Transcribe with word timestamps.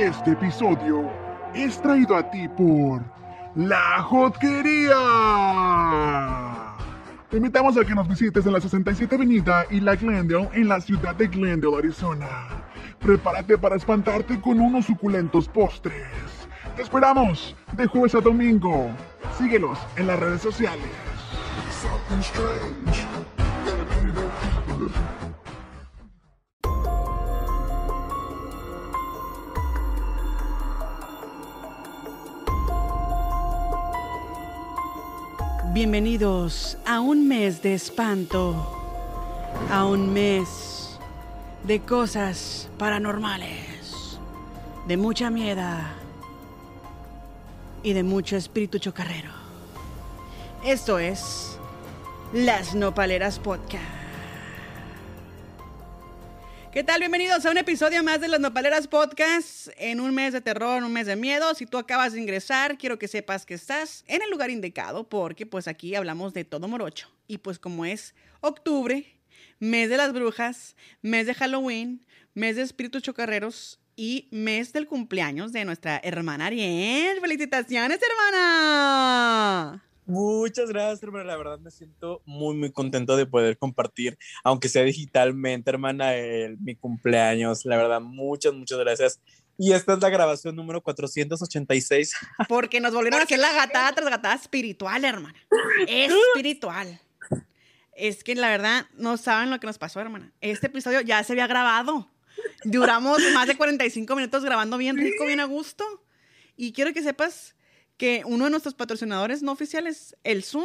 Este 0.00 0.30
episodio 0.30 1.10
es 1.52 1.78
traído 1.82 2.16
a 2.16 2.30
ti 2.30 2.48
por 2.48 3.04
La 3.54 4.00
Jotquería. 4.00 4.96
Te 7.28 7.36
invitamos 7.36 7.76
a 7.76 7.84
que 7.84 7.94
nos 7.94 8.08
visites 8.08 8.46
en 8.46 8.54
la 8.54 8.62
67 8.62 9.14
Avenida 9.14 9.66
y 9.68 9.80
la 9.80 9.96
Glendale 9.96 10.48
en 10.54 10.68
la 10.68 10.80
ciudad 10.80 11.14
de 11.16 11.26
Glendale, 11.26 11.76
Arizona. 11.76 12.64
Prepárate 12.98 13.58
para 13.58 13.76
espantarte 13.76 14.40
con 14.40 14.58
unos 14.58 14.86
suculentos 14.86 15.46
postres. 15.50 16.08
Te 16.76 16.82
esperamos 16.82 17.54
de 17.72 17.86
jueves 17.86 18.14
a 18.14 18.22
domingo. 18.22 18.88
Síguelos 19.36 19.78
en 19.96 20.06
las 20.06 20.18
redes 20.18 20.40
sociales. 20.40 20.88
Bienvenidos 35.82 36.76
a 36.84 37.00
un 37.00 37.26
mes 37.26 37.62
de 37.62 37.72
espanto, 37.72 38.54
a 39.70 39.86
un 39.86 40.12
mes 40.12 40.98
de 41.64 41.80
cosas 41.80 42.68
paranormales, 42.76 44.18
de 44.86 44.98
mucha 44.98 45.30
miedo 45.30 45.62
y 47.82 47.94
de 47.94 48.02
mucho 48.02 48.36
espíritu 48.36 48.78
chocarrero. 48.78 49.30
Esto 50.66 50.98
es 50.98 51.56
Las 52.34 52.74
Nopaleras 52.74 53.38
Podcast. 53.38 53.99
¿Qué 56.72 56.84
tal? 56.84 57.00
Bienvenidos 57.00 57.44
a 57.44 57.50
un 57.50 57.58
episodio 57.58 58.04
más 58.04 58.20
de 58.20 58.28
Las 58.28 58.38
Nopaleras 58.38 58.86
Podcast. 58.86 59.70
En 59.76 59.98
un 59.98 60.14
mes 60.14 60.32
de 60.32 60.40
terror, 60.40 60.84
un 60.84 60.92
mes 60.92 61.08
de 61.08 61.16
miedo. 61.16 61.52
Si 61.56 61.66
tú 61.66 61.78
acabas 61.78 62.12
de 62.12 62.20
ingresar, 62.20 62.78
quiero 62.78 62.96
que 62.96 63.08
sepas 63.08 63.44
que 63.44 63.54
estás 63.54 64.04
en 64.06 64.22
el 64.22 64.30
lugar 64.30 64.50
indicado 64.50 65.08
porque 65.08 65.46
pues 65.46 65.66
aquí 65.66 65.96
hablamos 65.96 66.32
de 66.32 66.44
todo 66.44 66.68
morocho. 66.68 67.08
Y 67.26 67.38
pues 67.38 67.58
como 67.58 67.84
es 67.84 68.14
octubre, 68.40 69.04
mes 69.58 69.90
de 69.90 69.96
las 69.96 70.12
brujas, 70.12 70.76
mes 71.02 71.26
de 71.26 71.34
Halloween, 71.34 72.06
mes 72.34 72.54
de 72.54 72.62
espíritus 72.62 73.02
chocarreros 73.02 73.80
y 73.96 74.28
mes 74.30 74.72
del 74.72 74.86
cumpleaños 74.86 75.52
de 75.52 75.64
nuestra 75.64 76.00
hermana 76.04 76.46
Ariel. 76.46 77.20
¡Felicitaciones, 77.20 77.98
hermana! 78.00 79.89
Muchas 80.10 80.70
gracias, 80.70 81.00
hermana. 81.04 81.24
La 81.24 81.36
verdad 81.36 81.60
me 81.60 81.70
siento 81.70 82.20
muy, 82.26 82.56
muy 82.56 82.72
contento 82.72 83.16
de 83.16 83.26
poder 83.26 83.56
compartir, 83.56 84.18
aunque 84.42 84.68
sea 84.68 84.82
digitalmente, 84.82 85.70
hermana, 85.70 86.16
el, 86.16 86.58
mi 86.58 86.74
cumpleaños. 86.74 87.64
La 87.64 87.76
verdad, 87.76 88.00
muchas, 88.00 88.52
muchas 88.52 88.78
gracias. 88.78 89.20
Y 89.56 89.72
esta 89.72 89.92
es 89.92 90.00
la 90.00 90.08
grabación 90.08 90.56
número 90.56 90.82
486. 90.82 92.16
Porque 92.48 92.80
nos 92.80 92.92
volvieron 92.92 93.20
a 93.20 93.22
hacer 93.22 93.38
la 93.38 93.52
gatada 93.52 93.92
tras 93.94 94.10
gatada 94.10 94.34
espiritual, 94.34 95.04
hermana. 95.04 95.38
Espiritual. 95.86 97.00
Es 97.94 98.24
que 98.24 98.34
la 98.34 98.48
verdad 98.48 98.86
no 98.96 99.16
saben 99.16 99.48
lo 99.50 99.60
que 99.60 99.68
nos 99.68 99.78
pasó, 99.78 100.00
hermana. 100.00 100.32
Este 100.40 100.66
episodio 100.66 101.02
ya 101.02 101.22
se 101.22 101.34
había 101.34 101.46
grabado. 101.46 102.10
Duramos 102.64 103.20
más 103.32 103.46
de 103.46 103.56
45 103.56 104.16
minutos 104.16 104.44
grabando 104.44 104.76
bien 104.76 104.96
rico, 104.96 105.24
bien 105.24 105.38
a 105.38 105.44
gusto. 105.44 105.84
Y 106.56 106.72
quiero 106.72 106.92
que 106.92 107.02
sepas 107.02 107.54
que 108.00 108.22
uno 108.24 108.46
de 108.46 108.50
nuestros 108.50 108.72
patrocinadores 108.72 109.42
no 109.42 109.52
oficiales, 109.52 110.16
el 110.24 110.42
Zoom, 110.42 110.64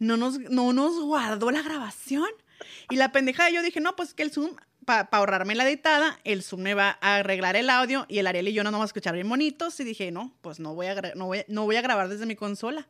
no 0.00 0.16
nos, 0.16 0.40
no 0.40 0.72
nos 0.72 1.00
guardó 1.00 1.52
la 1.52 1.62
grabación. 1.62 2.26
Y 2.90 2.96
la 2.96 3.12
pendeja 3.12 3.48
yo 3.50 3.62
dije, 3.62 3.78
no, 3.78 3.94
pues 3.94 4.14
que 4.14 4.24
el 4.24 4.32
Zoom, 4.32 4.56
para 4.84 5.08
ahorrarme 5.12 5.54
la 5.54 5.64
editada, 5.64 6.18
el 6.24 6.42
Zoom 6.42 6.62
me 6.62 6.74
va 6.74 6.98
a 7.00 7.18
arreglar 7.18 7.54
el 7.54 7.70
audio 7.70 8.04
y 8.08 8.18
el 8.18 8.26
Ariel 8.26 8.48
y 8.48 8.52
yo 8.52 8.64
no 8.64 8.72
nos 8.72 8.78
vamos 8.78 8.88
a 8.88 8.90
escuchar 8.90 9.14
bien 9.14 9.28
bonitos. 9.28 9.78
Y 9.78 9.84
dije, 9.84 10.10
no, 10.10 10.36
pues 10.40 10.58
no 10.58 10.74
voy, 10.74 10.88
a, 10.88 11.14
no 11.14 11.64
voy 11.64 11.76
a 11.76 11.82
grabar 11.82 12.08
desde 12.08 12.26
mi 12.26 12.34
consola. 12.34 12.88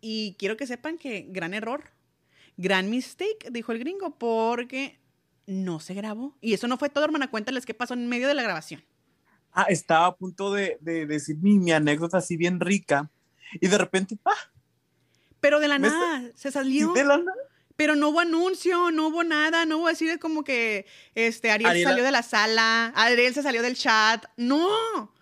Y 0.00 0.34
quiero 0.38 0.56
que 0.56 0.66
sepan 0.66 0.96
que 0.96 1.26
gran 1.28 1.52
error, 1.52 1.90
gran 2.56 2.88
mistake, 2.88 3.50
dijo 3.50 3.72
el 3.72 3.80
gringo, 3.80 4.16
porque 4.16 4.98
no 5.44 5.78
se 5.78 5.92
grabó. 5.92 6.38
Y 6.40 6.54
eso 6.54 6.68
no 6.68 6.78
fue 6.78 6.88
todo, 6.88 7.04
hermana. 7.04 7.30
Cuéntales 7.30 7.66
qué 7.66 7.74
pasó 7.74 7.92
en 7.92 8.08
medio 8.08 8.28
de 8.28 8.34
la 8.34 8.42
grabación. 8.42 8.82
Ah, 9.54 9.66
estaba 9.68 10.06
a 10.06 10.16
punto 10.16 10.52
de, 10.52 10.78
de 10.80 11.06
decir 11.06 11.36
mi, 11.36 11.58
mi, 11.58 11.72
anécdota 11.72 12.18
así 12.18 12.36
bien 12.36 12.58
rica 12.60 13.08
y 13.60 13.68
de 13.68 13.78
repente, 13.78 14.18
¡ah! 14.24 14.50
Pero 15.40 15.60
de 15.60 15.68
la 15.68 15.78
nada, 15.78 16.30
se 16.34 16.50
salió. 16.50 16.92
De 16.92 17.04
la 17.04 17.18
nada. 17.18 17.32
Pero 17.76 17.96
no 17.96 18.10
hubo 18.10 18.20
anuncio, 18.20 18.90
no 18.90 19.08
hubo 19.08 19.24
nada, 19.24 19.64
no 19.66 19.78
hubo 19.78 19.88
decir 19.88 20.18
como 20.18 20.44
que 20.44 20.86
este, 21.14 21.50
Ariel 21.50 21.70
Ariela. 21.70 21.90
salió 21.90 22.04
de 22.04 22.12
la 22.12 22.22
sala, 22.22 22.86
Ariel 22.94 23.34
se 23.34 23.42
salió 23.42 23.62
del 23.62 23.76
chat. 23.76 24.24
No. 24.36 25.12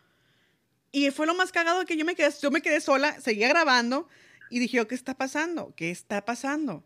Y 0.91 1.11
fue 1.11 1.27
lo 1.27 1.35
más 1.35 1.51
cagado 1.53 1.85
que 1.87 1.97
yo 1.97 2.05
me 2.05 2.15
quedé, 2.15 2.31
yo 2.41 2.51
me 2.51 2.61
quedé 2.61 2.81
sola, 2.81 3.21
seguía 3.21 3.49
grabando 3.49 4.09
y 4.51 4.59
dije, 4.59 4.87
¿qué 4.87 4.95
está 4.95 5.15
pasando? 5.15 5.73
¿Qué 5.77 5.91
está 5.91 6.25
pasando? 6.27 6.85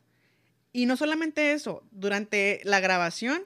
Y 0.72 0.86
no 0.86 0.96
solamente 0.96 1.52
eso, 1.52 1.82
durante 1.90 2.60
la 2.62 2.78
grabación, 2.78 3.44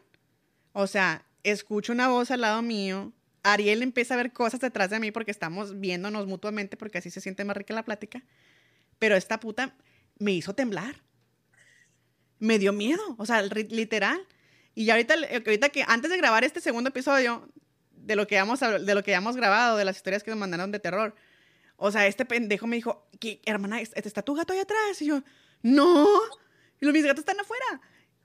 o 0.73 0.87
sea, 0.87 1.25
escucho 1.43 1.93
una 1.93 2.09
voz 2.09 2.31
al 2.31 2.43
lado 2.43 2.61
mío, 2.61 3.13
Ariel 3.43 3.83
empieza 3.83 4.15
a 4.15 4.17
ver 4.17 4.33
cosas 4.33 4.61
detrás 4.61 4.91
de 4.91 5.01
mí 5.01 5.11
porque 5.11 5.31
estamos 5.31 5.81
viéndonos 5.81 6.27
mutuamente 6.27 6.77
porque 6.77 6.99
así 6.99 7.11
se 7.11 7.21
siente 7.21 7.45
más 7.45 7.57
rica 7.57 7.75
la 7.75 7.85
plática. 7.85 8.23
Pero 8.99 9.17
esta 9.17 9.41
puta 9.41 9.75
me 10.19 10.33
hizo 10.33 10.55
temblar. 10.55 11.03
Me 12.39 12.59
dio 12.59 12.73
miedo, 12.73 13.03
o 13.19 13.27
sea, 13.27 13.43
literal. 13.43 14.27
Y 14.75 14.87
ya 14.87 14.95
ahorita, 14.95 15.15
ahorita 15.15 15.69
que 15.71 15.85
antes 15.87 16.11
de 16.11 16.17
grabar 16.17 16.45
este 16.45 16.61
segundo 16.61 16.89
episodio 16.91 17.49
de 17.91 18.17
lo 18.17 18.27
que 18.27 18.37
hemos, 18.37 18.61
de 18.61 18.95
lo 18.95 19.03
que 19.03 19.13
hemos 19.13 19.37
grabado, 19.37 19.77
de 19.77 19.85
las 19.85 19.97
historias 19.97 20.23
que 20.23 20.31
nos 20.31 20.41
mandaron 20.41 20.71
de 20.71 20.79
terror, 20.79 21.15
o 21.77 21.91
sea, 21.91 22.07
este 22.07 22.25
pendejo 22.25 22.67
me 22.67 22.77
dijo, 22.77 23.09
¿Qué, 23.19 23.41
hermana, 23.45 23.81
¿está 23.81 24.23
tu 24.23 24.35
gato 24.35 24.53
ahí 24.53 24.59
atrás? 24.59 25.01
Y 25.01 25.07
yo, 25.07 25.23
no. 25.63 26.07
Y 26.81 26.85
los, 26.85 26.95
mis 26.95 27.05
gatos 27.05 27.21
están 27.21 27.41
afuera. 27.41 27.81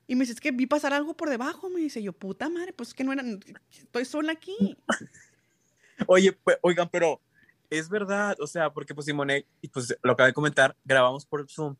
Y 0.07 0.15
me 0.15 0.21
dice, 0.21 0.33
es 0.33 0.39
que 0.39 0.51
vi 0.51 0.67
pasar 0.67 0.93
algo 0.93 1.15
por 1.15 1.29
debajo. 1.29 1.69
Me 1.69 1.79
dice, 1.79 2.01
yo, 2.01 2.13
puta 2.13 2.49
madre, 2.49 2.73
pues 2.73 2.89
es 2.89 2.95
que 2.95 3.03
no 3.03 3.13
era, 3.13 3.23
estoy 3.71 4.05
sola 4.05 4.31
aquí. 4.31 4.77
Oye, 6.07 6.33
pues, 6.33 6.57
oigan, 6.61 6.89
pero 6.89 7.21
es 7.69 7.89
verdad, 7.89 8.35
o 8.39 8.47
sea, 8.47 8.71
porque 8.71 8.93
pues 8.93 9.05
Simone, 9.05 9.45
y 9.61 9.69
pues 9.69 9.95
lo 10.01 10.11
acabé 10.13 10.29
de 10.29 10.33
comentar, 10.33 10.75
grabamos 10.83 11.25
por 11.25 11.49
Zoom. 11.49 11.75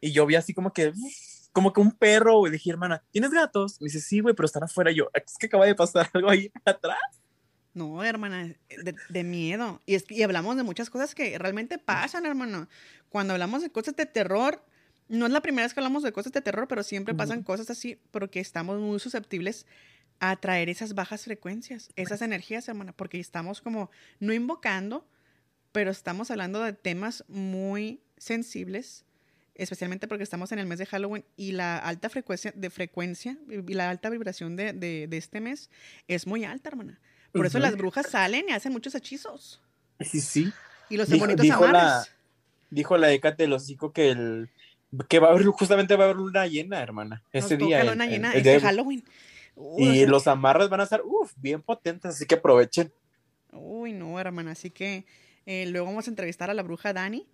Y 0.00 0.12
yo 0.12 0.26
vi 0.26 0.36
así 0.36 0.54
como 0.54 0.72
que, 0.72 0.92
como 1.52 1.72
que 1.72 1.80
un 1.80 1.92
perro, 1.92 2.46
y 2.46 2.50
dije, 2.50 2.70
hermana, 2.70 3.02
¿tienes 3.10 3.30
gatos? 3.30 3.80
Me 3.80 3.86
dice, 3.86 4.00
sí, 4.00 4.20
güey, 4.20 4.34
pero 4.34 4.46
están 4.46 4.62
afuera. 4.62 4.90
Y 4.90 4.96
yo, 4.96 5.10
es 5.12 5.36
que 5.38 5.46
acaba 5.46 5.66
de 5.66 5.74
pasar 5.74 6.08
algo 6.14 6.30
ahí 6.30 6.50
atrás. 6.64 6.98
No, 7.74 8.02
hermana, 8.02 8.54
de, 8.68 8.94
de 9.08 9.24
miedo. 9.24 9.82
Y, 9.86 9.94
es, 9.94 10.04
y 10.08 10.22
hablamos 10.22 10.56
de 10.56 10.62
muchas 10.62 10.90
cosas 10.90 11.14
que 11.14 11.38
realmente 11.38 11.78
pasan, 11.78 12.26
hermano. 12.26 12.68
Cuando 13.08 13.34
hablamos 13.34 13.62
de 13.62 13.70
cosas 13.70 13.94
de 13.96 14.06
terror, 14.06 14.64
no 15.08 15.26
es 15.26 15.32
la 15.32 15.40
primera 15.40 15.64
vez 15.64 15.74
que 15.74 15.80
hablamos 15.80 16.02
de 16.02 16.12
cosas 16.12 16.32
de 16.32 16.40
terror, 16.40 16.68
pero 16.68 16.82
siempre 16.82 17.14
pasan 17.14 17.38
uh 17.38 17.42
-huh. 17.42 17.46
cosas 17.46 17.70
así 17.70 17.98
porque 18.10 18.40
estamos 18.40 18.80
muy 18.80 18.98
susceptibles 19.00 19.66
a 20.20 20.36
traer 20.36 20.68
esas 20.68 20.94
bajas 20.94 21.24
frecuencias, 21.24 21.90
esas 21.96 22.22
energías, 22.22 22.68
hermana, 22.68 22.92
porque 22.92 23.20
estamos 23.20 23.60
como 23.60 23.90
no 24.18 24.32
invocando, 24.32 25.06
pero 25.72 25.90
estamos 25.90 26.30
hablando 26.30 26.60
de 26.62 26.72
temas 26.72 27.24
muy 27.28 28.00
sensibles, 28.16 29.04
especialmente 29.54 30.08
porque 30.08 30.24
estamos 30.24 30.50
en 30.52 30.58
el 30.58 30.66
mes 30.66 30.78
de 30.78 30.86
Halloween 30.86 31.24
y 31.36 31.52
la 31.52 31.78
alta 31.78 32.08
frecuencia 32.08 32.52
de 32.54 32.70
frecuencia 32.70 33.38
y 33.48 33.74
la 33.74 33.90
alta 33.90 34.10
vibración 34.10 34.56
de, 34.56 34.72
de, 34.72 35.06
de 35.08 35.16
este 35.16 35.40
mes 35.40 35.70
es 36.08 36.26
muy 36.26 36.44
alta, 36.44 36.70
hermana. 36.70 37.00
Por 37.32 37.40
uh 37.40 37.44
-huh. 37.44 37.48
eso 37.48 37.58
las 37.58 37.76
brujas 37.76 38.10
salen 38.10 38.46
y 38.48 38.52
hacen 38.52 38.72
muchos 38.72 38.94
hechizos. 38.94 39.60
Sí, 40.00 40.20
sí. 40.20 40.52
Y 40.88 40.96
los 40.96 41.08
dijo, 41.08 41.20
bonitos 41.20 41.42
dijo 41.42 41.64
amarres. 41.64 41.82
La, 41.82 42.08
dijo 42.70 42.96
la 42.96 43.08
de 43.08 43.20
que 43.20 44.10
el 44.10 44.50
que 45.08 45.18
va 45.18 45.28
a 45.28 45.30
haber, 45.32 45.44
justamente 45.46 45.96
va 45.96 46.04
a 46.04 46.06
haber 46.06 46.16
luna 46.16 46.46
llena, 46.46 46.80
hermana, 46.80 47.22
ese 47.32 47.56
Nos 47.56 47.68
día. 47.68 47.80
Toca 47.80 47.92
luna 47.92 48.06
llena, 48.06 48.32
este 48.32 48.60
Halloween. 48.60 49.04
Uy, 49.54 50.00
y 50.00 50.06
los 50.06 50.26
amarres 50.26 50.68
van 50.68 50.80
a 50.80 50.84
estar, 50.84 51.02
uff, 51.04 51.32
bien 51.36 51.62
potentes, 51.62 52.14
así 52.14 52.26
que 52.26 52.36
aprovechen. 52.36 52.92
Uy, 53.52 53.92
no, 53.92 54.18
hermana, 54.20 54.52
así 54.52 54.70
que 54.70 55.04
eh, 55.46 55.66
luego 55.66 55.86
vamos 55.86 56.06
a 56.06 56.10
entrevistar 56.10 56.50
a 56.50 56.54
la 56.54 56.62
bruja 56.62 56.92
Dani 56.92 57.26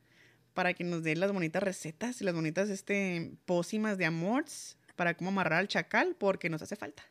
para 0.55 0.73
que 0.73 0.85
nos 0.85 1.03
dé 1.03 1.17
las 1.17 1.33
bonitas 1.33 1.63
recetas 1.63 2.21
y 2.21 2.25
las 2.25 2.35
bonitas 2.35 2.71
este, 2.71 3.33
pócimas 3.45 3.99
de 3.99 4.07
amores 4.07 4.79
para 4.97 5.15
cómo 5.15 5.31
amarrar 5.31 5.59
al 5.59 5.69
chacal, 5.69 6.17
porque 6.19 6.49
nos 6.49 6.63
hace 6.63 6.77
falta. 6.77 7.03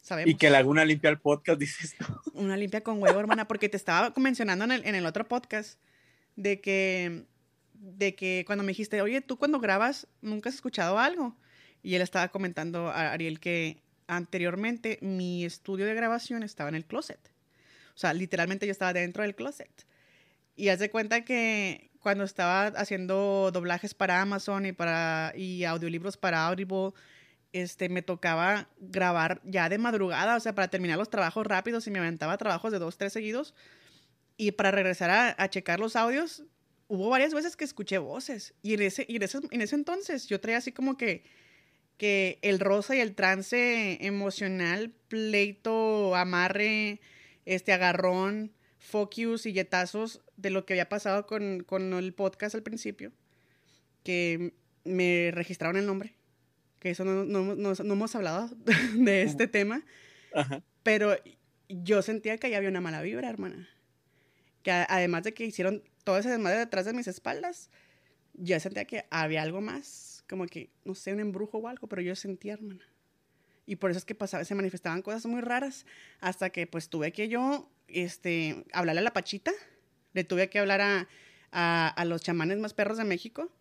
Sabemos. 0.00 0.30
Y 0.30 0.36
que 0.36 0.50
Laguna 0.50 0.84
limpia 0.84 1.10
el 1.10 1.18
podcast, 1.18 1.58
dices 1.60 1.94
tú. 1.98 2.06
Una 2.32 2.56
limpia 2.56 2.82
con 2.82 3.02
huevo, 3.02 3.20
hermana, 3.20 3.46
porque 3.46 3.68
te 3.68 3.76
estaba 3.76 4.12
mencionando 4.16 4.64
en 4.64 4.72
el, 4.72 4.86
en 4.86 4.94
el 4.94 5.04
otro 5.04 5.26
podcast 5.28 5.78
de 6.36 6.60
que 6.60 7.26
de 7.80 8.14
que 8.14 8.44
cuando 8.46 8.64
me 8.64 8.68
dijiste, 8.68 9.00
oye, 9.02 9.20
tú 9.20 9.38
cuando 9.38 9.60
grabas 9.60 10.06
nunca 10.20 10.48
has 10.48 10.54
escuchado 10.56 10.98
algo. 10.98 11.36
Y 11.82 11.94
él 11.94 12.02
estaba 12.02 12.28
comentando 12.28 12.88
a 12.88 13.12
Ariel 13.12 13.40
que 13.40 13.82
anteriormente 14.06 14.98
mi 15.02 15.44
estudio 15.44 15.86
de 15.86 15.94
grabación 15.94 16.42
estaba 16.42 16.68
en 16.68 16.74
el 16.74 16.84
closet. 16.84 17.20
O 17.94 17.98
sea, 17.98 18.12
literalmente 18.12 18.66
yo 18.66 18.72
estaba 18.72 18.92
dentro 18.92 19.22
del 19.22 19.34
closet. 19.34 19.86
Y 20.54 20.68
haz 20.68 20.78
de 20.78 20.90
cuenta 20.90 21.24
que 21.24 21.90
cuando 22.00 22.24
estaba 22.24 22.66
haciendo 22.66 23.50
doblajes 23.52 23.94
para 23.94 24.20
Amazon 24.20 24.66
y, 24.66 24.72
para, 24.72 25.32
y 25.36 25.64
audiolibros 25.64 26.16
para 26.16 26.46
Audible, 26.46 26.92
este, 27.52 27.88
me 27.88 28.02
tocaba 28.02 28.68
grabar 28.78 29.40
ya 29.44 29.68
de 29.68 29.78
madrugada, 29.78 30.36
o 30.36 30.40
sea, 30.40 30.54
para 30.54 30.68
terminar 30.68 30.98
los 30.98 31.10
trabajos 31.10 31.46
rápidos 31.46 31.86
y 31.86 31.90
me 31.90 31.98
aventaba 31.98 32.36
trabajos 32.36 32.72
de 32.72 32.78
dos, 32.78 32.98
tres 32.98 33.12
seguidos. 33.12 33.54
Y 34.36 34.52
para 34.52 34.70
regresar 34.70 35.34
a, 35.38 35.48
checar 35.48 35.80
los 35.80 35.96
audios, 35.96 36.44
hubo 36.88 37.08
varias 37.08 37.34
veces 37.34 37.56
que 37.56 37.64
escuché 37.64 37.98
voces. 37.98 38.54
Y 38.62 38.74
en 38.74 38.82
ese, 38.82 39.04
y 39.08 39.16
en 39.16 39.22
ese, 39.22 39.38
en 39.50 39.60
ese 39.60 39.74
entonces 39.74 40.26
yo 40.26 40.40
traía 40.40 40.58
así 40.58 40.72
como 40.72 40.96
que, 40.96 41.24
que 41.96 42.38
el 42.42 42.60
rosa 42.60 42.96
y 42.96 43.00
el 43.00 43.14
trance 43.14 43.98
emocional, 44.04 44.94
pleito, 45.08 46.14
amarre, 46.14 47.00
este 47.44 47.72
agarrón, 47.72 48.52
focus 48.78 49.46
y 49.46 49.52
yetazos 49.52 50.22
de 50.36 50.50
lo 50.50 50.66
que 50.66 50.74
había 50.74 50.88
pasado 50.88 51.26
con, 51.26 51.64
con 51.64 51.92
el 51.94 52.12
podcast 52.12 52.54
al 52.54 52.62
principio, 52.62 53.12
que 54.02 54.54
me 54.84 55.30
registraron 55.32 55.76
el 55.76 55.86
nombre 55.86 56.16
que 56.78 56.90
eso 56.90 57.04
no, 57.04 57.24
no, 57.24 57.54
no, 57.54 57.72
no 57.72 57.92
hemos 57.92 58.14
hablado 58.14 58.50
de 58.94 59.22
este 59.22 59.46
tema, 59.46 59.84
pero 60.82 61.16
yo 61.68 62.02
sentía 62.02 62.38
que 62.38 62.50
ya 62.50 62.58
había 62.58 62.68
una 62.68 62.80
mala 62.80 63.02
vibra, 63.02 63.28
hermana. 63.28 63.68
Que 64.66 64.72
además 64.72 65.22
de 65.22 65.32
que 65.32 65.44
hicieron 65.46 65.84
todo 66.02 66.18
ese 66.18 66.28
desmadre 66.28 66.58
detrás 66.58 66.86
de 66.86 66.92
mis 66.92 67.06
espaldas, 67.06 67.70
yo 68.34 68.58
sentía 68.58 68.84
que 68.84 69.06
había 69.10 69.42
algo 69.42 69.60
más, 69.60 70.24
como 70.28 70.44
que, 70.46 70.70
no 70.84 70.96
sé, 70.96 71.12
un 71.12 71.20
embrujo 71.20 71.58
o 71.58 71.68
algo, 71.68 71.86
pero 71.86 72.02
yo 72.02 72.16
sentía, 72.16 72.54
hermana. 72.54 72.84
Y 73.64 73.76
por 73.76 73.92
eso 73.92 73.98
es 73.98 74.04
que 74.04 74.16
pasaba, 74.16 74.44
se 74.44 74.56
manifestaban 74.56 75.02
cosas 75.02 75.24
muy 75.26 75.40
raras, 75.40 75.86
hasta 76.18 76.50
que 76.50 76.66
pues 76.66 76.88
tuve 76.88 77.12
que 77.12 77.28
yo, 77.28 77.70
este, 77.86 78.64
hablarle 78.72 79.02
a 79.02 79.04
la 79.04 79.12
Pachita, 79.12 79.52
le 80.14 80.24
tuve 80.24 80.50
que 80.50 80.58
hablar 80.58 80.80
a, 80.80 81.06
a, 81.52 82.04
los 82.04 82.22
chamanes 82.22 82.58
más 82.58 82.74
perros 82.74 82.98
de 82.98 83.04
México, 83.04 83.52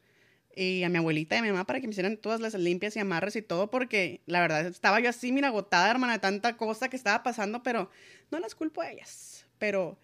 y 0.56 0.82
a 0.82 0.90
mi 0.90 0.98
abuelita 0.98 1.36
y 1.36 1.38
a 1.38 1.42
mi 1.44 1.50
mamá 1.50 1.68
para 1.68 1.82
que 1.82 1.86
me 1.86 1.92
hicieran 1.92 2.18
todas 2.18 2.40
las 2.40 2.56
limpias 2.56 2.96
y 2.96 3.00
amarres 3.00 3.36
y 3.36 3.44
todo, 3.44 3.70
porque 3.70 4.22
la 4.26 4.42
verdad 4.42 4.66
estaba 4.66 5.00
yo 5.02 5.10
así, 5.12 5.32
mira, 5.32 5.50
agotada, 5.50 5.92
hermana, 5.92 6.14
de 6.14 6.20
tanta 6.20 6.58
cosa 6.58 6.90
que 6.90 6.96
estaba 6.96 7.22
pasando, 7.22 7.62
pero 7.62 7.92
no 8.32 8.40
las 8.40 8.56
culpo 8.56 8.82
a 8.82 8.90
ellas. 8.90 9.46
Pero 9.60 10.00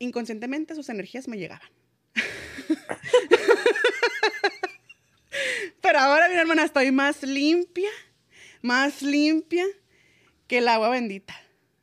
inconscientemente 0.00 0.74
sus 0.74 0.88
energías 0.88 1.28
me 1.28 1.38
llegaban. 1.38 1.70
pero 5.80 6.00
ahora, 6.00 6.28
mi 6.28 6.34
hermana, 6.34 6.64
estoy 6.64 6.90
más 6.90 7.22
limpia, 7.22 7.90
más 8.62 9.02
limpia 9.02 9.64
que 10.48 10.58
el 10.58 10.66
agua 10.66 10.88
bendita. 10.88 11.36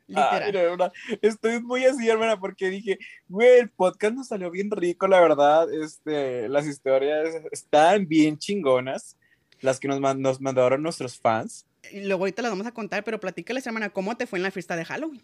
Literal. 0.07 0.91
estoy 1.21 1.61
muy 1.61 1.85
así, 1.85 2.09
hermana, 2.09 2.39
porque 2.39 2.69
dije, 2.69 2.97
güey, 3.27 3.59
el 3.59 3.69
podcast 3.69 4.15
nos 4.15 4.27
salió 4.27 4.49
bien 4.49 4.71
rico, 4.71 5.07
la 5.07 5.19
verdad. 5.19 5.71
Este, 5.73 6.47
las 6.47 6.65
historias 6.65 7.35
están 7.51 8.07
bien 8.07 8.37
chingonas, 8.37 9.17
las 9.59 9.79
que 9.79 9.87
nos, 9.87 9.99
nos 10.17 10.41
mandaron 10.41 10.81
nuestros 10.81 11.19
fans. 11.19 11.65
Y 11.91 12.05
luego 12.05 12.23
ahorita 12.23 12.41
las 12.41 12.51
vamos 12.51 12.67
a 12.67 12.73
contar, 12.73 13.03
pero 13.03 13.19
platícales, 13.19 13.67
hermana, 13.67 13.89
¿cómo 13.89 14.15
te 14.15 14.27
fue 14.27 14.39
en 14.39 14.43
la 14.43 14.51
fiesta 14.51 14.75
de 14.75 14.85
Halloween? 14.85 15.23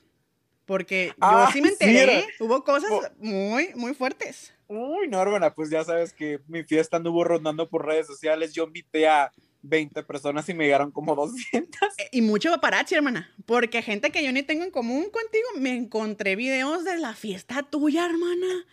Porque 0.65 1.07
yo 1.07 1.13
ah, 1.21 1.49
sí 1.51 1.61
me 1.61 1.69
enteré, 1.69 2.25
hubo 2.39 2.63
cosas 2.63 2.91
muy, 3.19 3.73
muy 3.75 3.93
fuertes. 3.93 4.53
Uy, 4.67 5.07
no, 5.07 5.21
hermana, 5.21 5.53
pues 5.53 5.69
ya 5.69 5.83
sabes 5.83 6.13
que 6.13 6.39
mi 6.47 6.63
fiesta 6.63 6.97
anduvo 6.97 7.23
rondando 7.23 7.69
por 7.69 7.85
redes 7.85 8.07
sociales. 8.07 8.53
Yo 8.53 8.63
invité 8.63 9.07
a 9.07 9.31
20 9.63 10.03
personas 10.03 10.47
y 10.49 10.53
me 10.53 10.65
llegaron 10.65 10.91
como 10.91 11.15
200. 11.15 11.81
Eh, 11.97 12.09
y 12.11 12.21
mucho 12.21 12.51
paparazzi, 12.51 12.95
hermana, 12.95 13.33
porque 13.45 13.81
gente 13.81 14.11
que 14.11 14.23
yo 14.23 14.31
ni 14.31 14.43
tengo 14.43 14.63
en 14.63 14.71
común 14.71 15.09
contigo, 15.09 15.47
me 15.57 15.75
encontré 15.75 16.35
videos 16.35 16.83
de 16.83 16.97
la 16.97 17.13
fiesta 17.15 17.63
tuya, 17.63 18.05
hermana. 18.05 18.65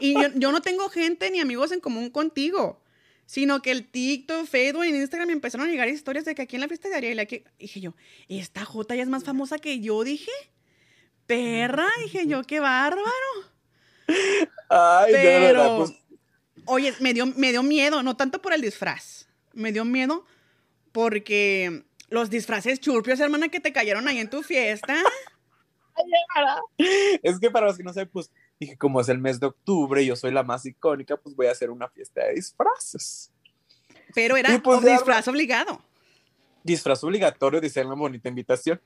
Y 0.00 0.14
yo, 0.14 0.52
no 0.52 0.62
tengo 0.62 0.88
gente 0.88 1.30
ni 1.30 1.40
amigos 1.40 1.70
en 1.72 1.80
común 1.80 2.10
contigo, 2.10 2.80
sino 3.26 3.62
que 3.62 3.70
el 3.70 3.86
TikTok, 3.88 4.46
Facebook 4.46 4.84
y 4.84 4.88
Instagram 4.88 5.28
me 5.28 5.32
empezaron 5.32 5.68
a 5.68 5.70
llegar 5.70 5.88
historias 5.88 6.24
de 6.24 6.34
que 6.34 6.42
aquí 6.42 6.56
en 6.56 6.62
la 6.62 6.68
fiesta 6.68 6.88
de 6.88 6.96
Ariel, 6.96 7.18
aquí, 7.18 7.44
dije 7.58 7.80
yo, 7.80 7.94
esta 8.28 8.64
J 8.64 8.96
ya 8.96 9.02
es 9.02 9.08
más 9.08 9.24
famosa 9.24 9.58
que 9.58 9.80
yo, 9.80 10.02
dije. 10.02 10.30
Perra, 11.26 11.86
dije 12.02 12.26
yo, 12.26 12.42
qué 12.44 12.60
bárbaro. 12.60 13.06
Ay, 14.68 15.12
Pero, 15.12 15.78
pues 15.78 15.92
oye, 16.66 16.94
me 17.00 17.14
dio, 17.14 17.26
me 17.26 17.50
dio 17.50 17.62
miedo, 17.62 18.02
no 18.02 18.16
tanto 18.16 18.42
por 18.42 18.52
el 18.52 18.60
disfraz, 18.60 19.28
me 19.52 19.72
dio 19.72 19.84
miedo 19.84 20.24
porque 20.92 21.84
los 22.08 22.30
disfraces 22.30 22.80
churpios, 22.80 23.20
hermana, 23.20 23.48
que 23.48 23.60
te 23.60 23.72
cayeron 23.72 24.06
ahí 24.08 24.18
en 24.18 24.30
tu 24.30 24.42
fiesta. 24.42 24.96
es 27.22 27.38
que 27.40 27.50
para 27.50 27.66
los 27.66 27.76
que 27.76 27.82
no 27.82 27.92
saben, 27.92 28.08
pues 28.12 28.30
dije, 28.60 28.76
como 28.76 29.00
es 29.00 29.08
el 29.08 29.18
mes 29.18 29.40
de 29.40 29.46
octubre 29.46 30.02
y 30.02 30.06
yo 30.06 30.16
soy 30.16 30.32
la 30.32 30.42
más 30.42 30.64
icónica, 30.66 31.16
pues 31.16 31.34
voy 31.34 31.46
a 31.46 31.52
hacer 31.52 31.70
una 31.70 31.88
fiesta 31.88 32.24
de 32.24 32.34
disfraces. 32.34 33.32
Pero 34.14 34.36
era 34.36 34.58
pues, 34.62 34.78
un 34.78 34.84
disfraz 34.84 35.28
obligado. 35.28 35.80
Disfraz 36.62 37.02
obligatorio, 37.04 37.60
dice 37.60 37.84
una 37.84 37.94
bonita 37.94 38.28
invitación. 38.28 38.80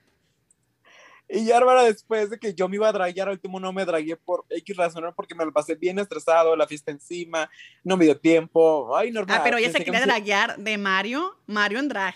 Y 1.33 1.45
ya, 1.45 1.61
después 1.83 2.29
de 2.29 2.37
que 2.37 2.53
yo 2.53 2.67
me 2.67 2.75
iba 2.75 2.89
a 2.89 2.91
draguear, 2.91 3.29
al 3.29 3.35
último 3.35 3.57
no 3.57 3.71
me 3.71 3.85
dragué 3.85 4.17
por 4.17 4.45
X 4.49 4.75
razón, 4.75 5.13
porque 5.15 5.33
me 5.33 5.45
lo 5.45 5.53
pasé 5.53 5.75
bien 5.75 5.97
estresado, 5.97 6.57
la 6.57 6.67
fiesta 6.67 6.91
encima, 6.91 7.49
no 7.85 7.95
me 7.95 8.03
dio 8.03 8.19
tiempo. 8.19 8.93
Ay, 8.95 9.11
normal. 9.11 9.37
Ah, 9.39 9.43
pero 9.43 9.57
ella 9.57 9.71
se 9.71 9.83
quería 9.83 10.01
draguear 10.01 10.57
de 10.57 10.77
Mario, 10.77 11.37
Mario 11.47 11.79
en 11.79 11.87
drag. 11.87 12.15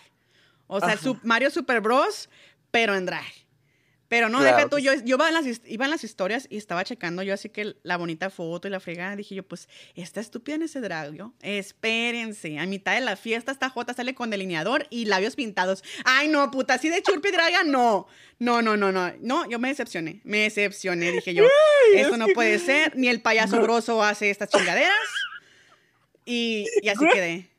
O 0.68 0.82
sea, 0.82 0.98
Mario 1.24 1.50
Super 1.50 1.80
Bros, 1.80 2.30
pero 2.72 2.94
en 2.94 3.06
drag. 3.06 3.24
Pero 4.08 4.30
no, 4.30 4.42
deja 4.44 4.70
tú, 4.70 4.78
yo, 4.78 4.94
yo 5.04 5.16
iba, 5.16 5.28
en 5.28 5.34
las, 5.34 5.62
iba 5.66 5.86
en 5.86 5.92
las 5.92 6.04
historias 6.04 6.48
y 6.50 6.58
estaba 6.58 6.84
checando 6.84 7.24
yo 7.24 7.34
así 7.34 7.50
que 7.50 7.76
la 7.82 7.98
bonita 7.98 8.30
foto 8.30 8.68
y 8.68 8.72
la 8.72 8.80
fregada, 8.80 9.16
dije 9.16 9.34
yo, 9.34 9.44
pues, 9.44 9.68
está 9.96 10.22
estúpida 10.22 10.56
en 10.56 10.64
ese 10.64 10.80
dragio. 10.80 11.34
Espérense, 11.42 12.60
a 12.60 12.66
mitad 12.68 12.94
de 12.94 13.02
la 13.02 13.16
fiesta 13.16 13.52
esta 13.52 13.70
J 13.70 13.94
sale 13.94 14.14
con 14.14 14.30
delineador 14.30 14.86
y 14.90 15.06
labios 15.06 15.36
pintados. 15.36 15.84
Ay, 16.04 16.28
no, 16.28 16.52
puta, 16.52 16.76
así 16.76 16.90
de 16.90 17.02
churpi 17.02 17.32
draga, 17.32 17.64
no. 17.64 18.08
No, 18.38 18.62
no, 18.62 18.78
no, 18.78 18.92
no. 18.92 19.12
No, 19.22 19.50
yo 19.50 19.58
me 19.58 19.70
decepcioné, 19.70 20.22
me 20.24 20.40
decepcioné, 20.40 21.12
dije 21.12 21.34
yo. 21.34 21.46
Esto 21.96 22.18
no 22.18 22.28
puede 22.28 22.60
ser, 22.60 22.96
ni 22.96 23.08
el 23.08 23.22
payaso 23.22 23.62
grosso 23.62 24.04
hace 24.04 24.30
estas 24.30 24.50
chingaderas. 24.50 24.96
Y, 26.26 26.66
y 26.82 26.90
así 26.90 27.06
quedé. 27.12 27.55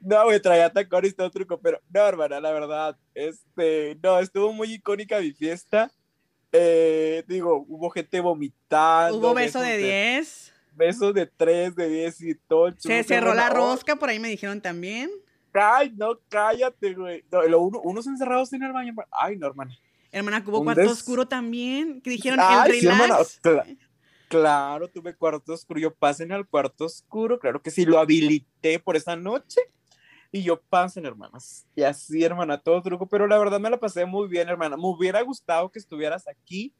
No, 0.00 0.24
güey, 0.24 0.40
traía 0.40 0.72
tacones 0.72 1.12
y 1.12 1.14
todo 1.14 1.30
truco, 1.30 1.60
pero 1.60 1.80
no, 1.88 2.00
hermana, 2.00 2.40
la 2.40 2.52
verdad, 2.52 2.96
este, 3.14 3.96
no, 4.02 4.18
estuvo 4.18 4.52
muy 4.52 4.72
icónica 4.72 5.20
mi 5.20 5.32
fiesta. 5.32 5.90
Eh, 6.52 7.24
digo, 7.26 7.64
hubo 7.68 7.90
gente 7.90 8.20
vomitando. 8.20 9.18
Hubo 9.18 9.34
beso 9.34 9.60
de 9.60 9.76
10. 9.76 10.52
Besos 10.72 11.14
de 11.14 11.26
3, 11.26 11.74
de 11.74 11.88
10 11.88 12.20
y 12.22 12.34
todo. 12.34 12.72
Se 12.78 13.02
cerró 13.04 13.34
la 13.34 13.50
rosca, 13.50 13.96
por 13.96 14.08
ahí 14.08 14.18
me 14.18 14.28
dijeron 14.28 14.60
también. 14.60 15.10
Ay, 15.52 15.92
no, 15.96 16.18
cállate, 16.28 16.94
güey. 16.94 17.24
No, 17.30 17.60
uno, 17.60 17.80
unos 17.80 18.06
encerrados 18.06 18.52
en 18.52 18.62
el 18.64 18.72
baño. 18.72 18.94
Ay, 19.10 19.36
no, 19.36 19.46
hermana. 19.46 19.76
Hermana, 20.10 20.44
hubo 20.46 20.62
cuarto 20.62 20.90
oscuro 20.90 21.26
también. 21.26 22.00
Que 22.00 22.10
dijeron 22.10 22.40
el 22.40 22.82
relax. 22.82 23.40
Claro, 24.28 24.88
tuve 24.88 25.14
cuarto 25.14 25.52
oscuro. 25.52 25.80
Yo 25.80 25.94
pasen 25.94 26.32
al 26.32 26.46
cuarto 26.46 26.86
oscuro, 26.86 27.38
claro 27.38 27.62
que 27.62 27.70
sí, 27.70 27.84
lo 27.84 27.98
habilité 27.98 28.78
por 28.78 28.96
esa 28.96 29.16
noche. 29.16 29.60
Y 30.32 30.42
yo 30.42 30.60
pasen, 30.60 31.06
hermanas. 31.06 31.64
Y 31.76 31.82
así, 31.82 32.24
hermana, 32.24 32.58
todo 32.58 32.82
truco. 32.82 33.06
Pero 33.06 33.28
la 33.28 33.38
verdad 33.38 33.60
me 33.60 33.70
la 33.70 33.78
pasé 33.78 34.04
muy 34.04 34.26
bien, 34.26 34.48
hermana. 34.48 34.76
Me 34.76 34.86
hubiera 34.86 35.22
gustado 35.22 35.70
que 35.70 35.78
estuvieras 35.78 36.26
aquí 36.26 36.74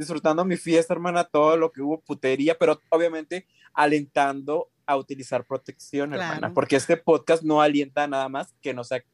disfrutando 0.00 0.44
mi 0.44 0.56
fiesta, 0.56 0.94
hermana, 0.94 1.24
todo 1.24 1.56
lo 1.56 1.70
que 1.70 1.82
hubo 1.82 2.00
putería, 2.00 2.56
pero 2.58 2.80
obviamente 2.88 3.46
alentando 3.74 4.70
a 4.86 4.96
utilizar 4.96 5.44
protección, 5.44 6.14
hermana, 6.14 6.52
porque 6.52 6.76
este 6.76 6.96
podcast 6.96 7.42
no 7.42 7.60
alienta 7.60 8.06
nada 8.08 8.28
más 8.28 8.54
que 8.60 8.74
no 8.74 8.82
sea 8.82 9.04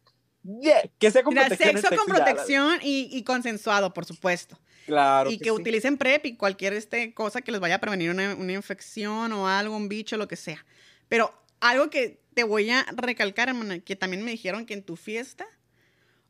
que 0.99 1.11
sea 1.11 1.23
con 1.23 1.35
protección. 1.35 1.77
Sexo 1.77 1.97
con 1.97 2.07
protección 2.07 2.79
y, 2.83 3.09
y, 3.11 3.23
consensuado, 3.23 3.93
por 3.93 4.05
supuesto. 4.05 4.59
Claro. 4.87 5.31
Y 5.31 5.39
que, 5.39 5.51
utilicen 5.51 5.99
PrEP 5.99 6.27
y 6.27 6.37
cualquier 6.37 6.73
este, 6.73 7.13
cosa 7.13 7.41
que 7.41 7.53
les 7.53 7.61
vaya 7.61 7.77
a 7.77 7.81
prevenir 7.81 8.11
una, 8.11 8.35
una, 8.35 8.53
infección 8.53 9.33
o 9.33 9.49
algo, 9.49 9.77
un 9.77 9.89
bicho, 9.89 10.17
lo 10.17 10.29
que 10.29 10.37
sea. 10.37 10.65
Pero 11.09 11.33
algo 11.61 11.91
que 11.91 12.21
te 12.35 12.45
voy 12.45 12.71
a 12.71 12.87
recalcar, 12.95 13.49
hermana, 13.49 13.81
que 13.81 13.97
también 13.97 14.25
me 14.25 14.31
dijeron 14.31 14.67
que 14.67 14.75
en 14.75 14.83
tu 14.83 14.97
fiesta, 14.97 15.47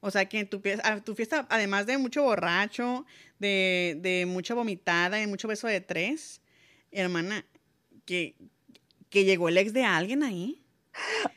o 0.00 0.10
sea, 0.10 0.26
que 0.26 0.40
en 0.40 0.48
tu, 0.48 0.62
tu 1.04 1.14
fiesta, 1.14 1.46
además 1.50 1.86
de 1.86 1.98
mucho 1.98 2.22
borracho, 2.22 3.04
de, 3.38 3.98
de 4.00 4.24
mucha 4.26 4.54
vomitada 4.54 5.20
y 5.20 5.26
mucho 5.26 5.48
beso 5.48 5.66
de 5.66 5.80
tres, 5.80 6.40
hermana, 6.92 7.44
que, 8.04 8.36
que 9.10 9.24
llegó 9.24 9.48
el 9.48 9.58
ex 9.58 9.72
de 9.72 9.84
alguien 9.84 10.22
ahí. 10.22 10.65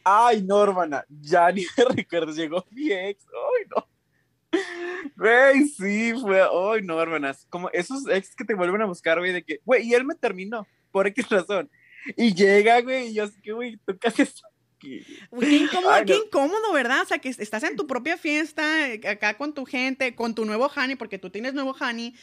Ay, 0.04 0.42
no, 0.42 0.64
hermana, 0.64 1.06
ya 1.10 1.52
ni 1.52 1.66
me 1.78 1.84
recuerdo, 1.96 2.34
llegó 2.34 2.66
mi 2.72 2.92
ex. 2.92 3.26
Ay, 3.28 3.66
no. 3.76 3.88
Güey, 5.16 5.68
sí, 5.68 6.14
fue, 6.20 6.42
ay, 6.42 6.82
no, 6.82 7.02
hermanas, 7.02 7.46
como 7.50 7.70
esos 7.72 8.08
ex 8.08 8.36
que 8.36 8.46
te 8.46 8.56
vuelven 8.56 8.82
a 8.82 8.86
buscar, 8.86 9.20
güey, 9.20 9.32
de 9.32 9.44
que, 9.44 9.60
güey, 9.66 9.88
y 9.88 9.94
él 9.94 10.06
me 10.06 10.16
terminó, 10.16 10.68
por 10.92 11.08
X 11.08 11.30
razón. 11.30 11.70
Y 12.16 12.34
llega, 12.34 12.82
güey, 12.82 13.10
y 13.10 13.14
yo 13.14 13.26
así 13.26 13.40
que, 13.42 13.52
güey, 13.52 13.78
tú 13.86 13.98
casi 14.00 14.24
qué 14.80 15.06
incómodo, 15.30 16.06
qué 16.06 16.16
incómodo, 16.16 16.74
¿verdad? 16.74 17.02
O 17.04 17.06
sea, 17.06 17.20
que 17.20 17.30
estás 17.30 17.64
en 17.64 17.76
tu 17.76 17.86
propia 17.86 18.18
fiesta, 18.18 18.86
acá 19.08 19.38
con 19.38 19.54
tu 19.54 19.66
gente, 19.66 20.16
con 20.16 20.34
tu 20.34 20.46
nuevo 20.46 20.72
honey, 20.74 20.96
porque 20.96 21.20
tú 21.20 21.30
tienes 21.30 21.54
nuevo 21.54 21.76
honey, 21.80 22.16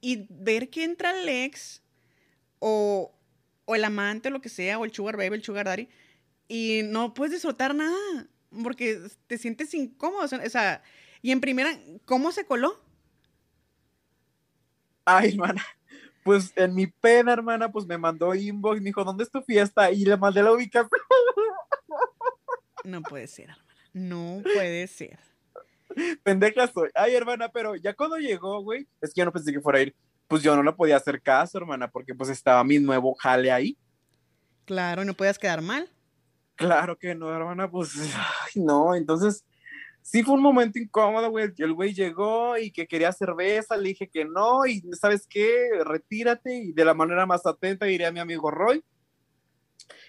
y 0.00 0.26
ver 0.28 0.68
que 0.68 0.84
entra 0.84 1.18
el 1.18 1.28
ex, 1.28 1.82
o, 2.58 3.12
o 3.64 3.74
el 3.74 3.84
amante, 3.84 4.30
lo 4.30 4.40
que 4.40 4.48
sea, 4.48 4.78
o 4.78 4.84
el 4.84 4.92
sugar 4.92 5.16
baby, 5.16 5.36
el 5.36 5.42
sugar 5.42 5.66
daddy, 5.66 5.88
y 6.52 6.82
no 6.82 7.14
puedes 7.14 7.32
disfrutar 7.32 7.74
nada. 7.74 7.96
porque 8.62 9.00
te 9.26 9.38
sientes 9.38 9.72
incómodo. 9.72 10.24
O 10.24 10.50
sea, 10.50 10.82
y 11.22 11.30
en 11.30 11.40
primera, 11.40 11.78
¿cómo 12.04 12.30
se 12.30 12.44
coló? 12.44 12.78
Ay, 15.06 15.30
hermana. 15.30 15.64
Pues 16.22 16.52
en 16.54 16.74
mi 16.74 16.86
pena, 16.86 17.32
hermana, 17.32 17.72
pues 17.72 17.86
me 17.86 17.96
mandó 17.96 18.34
inbox, 18.34 18.80
me 18.80 18.90
dijo, 18.90 19.02
¿dónde 19.02 19.24
es 19.24 19.30
tu 19.30 19.40
fiesta? 19.40 19.90
Y 19.90 20.04
le 20.04 20.16
mandé 20.18 20.42
la 20.42 20.52
ubicación. 20.52 20.90
No 22.84 23.00
puede 23.00 23.28
ser, 23.28 23.48
hermana. 23.48 23.74
No 23.94 24.42
puede 24.42 24.86
ser. 24.88 25.18
Pendeja 26.22 26.66
soy. 26.66 26.90
Ay, 26.94 27.14
hermana, 27.14 27.48
pero 27.48 27.76
ya 27.76 27.94
cuando 27.94 28.16
llegó, 28.18 28.60
güey, 28.62 28.86
es 29.00 29.14
que 29.14 29.20
yo 29.20 29.24
no 29.24 29.32
pensé 29.32 29.52
que 29.52 29.60
fuera 29.60 29.78
a 29.78 29.82
ir. 29.82 29.94
Pues 30.28 30.42
yo 30.42 30.54
no 30.54 30.62
le 30.62 30.72
podía 30.72 30.96
hacer 30.96 31.22
caso, 31.22 31.56
hermana, 31.58 31.88
porque 31.90 32.14
pues 32.14 32.28
estaba 32.28 32.62
mi 32.62 32.78
nuevo 32.78 33.14
jale 33.14 33.50
ahí. 33.50 33.78
Claro, 34.66 35.04
no 35.04 35.14
podías 35.14 35.38
quedar 35.38 35.62
mal. 35.62 35.88
Claro 36.54 36.96
que 36.98 37.14
no, 37.14 37.34
hermana, 37.34 37.70
pues, 37.70 37.92
ay, 38.16 38.62
no, 38.62 38.94
entonces, 38.94 39.44
sí 40.02 40.22
fue 40.22 40.34
un 40.34 40.42
momento 40.42 40.78
incómodo, 40.78 41.30
güey, 41.30 41.52
el 41.58 41.72
güey 41.72 41.94
llegó 41.94 42.56
y 42.56 42.70
que 42.70 42.86
quería 42.86 43.12
cerveza, 43.12 43.76
le 43.76 43.90
dije 43.90 44.08
que 44.08 44.24
no, 44.24 44.66
y 44.66 44.80
¿sabes 44.92 45.26
qué? 45.26 45.70
Retírate, 45.84 46.54
y 46.54 46.72
de 46.72 46.84
la 46.84 46.94
manera 46.94 47.26
más 47.26 47.46
atenta 47.46 47.86
diría 47.86 48.08
a 48.08 48.12
mi 48.12 48.20
amigo 48.20 48.50
Roy, 48.50 48.84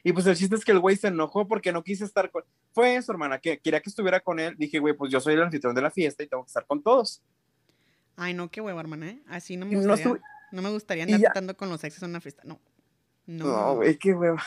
y 0.03 0.11
pues 0.11 0.25
el 0.27 0.35
chiste 0.35 0.55
es 0.55 0.65
que 0.65 0.73
el 0.73 0.79
güey 0.79 0.97
se 0.97 1.07
enojó 1.07 1.47
porque 1.47 1.71
no 1.71 1.83
quise 1.83 2.03
estar 2.03 2.29
con... 2.29 2.43
Fue 2.73 2.95
eso, 2.95 3.11
hermana, 3.13 3.39
que 3.39 3.59
quería 3.59 3.81
que 3.81 3.89
estuviera 3.89 4.19
con 4.19 4.39
él. 4.39 4.55
Dije, 4.57 4.79
güey, 4.79 4.93
pues 4.93 5.11
yo 5.11 5.21
soy 5.21 5.35
el 5.35 5.41
anfitrión 5.41 5.73
de 5.73 5.81
la 5.81 5.91
fiesta 5.91 6.23
y 6.23 6.27
tengo 6.27 6.43
que 6.43 6.47
estar 6.47 6.65
con 6.65 6.83
todos. 6.83 7.23
Ay, 8.17 8.33
no, 8.33 8.51
qué 8.51 8.59
huevo, 8.59 8.79
hermana, 8.79 9.09
¿eh? 9.09 9.23
Así 9.27 9.55
no 9.55 9.65
me 9.65 9.75
gustaría, 9.75 10.21
no, 10.51 10.61
me 10.61 10.69
gustaría 10.69 11.03
andar 11.05 11.21
tratando 11.21 11.55
con 11.55 11.69
los 11.69 11.83
exes 11.83 12.03
en 12.03 12.09
una 12.09 12.19
fiesta, 12.19 12.43
no. 12.45 12.59
No, 13.25 13.75
güey, 13.75 13.97
qué 13.97 14.13
hueva. 14.13 14.43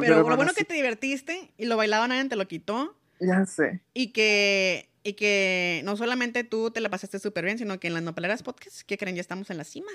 Pero, 0.00 0.28
lo 0.28 0.36
bueno 0.36 0.52
que 0.54 0.64
te 0.64 0.74
divertiste 0.74 1.52
y 1.56 1.66
lo 1.66 1.76
bailaba 1.76 2.08
nadie 2.08 2.28
te 2.28 2.36
lo 2.36 2.46
quitó. 2.48 2.96
Ya 3.20 3.46
sé. 3.46 3.80
Y 3.94 4.08
que, 4.08 4.90
y 5.02 5.14
que 5.14 5.82
no 5.84 5.96
solamente 5.96 6.44
tú 6.44 6.70
te 6.70 6.80
la 6.80 6.90
pasaste 6.90 7.18
súper 7.18 7.44
bien, 7.44 7.58
sino 7.58 7.78
que 7.78 7.88
en 7.88 7.94
las 7.94 8.02
Nopaleras 8.02 8.42
Podcast, 8.42 8.82
¿qué 8.82 8.98
creen? 8.98 9.16
Ya 9.16 9.20
estamos 9.20 9.50
en 9.50 9.58
la 9.58 9.64
cima. 9.64 9.92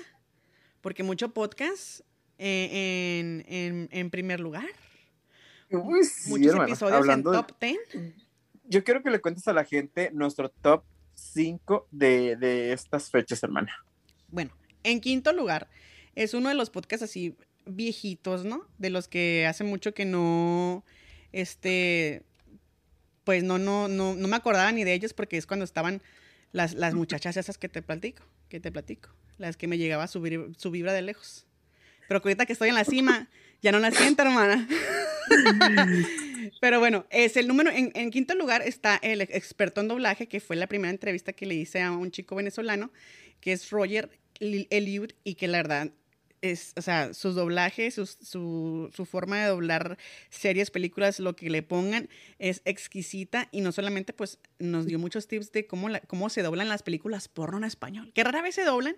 Porque 0.80 1.02
mucho 1.02 1.34
podcast 1.34 2.00
eh, 2.38 3.42
en, 3.48 3.88
en, 3.90 4.10
primer 4.10 4.40
lugar. 4.40 4.68
Muchos 5.70 6.54
episodios 6.54 7.08
en 7.08 7.22
top 7.22 7.52
10. 7.60 7.78
Yo 8.64 8.84
quiero 8.84 9.02
que 9.02 9.10
le 9.10 9.20
cuentes 9.20 9.46
a 9.48 9.52
la 9.52 9.64
gente 9.64 10.10
nuestro 10.12 10.48
top 10.48 10.84
5 11.14 11.88
de, 11.90 12.36
de 12.36 12.72
estas 12.72 13.10
fechas, 13.10 13.42
hermana. 13.42 13.72
Bueno, 14.28 14.52
en 14.84 15.00
quinto 15.00 15.32
lugar, 15.32 15.68
es 16.14 16.34
uno 16.34 16.48
de 16.48 16.54
los 16.54 16.70
podcasts 16.70 17.04
así 17.04 17.36
viejitos, 17.68 18.44
¿no? 18.44 18.66
De 18.78 18.90
los 18.90 19.08
que 19.08 19.46
hace 19.46 19.64
mucho 19.64 19.94
que 19.94 20.04
no, 20.04 20.84
este, 21.32 22.22
pues 23.24 23.44
no, 23.44 23.58
no, 23.58 23.88
no, 23.88 24.14
no 24.14 24.28
me 24.28 24.36
acordaba 24.36 24.72
ni 24.72 24.84
de 24.84 24.94
ellos 24.94 25.12
porque 25.12 25.36
es 25.36 25.46
cuando 25.46 25.64
estaban 25.64 26.02
las, 26.52 26.74
las 26.74 26.94
muchachas 26.94 27.36
esas 27.36 27.58
que 27.58 27.68
te 27.68 27.82
platico, 27.82 28.24
que 28.48 28.60
te 28.60 28.72
platico, 28.72 29.10
las 29.36 29.56
que 29.56 29.66
me 29.66 29.78
llegaba 29.78 30.04
a 30.04 30.08
subir 30.08 30.52
su 30.56 30.70
vibra 30.70 30.92
de 30.92 31.02
lejos. 31.02 31.46
Pero 32.08 32.20
ahorita 32.24 32.46
que 32.46 32.54
estoy 32.54 32.70
en 32.70 32.74
la 32.74 32.84
cima, 32.84 33.28
ya 33.60 33.70
no 33.70 33.78
la 33.78 33.90
siento, 33.90 34.22
hermana. 34.22 34.66
Pero 36.60 36.80
bueno, 36.80 37.06
es 37.10 37.36
el 37.36 37.46
número, 37.46 37.70
en, 37.70 38.10
quinto 38.10 38.34
lugar 38.34 38.62
está 38.62 38.96
el 39.02 39.20
experto 39.20 39.80
en 39.80 39.88
doblaje, 39.88 40.26
que 40.26 40.40
fue 40.40 40.56
la 40.56 40.66
primera 40.66 40.90
entrevista 40.90 41.34
que 41.34 41.46
le 41.46 41.54
hice 41.54 41.82
a 41.82 41.92
un 41.92 42.10
chico 42.10 42.34
venezolano, 42.34 42.90
que 43.40 43.52
es 43.52 43.70
Roger 43.70 44.10
Eliud, 44.40 45.10
y 45.22 45.34
que 45.34 45.48
la 45.48 45.58
verdad 45.58 45.90
es, 46.42 46.72
o 46.76 46.82
sea, 46.82 47.14
sus 47.14 47.34
doblajes, 47.34 47.94
su, 47.94 48.90
su, 48.92 49.06
forma 49.06 49.38
de 49.38 49.46
doblar 49.48 49.98
series, 50.30 50.70
películas, 50.70 51.20
lo 51.20 51.36
que 51.36 51.50
le 51.50 51.62
pongan, 51.62 52.08
es 52.38 52.62
exquisita 52.64 53.48
y 53.50 53.60
no 53.60 53.72
solamente 53.72 54.12
pues 54.12 54.38
nos 54.58 54.86
dio 54.86 54.98
muchos 54.98 55.26
tips 55.26 55.52
de 55.52 55.66
cómo, 55.66 55.88
la, 55.88 56.00
cómo 56.00 56.28
se 56.28 56.42
doblan 56.42 56.68
las 56.68 56.82
películas 56.82 57.28
porno 57.28 57.58
en 57.58 57.64
español, 57.64 58.12
que 58.14 58.24
rara 58.24 58.42
vez 58.42 58.54
se 58.54 58.64
doblan, 58.64 58.96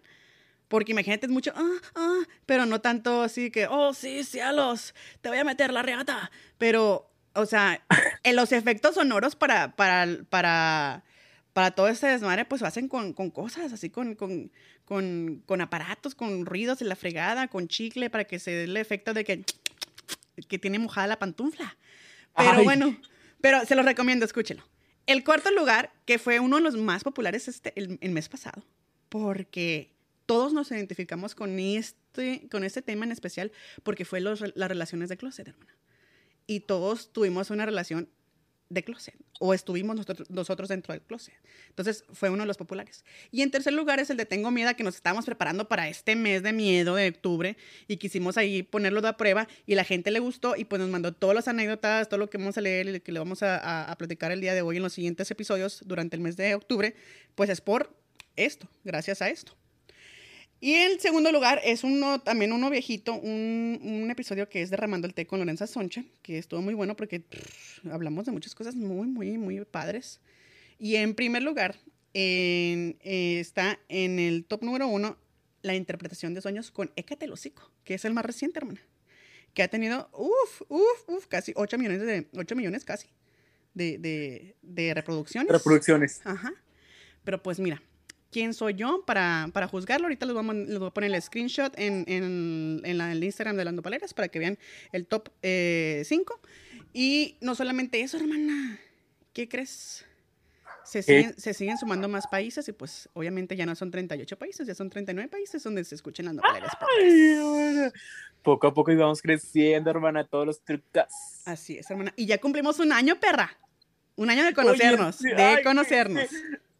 porque 0.71 0.93
imagínate, 0.93 1.27
es 1.27 1.33
mucho, 1.33 1.53
ah, 1.57 1.81
ah, 1.97 2.21
pero 2.47 2.65
no 2.65 2.81
tanto 2.81 3.23
así 3.23 3.51
que, 3.51 3.67
oh, 3.67 3.93
sí, 3.93 4.23
cielos, 4.23 4.95
te 5.21 5.29
voy 5.29 5.39
a 5.39 5.45
meter 5.45 5.73
la 5.73 5.83
reata. 5.83 6.31
Pero, 6.59 7.11
o 7.35 7.45
sea, 7.45 7.85
en 8.23 8.37
los 8.37 8.53
efectos 8.53 8.95
sonoros 8.95 9.35
para, 9.35 9.75
para, 9.75 10.07
para, 10.29 11.03
para 11.52 11.73
todo 11.73 11.88
este 11.88 12.07
desmadre, 12.07 12.45
pues 12.45 12.61
lo 12.61 12.66
hacen 12.66 12.88
con, 12.88 13.12
con 13.12 13.30
cosas, 13.30 13.73
así 13.73 13.90
con, 13.90 14.14
con, 14.14 14.50
con, 14.85 15.42
con, 15.47 15.61
aparatos, 15.61 16.14
con 16.14 16.47
ruidos 16.47 16.80
en 16.80 16.88
la 16.88 16.97
fregada, 16.97 17.49
con 17.49 17.69
chicle, 17.69 18.11
para 18.11 18.25
que 18.25 18.38
se 18.38 18.50
dé 18.52 18.64
el 18.64 18.76
efecto 18.76 19.14
de 19.14 19.25
que, 19.25 19.45
que 20.49 20.59
tiene 20.59 20.78
mojada 20.78 21.07
la 21.07 21.19
pantufla. 21.19 21.76
Pero 22.37 22.62
bueno, 22.62 22.97
pero 23.40 23.64
se 23.66 23.75
los 23.75 23.85
recomiendo, 23.85 24.25
escúchelo. 24.25 24.62
El 25.07 25.25
cuarto 25.25 25.50
lugar, 25.50 25.92
que 26.07 26.19
fue 26.19 26.38
uno 26.38 26.57
de 26.57 26.62
los 26.62 26.76
más 26.76 27.02
populares 27.02 27.49
este, 27.49 27.73
el, 27.76 27.99
el 28.00 28.12
mes 28.12 28.28
pasado, 28.28 28.62
porque 29.09 29.92
todos 30.30 30.52
nos 30.52 30.71
identificamos 30.71 31.35
con 31.35 31.59
este, 31.59 32.47
con 32.52 32.62
este 32.62 32.83
tema 32.83 33.04
en 33.04 33.11
especial 33.11 33.50
porque 33.83 34.04
fue 34.04 34.21
las 34.21 34.40
relaciones 34.40 35.09
de 35.09 35.16
closet, 35.16 35.49
hermana. 35.49 35.76
Y 36.47 36.61
todos 36.61 37.12
tuvimos 37.12 37.50
una 37.50 37.66
relación 37.66 38.09
de 38.71 38.83
closet 38.85 39.15
o 39.41 39.53
estuvimos 39.53 39.97
nosotros, 39.97 40.31
nosotros 40.31 40.69
dentro 40.69 40.95
del 40.95 41.03
closet. 41.03 41.35
Entonces 41.69 42.05
fue 42.12 42.31
uno 42.31 42.45
de 42.45 42.47
los 42.47 42.57
populares. 42.57 43.05
Y 43.31 43.43
en 43.43 43.50
tercer 43.50 43.73
lugar 43.73 43.99
es 43.99 44.09
el 44.11 44.17
de 44.17 44.27
Tengo 44.27 44.50
Miedo, 44.50 44.75
que 44.77 44.85
nos 44.85 44.95
estábamos 44.95 45.27
preparando 45.27 45.69
para 45.69 45.89
este 45.89 46.15
mes 46.15 46.43
de 46.43 46.53
miedo 46.53 46.95
de 46.95 47.09
octubre 47.09 47.57
y 47.89 47.97
quisimos 47.97 48.37
ahí 48.37 48.62
ponerlo 48.62 49.03
de 49.03 49.12
prueba 49.15 49.49
y 49.67 49.75
la 49.75 49.85
gente 49.85 50.11
le 50.11 50.21
gustó 50.21 50.57
y 50.57 50.65
pues 50.65 50.81
nos 50.81 50.91
mandó 50.91 51.12
todas 51.12 51.35
las 51.35 51.49
anécdotas, 51.49 52.09
todo 52.09 52.19
lo 52.19 52.31
que 52.31 52.39
vamos 52.39 52.57
a 52.57 52.61
leer 52.61 52.95
y 52.95 53.00
que 53.00 53.12
le 53.12 53.19
vamos 53.19 53.43
a, 53.43 53.91
a 53.91 53.99
platicar 53.99 54.31
el 54.31 54.41
día 54.41 54.55
de 54.55 54.62
hoy 54.62 54.77
en 54.77 54.83
los 54.83 54.93
siguientes 54.93 55.31
episodios 55.31 55.83
durante 55.85 56.17
el 56.17 56.23
mes 56.23 56.37
de 56.37 56.55
octubre, 56.55 56.95
pues 57.35 57.50
es 57.50 57.61
por 57.61 57.95
esto, 58.37 58.69
gracias 58.85 59.21
a 59.21 59.29
esto. 59.29 59.60
Y 60.62 60.75
el 60.75 61.00
segundo 61.00 61.33
lugar 61.33 61.59
es 61.64 61.85
uno, 61.85 62.21
también 62.21 62.52
uno 62.52 62.69
viejito, 62.69 63.14
un, 63.14 63.81
un 63.83 64.11
episodio 64.11 64.47
que 64.49 64.61
es 64.61 64.69
Derramando 64.69 65.07
el 65.07 65.14
té 65.14 65.26
con 65.26 65.38
Lorenza 65.38 65.67
Soncha, 65.67 66.05
que 66.21 66.37
estuvo 66.37 66.61
muy 66.61 66.75
bueno 66.75 66.97
porque 66.97 67.25
hablamos 67.90 68.26
de 68.26 68.33
muchas 68.33 68.55
cosas 68.55 68.75
muy, 68.75 69.09
muy, 69.09 69.38
muy 69.38 69.64
padres. 69.64 70.21
Y 70.79 70.97
en 70.97 71.14
primer 71.14 71.43
lugar, 71.43 71.76
en, 72.12 72.99
eh, 73.00 73.40
está 73.40 73.79
en 73.88 74.19
el 74.19 74.45
top 74.45 74.62
número 74.62 74.87
uno 74.87 75.17
la 75.62 75.75
interpretación 75.75 76.35
de 76.35 76.43
sueños 76.43 76.71
con 76.71 76.90
Écate 76.97 77.25
el 77.25 77.35
que 77.85 77.95
es 77.95 78.05
el 78.05 78.12
más 78.12 78.25
reciente, 78.25 78.59
hermana. 78.59 78.81
Que 79.55 79.62
ha 79.62 79.69
tenido, 79.69 80.11
uff, 80.12 80.62
uff, 80.69 81.09
uff, 81.09 81.26
casi 81.26 81.52
8 81.57 81.79
millones, 81.79 82.00
de, 82.02 82.29
8 82.35 82.55
millones 82.55 82.85
casi 82.85 83.09
de, 83.75 83.99
de, 83.99 84.57
de 84.61 84.95
reproducciones. 84.95 85.50
Reproducciones. 85.50 86.21
Ajá. 86.25 86.52
Pero 87.25 87.43
pues 87.43 87.59
mira, 87.59 87.83
quién 88.31 88.55
soy 88.55 88.75
yo 88.75 89.05
para, 89.07 89.49
para 89.53 89.69
juzgarlo. 89.69 90.07
Ahorita 90.07 90.27
les 90.27 90.35
voy, 90.35 90.87
a, 90.87 90.91
poner 90.91 91.13
el 91.13 91.21
screenshot 91.21 91.73
en, 91.79 92.05
en, 92.07 92.81
en 92.85 93.01
el 93.01 93.23
Instagram 93.23 93.57
de 93.57 93.65
Lando 93.65 93.83
Paleras 93.83 94.15
para 94.15 94.29
que 94.29 94.39
vean 94.39 94.59
el 94.93 95.07
top 95.07 95.29
5. 95.29 95.35
Eh, 95.43 96.05
y 96.93 97.37
no 97.41 97.55
solamente 97.55 98.01
eso, 98.01 98.17
hermana. 98.17 98.79
¿Qué 99.33 99.49
crees? 99.49 100.05
Se 100.85 101.03
siguen, 101.03 101.39
se 101.39 101.55
siguen, 101.55 101.79
sumando 101.79 102.09
más 102.09 102.27
países 102.27 102.67
y 102.69 102.73
pues 102.73 103.09
obviamente 103.13 103.55
ya 103.55 103.65
no 103.65 103.77
son 103.77 103.93
38 103.93 104.37
países, 104.37 104.67
ya 104.67 104.75
son 104.75 104.91
39 104.91 105.29
países 105.29 105.63
donde 105.63 105.85
se 105.85 105.95
escuchan 105.95 106.27
las 106.27 106.37
Paleras. 106.37 107.93
Poco 108.43 108.67
a 108.67 108.75
poco 108.75 108.91
íbamos 108.91 109.23
creciendo, 109.23 109.89
hermana, 109.91 110.27
todos 110.27 110.47
los 110.47 110.65
trucos. 110.65 111.05
Así 111.45 111.79
es, 111.79 111.89
hermana. 111.91 112.13
Y 112.17 112.27
ya 112.27 112.39
cumplimos 112.39 112.81
un 112.81 112.91
año, 112.93 113.21
perra. 113.21 113.57
Un 114.17 114.31
año 114.31 114.45
de 114.45 114.53
conocernos, 114.53 115.21
de 115.21 115.61
conocernos. 115.63 116.29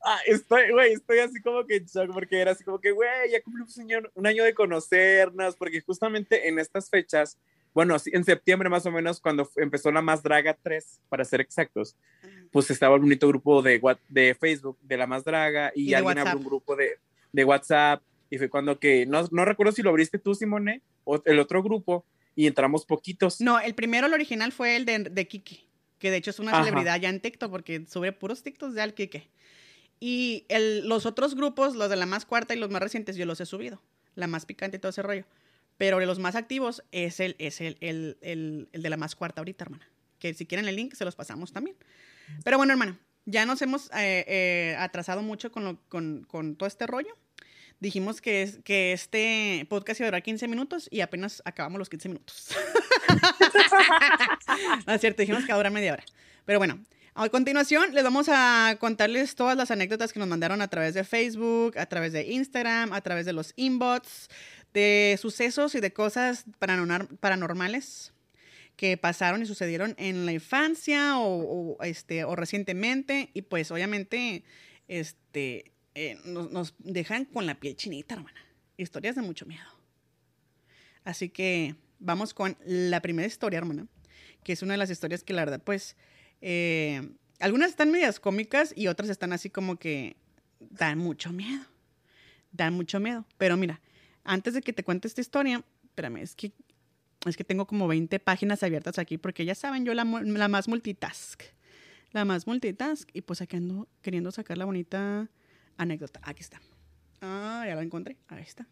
Ah, 0.03 0.19
estoy, 0.27 0.71
güey, 0.73 0.95
estoy 0.95 1.19
así 1.19 1.41
como 1.43 1.67
que 1.67 1.77
en 1.77 1.85
shock 1.85 2.13
porque 2.13 2.41
era 2.41 2.53
así 2.53 2.65
como 2.65 2.81
que, 2.81 2.91
güey, 2.91 3.31
ya 3.31 3.43
cumplimos 3.43 3.77
un 4.15 4.27
año, 4.27 4.45
de 4.45 4.55
conocernos, 4.55 5.57
porque 5.57 5.81
justamente 5.83 6.49
en 6.49 6.59
estas 6.59 6.89
fechas, 6.89 7.39
bueno, 7.75 7.97
en 8.07 8.25
septiembre 8.25 8.71
más 8.71 8.87
o 8.87 8.91
menos, 8.91 9.21
cuando 9.21 9.49
empezó 9.57 9.93
la 9.93 10.01
Más 10.01 10.23
Draga 10.23 10.57
3, 10.63 11.01
para 11.09 11.25
ser 11.25 11.43
exactos, 11.43 11.97
pues 12.51 12.71
estaba 12.71 12.95
el 12.95 13.03
bonito 13.03 13.29
grupo 13.29 13.61
de, 13.61 13.81
de 14.09 14.35
Facebook 14.35 14.79
de 14.81 14.97
la 14.97 15.07
Más 15.07 15.23
Draga 15.23 15.71
y, 15.75 15.93
alguien 15.93 16.19
abrió 16.19 16.39
un 16.39 16.45
grupo 16.45 16.77
de, 16.77 16.99
de, 17.33 17.45
WhatsApp 17.45 18.03
y 18.31 18.39
fue 18.39 18.49
cuando 18.49 18.79
que, 18.79 19.05
no, 19.05 19.29
no 19.31 19.45
recuerdo 19.45 19.73
si 19.73 19.83
lo 19.83 19.91
abriste 19.91 20.19
tú, 20.19 20.35
Simone, 20.35 20.83
o 21.05 21.21
el 21.27 21.39
otro 21.39 21.63
grupo, 21.63 22.07
y 22.35 22.47
entramos 22.47 22.87
poquitos. 22.87 23.41
No, 23.41 23.61
el 23.61 23.75
primero, 23.75 24.07
el 24.07 24.15
original, 24.15 24.53
fue 24.53 24.77
el 24.77 24.87
de, 24.87 24.99
de 25.01 25.29
Kiki, 25.29 25.69
que 25.99 26.11
de 26.11 26.17
hecho 26.17 26.31
es 26.31 26.39
una 26.39 26.59
celebridad 26.59 26.99
ya 26.99 27.11
en 27.11 27.21
TikTok, 27.21 27.51
porque 27.51 27.85
sube 27.87 28.13
puros 28.13 28.43
TikToks 28.43 28.75
de 28.75 28.81
al 28.81 28.95
Kike. 28.95 29.29
Y 30.01 30.47
el, 30.49 30.89
los 30.89 31.05
otros 31.07 31.35
grupos, 31.35 31.77
los 31.77 31.91
de 31.91 31.97
la 31.97 32.07
más 32.07 32.25
cuarta 32.25 32.55
y 32.55 32.59
los 32.59 32.71
más 32.71 32.83
recientes, 32.83 33.17
yo 33.17 33.27
los 33.27 33.41
he 33.41 33.47
subido. 33.47 33.81
La 34.15 34.27
más 34.27 34.47
picante 34.47 34.79
y 34.79 34.81
todo 34.81 34.91
ese 34.91 35.03
rollo. 35.03 35.27
Pero 35.77 35.99
de 35.99 36.07
los 36.07 36.19
más 36.19 36.35
activos 36.35 36.83
es 36.91 37.21
el, 37.21 37.37
es 37.39 37.61
el, 37.61 37.77
el, 37.81 38.19
el, 38.23 38.69
el 38.73 38.83
de 38.83 38.91
la 38.91 38.97
más 38.97 39.15
cuarta 39.15 39.41
ahorita, 39.41 39.65
hermana. 39.65 39.87
Que 40.19 40.35
si 40.35 40.47
quieren 40.47 40.69
el 40.69 40.77
link, 40.77 40.95
se 40.95 41.05
los 41.05 41.15
pasamos 41.15 41.53
también. 41.53 41.77
Pero 42.45 42.57
bueno, 42.57 42.73
hermana, 42.73 42.99
ya 43.27 43.47
nos 43.47 43.63
hemos 43.63 43.87
eh, 43.95 44.25
eh, 44.27 44.77
atrasado 44.79 45.23
mucho 45.23 45.53
con, 45.53 45.65
lo, 45.65 45.81
con, 45.89 46.25
con, 46.29 46.57
todo 46.57 46.67
este 46.67 46.87
rollo. 46.87 47.17
Dijimos 47.79 48.21
que, 48.21 48.43
es, 48.43 48.59
que 48.63 48.93
este 48.93 49.67
podcast 49.69 50.01
iba 50.01 50.09
a 50.09 50.11
durar 50.11 50.23
15 50.23 50.49
minutos 50.49 50.89
y 50.91 51.01
apenas 51.01 51.43
acabamos 51.45 51.79
los 51.79 51.89
15 51.89 52.09
minutos. 52.09 52.49
no 54.87 54.93
es 54.93 55.01
cierto, 55.01 55.23
dijimos 55.23 55.45
que 55.45 55.53
va 55.53 55.55
a 55.55 55.59
durar 55.59 55.73
media 55.73 55.95
hora. 55.95 56.05
Pero 56.45 56.59
bueno, 56.59 56.83
a 57.15 57.29
continuación 57.29 57.93
les 57.93 58.05
vamos 58.05 58.29
a 58.31 58.77
contarles 58.79 59.35
todas 59.35 59.57
las 59.57 59.71
anécdotas 59.71 60.13
que 60.13 60.21
nos 60.21 60.29
mandaron 60.29 60.63
a 60.63 60.69
través 60.69 60.95
de 60.95 61.05
Facebook, 61.05 61.79
a 61.79 61.87
través 61.87 62.13
de 62.13 62.31
Instagram, 62.33 62.93
a 62.93 63.01
través 63.01 63.27
de 63.27 63.33
los 63.33 63.53
inbox, 63.57 64.29
de 64.73 65.19
sucesos 65.21 65.75
y 65.75 65.81
de 65.81 65.93
cosas 65.93 66.45
paranormales 66.59 68.13
que 68.77 68.97
pasaron 68.97 69.43
y 69.43 69.47
sucedieron 69.47 69.95
en 69.99 70.25
la 70.25 70.33
infancia 70.33 71.19
o, 71.19 71.77
este, 71.83 72.25
o 72.25 72.37
recientemente. 72.37 73.31
Y 73.35 73.43
pues 73.43 73.71
obviamente 73.71 74.45
este, 74.89 75.73
eh, 75.95 76.19
nos, 76.25 76.51
nos, 76.51 76.75
dejan 76.79 77.27
con 77.27 77.47
la 77.47 77.57
piel 77.57 77.77
chinita, 77.77 78.15
hermana. 78.15 78.41
Historias 78.77 79.17
de 79.17 79.23
mucho 79.23 79.45
miedo. 79.45 79.67
Así 81.05 81.29
que 81.29 81.75
vamos 81.99 82.33
con 82.33 82.57
la 82.65 83.01
primera 83.03 83.27
historia, 83.27 83.59
hermana, 83.59 83.87
que 84.45 84.53
es 84.53 84.63
una 84.63 84.75
de 84.75 84.79
las 84.79 84.91
historias 84.91 85.25
que 85.25 85.35
la 85.35 85.45
verdad, 85.45 85.61
pues, 85.63 85.97
eh, 86.41 87.09
algunas 87.39 87.71
están 87.71 87.91
medias 87.91 88.21
cómicas 88.21 88.73
y 88.77 88.87
otras 88.87 89.09
están 89.09 89.33
así 89.33 89.51
como 89.51 89.77
que 89.77 90.17
dan 90.59 90.99
mucho 90.99 91.33
miedo. 91.33 91.65
Dan 92.53 92.75
mucho 92.75 93.01
miedo. 93.01 93.25
Pero 93.39 93.57
mira, 93.57 93.81
antes 94.25 94.55
de 94.55 94.63
que 94.63 94.73
te 94.73 94.85
cuente 94.85 95.09
esta 95.09 95.21
historia, 95.21 95.65
espérame, 95.85 96.19
es 96.19 96.35
que, 96.35 96.53
es 97.27 97.37
que 97.37 97.45
tengo 97.45 97.67
como 97.67 97.89
20 97.89 98.19
páginas 98.21 98.63
abiertas 98.63 98.99
aquí 98.99 99.19
porque 99.19 99.45
ya 99.45 99.55
saben, 99.55 99.85
yo 99.85 99.95
la, 99.95 100.05
la 100.05 100.49
más 100.49 100.69
multitask. 100.69 101.43
La 102.13 102.25
más 102.25 102.47
multitask. 102.47 103.09
Y 103.13 103.23
pues 103.23 103.41
aquí 103.41 103.57
ando 103.57 103.89
queriendo 104.03 104.31
sacar 104.31 104.59
la 104.59 104.65
bonita 104.65 105.29
anécdota. 105.77 106.21
Aquí 106.25 106.43
está. 106.43 106.61
Ah, 107.21 107.65
ya 107.67 107.75
la 107.75 107.83
encontré. 107.83 108.17
Ahí 108.29 108.43
está. 108.43 108.67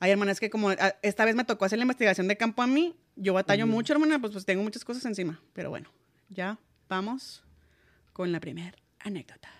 Ay, 0.00 0.10
hermana, 0.10 0.32
es 0.32 0.40
que 0.40 0.50
como 0.50 0.70
ah, 0.70 0.96
esta 1.02 1.24
vez 1.24 1.34
me 1.34 1.44
tocó 1.44 1.64
hacer 1.64 1.78
la 1.78 1.84
investigación 1.84 2.28
de 2.28 2.36
campo 2.36 2.62
a 2.62 2.66
mí, 2.66 2.94
yo 3.16 3.32
batallo 3.32 3.66
mucho, 3.66 3.92
hermana, 3.92 4.18
pues, 4.18 4.32
pues 4.32 4.44
tengo 4.44 4.62
muchas 4.62 4.84
cosas 4.84 5.04
encima. 5.06 5.40
Pero 5.52 5.70
bueno, 5.70 5.88
ya 6.28 6.58
vamos 6.88 7.42
con 8.12 8.32
la 8.32 8.40
primera 8.40 8.76
anécdota. 9.00 9.50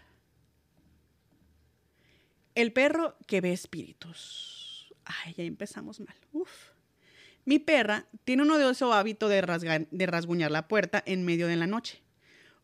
El 2.54 2.73
perro 2.73 3.16
que 3.26 3.40
ve 3.40 3.52
espíritus. 3.52 4.94
Ay, 5.04 5.35
ya 5.35 5.44
empezamos 5.44 6.00
mal. 6.00 6.14
Uf. 6.33 6.71
Mi 7.44 7.59
perra 7.59 8.06
tiene 8.25 8.42
un 8.42 8.50
odioso 8.50 8.92
hábito 8.92 9.28
de, 9.28 9.87
de 9.90 10.06
rasguñar 10.06 10.50
la 10.50 10.68
puerta 10.68 11.02
en 11.04 11.25
medio 11.25 11.47
de 11.47 11.56
la 11.56 11.66
noche. 11.66 12.02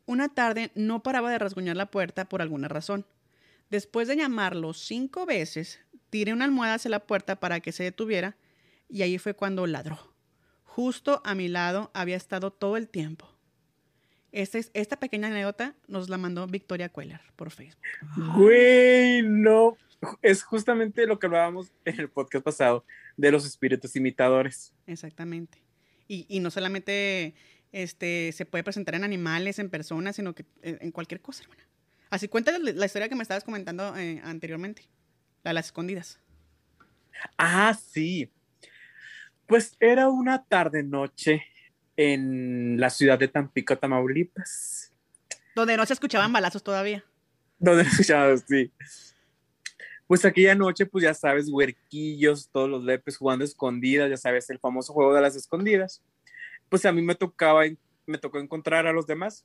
Una 0.06 0.28
tarde 0.28 0.70
no 0.74 1.02
paraba 1.02 1.30
de 1.30 1.38
rasguñar 1.38 1.76
la 1.76 1.90
puerta 1.90 2.28
por 2.28 2.40
alguna 2.40 2.68
razón. 2.68 3.04
Después 3.68 4.08
de 4.08 4.16
llamarlo 4.16 4.72
cinco 4.74 5.26
veces, 5.26 5.80
tiré 6.08 6.32
una 6.32 6.44
almohada 6.44 6.74
hacia 6.74 6.90
la 6.90 7.06
puerta 7.06 7.38
para 7.38 7.60
que 7.60 7.72
se 7.72 7.84
detuviera 7.84 8.36
y 8.88 9.02
ahí 9.02 9.18
fue 9.18 9.34
cuando 9.34 9.66
ladró. 9.66 10.14
Justo 10.64 11.20
a 11.24 11.34
mi 11.34 11.48
lado 11.48 11.90
había 11.94 12.16
estado 12.16 12.52
todo 12.52 12.76
el 12.76 12.88
tiempo. 12.88 13.28
Esta, 14.32 14.58
esta 14.74 14.98
pequeña 14.98 15.28
anécdota 15.28 15.74
nos 15.88 16.08
la 16.08 16.18
mandó 16.18 16.46
Victoria 16.46 16.88
Queller 16.88 17.20
por 17.36 17.50
Facebook. 17.50 17.80
Güey, 18.36 19.22
no. 19.22 19.76
Es 20.22 20.42
justamente 20.42 21.06
lo 21.06 21.18
que 21.18 21.26
hablábamos 21.26 21.72
en 21.84 22.00
el 22.00 22.08
podcast 22.08 22.44
pasado 22.44 22.84
de 23.16 23.30
los 23.30 23.44
espíritus 23.44 23.96
imitadores. 23.96 24.72
Exactamente. 24.86 25.62
Y, 26.08 26.26
y 26.28 26.40
no 26.40 26.50
solamente 26.50 27.34
este, 27.72 28.32
se 28.32 28.46
puede 28.46 28.64
presentar 28.64 28.94
en 28.94 29.04
animales, 29.04 29.58
en 29.58 29.68
personas, 29.68 30.16
sino 30.16 30.34
que 30.34 30.44
en 30.62 30.90
cualquier 30.90 31.20
cosa, 31.20 31.42
hermana. 31.42 31.66
Así 32.10 32.26
cuéntale 32.28 32.72
la 32.72 32.86
historia 32.86 33.08
que 33.08 33.14
me 33.14 33.22
estabas 33.22 33.44
comentando 33.44 33.96
eh, 33.96 34.20
anteriormente, 34.24 34.88
la 35.44 35.50
de 35.50 35.54
las 35.54 35.66
escondidas. 35.66 36.18
Ah, 37.38 37.74
sí. 37.74 38.30
Pues 39.46 39.76
era 39.80 40.08
una 40.08 40.44
tarde-noche 40.44 41.42
en 42.02 42.80
la 42.80 42.88
ciudad 42.88 43.18
de 43.18 43.28
Tampico, 43.28 43.76
Tamaulipas. 43.76 44.90
Donde 45.54 45.76
no 45.76 45.84
se 45.84 45.92
escuchaban 45.92 46.32
balazos 46.32 46.62
todavía. 46.62 47.04
Donde 47.58 47.84
no 47.84 47.90
se 47.90 48.00
escuchaban, 48.00 48.38
sí. 48.38 48.72
Pues 50.06 50.24
aquella 50.24 50.54
noche, 50.54 50.86
pues 50.86 51.04
ya 51.04 51.12
sabes, 51.12 51.50
huerquillos, 51.50 52.48
todos 52.50 52.70
los 52.70 52.82
lepes 52.82 53.18
jugando 53.18 53.44
escondidas, 53.44 54.08
ya 54.08 54.16
sabes, 54.16 54.48
el 54.48 54.58
famoso 54.58 54.94
juego 54.94 55.12
de 55.12 55.20
las 55.20 55.36
escondidas. 55.36 56.02
Pues 56.70 56.86
a 56.86 56.92
mí 56.92 57.02
me 57.02 57.14
tocaba, 57.14 57.64
me 58.06 58.16
tocó 58.16 58.38
encontrar 58.38 58.86
a 58.86 58.94
los 58.94 59.06
demás. 59.06 59.44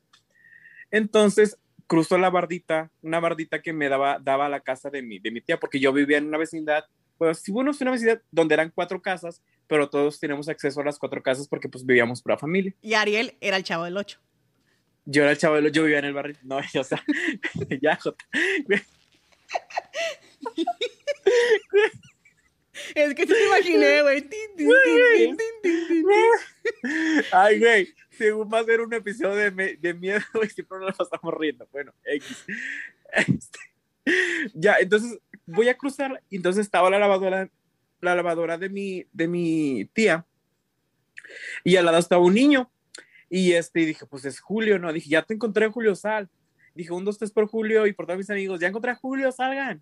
Entonces, 0.91 1.57
cruzó 1.87 2.17
la 2.17 2.29
bardita, 2.29 2.89
una 3.01 3.19
bardita 3.19 3.61
que 3.61 3.73
me 3.73 3.89
daba, 3.89 4.17
daba 4.19 4.45
a 4.45 4.49
la 4.49 4.61
casa 4.61 4.89
de 4.89 5.01
mi, 5.01 5.19
de 5.19 5.29
mi 5.29 5.41
tía, 5.41 5.59
porque 5.59 5.81
yo 5.81 5.91
vivía 5.91 6.19
en 6.19 6.27
una 6.27 6.37
vecindad, 6.37 6.85
pues 7.17 7.39
sí, 7.39 7.51
bueno, 7.51 7.71
es 7.71 7.81
una 7.81 7.91
vecindad 7.91 8.21
donde 8.31 8.53
eran 8.53 8.71
cuatro 8.73 9.01
casas, 9.01 9.41
pero 9.67 9.89
todos 9.89 10.19
tenemos 10.19 10.47
acceso 10.49 10.81
a 10.81 10.85
las 10.85 10.99
cuatro 10.99 11.21
casas 11.21 11.47
porque 11.47 11.69
pues 11.69 11.85
vivíamos 11.85 12.21
por 12.21 12.33
la 12.33 12.37
familia. 12.37 12.73
Y 12.81 12.93
Ariel 12.93 13.35
era 13.41 13.57
el 13.57 13.63
chavo 13.63 13.83
del 13.85 13.97
ocho. 13.97 14.19
Yo 15.05 15.23
era 15.23 15.31
el 15.31 15.37
chavo 15.37 15.55
del 15.55 15.65
ocho, 15.65 15.73
yo 15.73 15.83
vivía 15.83 15.99
en 15.99 16.05
el 16.05 16.13
barrio, 16.13 16.35
no, 16.43 16.57
o 16.79 16.83
sea, 16.83 17.03
ya, 17.81 17.95
Jota. 17.97 18.25
Es 22.93 23.15
que 23.15 23.25
te 23.25 23.45
imaginé, 23.45 24.01
güey. 24.01 24.29
Ay, 27.31 27.59
güey 27.59 27.95
según 28.17 28.49
va 28.51 28.59
a 28.59 28.63
ser 28.63 28.81
un 28.81 28.93
episodio 28.93 29.51
de, 29.51 29.77
de 29.77 29.93
miedo 29.93 30.21
y 30.43 30.49
siempre 30.49 30.79
nos 30.79 30.95
pasamos 30.95 31.33
riendo. 31.37 31.67
Bueno, 31.71 31.93
X. 32.03 32.45
Este, 33.13 33.59
ya, 34.53 34.77
entonces 34.79 35.19
voy 35.45 35.69
a 35.69 35.77
cruzar 35.77 36.21
y 36.29 36.37
entonces 36.37 36.65
estaba 36.65 36.89
la 36.89 36.99
lavadora, 36.99 37.49
la 38.01 38.15
lavadora 38.15 38.57
de 38.57 38.69
mi, 38.69 39.05
de 39.13 39.27
mi 39.27 39.85
tía 39.93 40.25
y 41.63 41.75
al 41.75 41.85
lado 41.85 41.97
estaba 41.97 42.23
un 42.23 42.33
niño 42.33 42.69
y 43.29 43.53
este 43.53 43.81
y 43.81 43.85
dije, 43.85 44.05
pues 44.05 44.25
es 44.25 44.39
Julio, 44.39 44.79
¿no? 44.79 44.93
Dije, 44.93 45.09
ya 45.09 45.23
te 45.23 45.33
encontré 45.33 45.67
Julio, 45.67 45.95
sal. 45.95 46.29
Dije, 46.75 46.91
un, 46.91 47.05
dos, 47.05 47.17
tres 47.17 47.31
por 47.31 47.47
Julio 47.47 47.87
y 47.87 47.93
por 47.93 48.05
todos 48.05 48.17
mis 48.17 48.29
amigos, 48.29 48.59
ya 48.59 48.67
encontré 48.67 48.91
a 48.91 48.95
Julio, 48.95 49.31
salgan. 49.31 49.81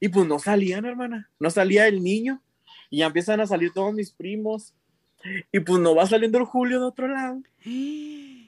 Y 0.00 0.08
pues 0.08 0.26
no 0.26 0.38
salían, 0.38 0.84
hermana, 0.84 1.30
no 1.38 1.50
salía 1.50 1.86
el 1.86 2.02
niño 2.02 2.42
y 2.90 2.98
ya 2.98 3.06
empiezan 3.06 3.40
a 3.40 3.46
salir 3.46 3.72
todos 3.72 3.94
mis 3.94 4.10
primos 4.10 4.74
y 5.52 5.60
pues 5.60 5.80
no 5.80 5.94
va 5.94 6.06
saliendo 6.06 6.38
el 6.38 6.44
Julio 6.44 6.80
de 6.80 6.86
otro 6.86 7.08
lado. 7.08 7.42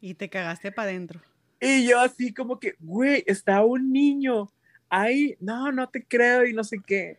Y 0.00 0.14
te 0.14 0.30
cagaste 0.30 0.70
para 0.70 0.90
adentro. 0.90 1.20
Y 1.60 1.88
yo 1.88 1.98
así 1.98 2.32
como 2.32 2.60
que, 2.60 2.76
güey, 2.78 3.24
está 3.26 3.64
un 3.64 3.92
niño 3.92 4.48
ahí, 4.88 5.36
no, 5.40 5.72
no 5.72 5.88
te 5.88 6.04
creo 6.04 6.46
y 6.46 6.52
no 6.52 6.64
sé 6.64 6.80
qué. 6.86 7.18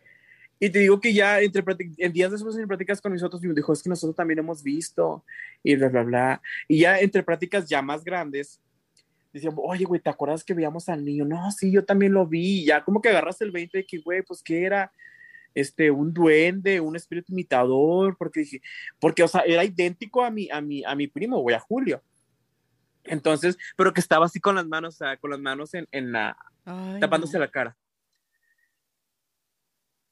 Y 0.60 0.69
te 0.69 0.79
digo 0.79 0.99
que 0.99 1.13
ya 1.13 1.39
entre 1.39 1.63
en 1.97 2.12
días 2.12 2.32
después 2.32 2.58
en 2.58 2.67
prácticas 2.67 3.01
con 3.01 3.13
nosotros, 3.13 3.41
me 3.41 3.53
dijo, 3.53 3.71
es 3.71 3.82
que 3.82 3.89
nosotros 3.89 4.15
también 4.15 4.39
hemos 4.39 4.62
visto, 4.62 5.23
y 5.63 5.75
bla, 5.75 5.88
bla, 5.89 6.03
bla. 6.03 6.41
Y 6.67 6.79
ya 6.79 6.99
entre 6.99 7.23
prácticas 7.23 7.69
ya 7.69 7.82
más 7.82 8.03
grandes, 8.03 8.60
decíamos, 9.32 9.62
oye, 9.63 9.86
güey, 9.86 10.01
¿te 10.01 10.10
acuerdas 10.10 10.43
que 10.43 10.53
veíamos 10.53 10.89
al 10.89 11.05
niño? 11.05 11.23
No, 11.25 11.49
sí, 11.51 11.71
yo 11.71 11.86
también 11.86 12.13
lo 12.13 12.27
vi. 12.27 12.62
Y 12.62 12.65
ya 12.65 12.84
como 12.84 13.01
que 13.01 13.10
agarras 13.10 13.39
el 13.41 13.51
20 13.51 13.77
de 13.77 13.86
que, 13.86 13.99
güey, 13.99 14.21
pues, 14.21 14.43
¿qué 14.43 14.63
era? 14.63 14.91
este, 15.53 15.91
un 15.91 16.13
duende, 16.13 16.79
un 16.79 16.95
espíritu 16.95 17.34
imitador, 17.34 18.15
porque 18.17 18.41
dije, 18.41 18.62
porque, 18.99 19.23
o 19.23 19.27
sea, 19.27 19.41
era 19.41 19.63
idéntico 19.63 20.23
a 20.23 20.32
mi, 20.32 20.49
a 20.49 20.62
mi, 20.62 20.84
a 20.84 20.95
mi 20.95 21.08
primo, 21.08 21.39
güey, 21.39 21.55
a 21.55 21.60
Julio. 21.60 22.01
Entonces, 23.10 23.58
pero 23.76 23.93
que 23.93 24.00
estaba 24.00 24.26
así 24.26 24.39
con 24.39 24.56
las 24.56 24.67
manos, 24.67 24.95
o 24.95 24.98
sea, 24.98 25.17
con 25.17 25.32
las 25.32 25.39
manos 25.39 25.74
en, 25.74 25.88
en 25.91 26.12
la, 26.12 26.38
tapándose 27.00 27.39
la 27.39 27.50
cara. 27.50 27.76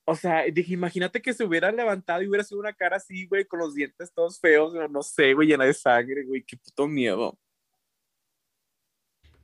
O 0.03 0.15
sea, 0.15 0.45
dije, 0.51 0.73
imagínate 0.73 1.21
que 1.21 1.33
se 1.33 1.43
hubiera 1.43 1.71
levantado 1.71 2.21
y 2.21 2.27
hubiera 2.27 2.43
sido 2.43 2.59
una 2.59 2.73
cara 2.73 2.97
así, 2.97 3.27
güey, 3.27 3.45
con 3.45 3.59
los 3.59 3.75
dientes 3.75 4.11
todos 4.13 4.39
feos, 4.39 4.73
no 4.89 5.03
sé, 5.03 5.33
güey, 5.33 5.49
llena 5.49 5.65
de 5.65 5.73
sangre, 5.73 6.23
güey, 6.23 6.43
qué 6.43 6.57
puto 6.57 6.87
miedo. 6.87 7.37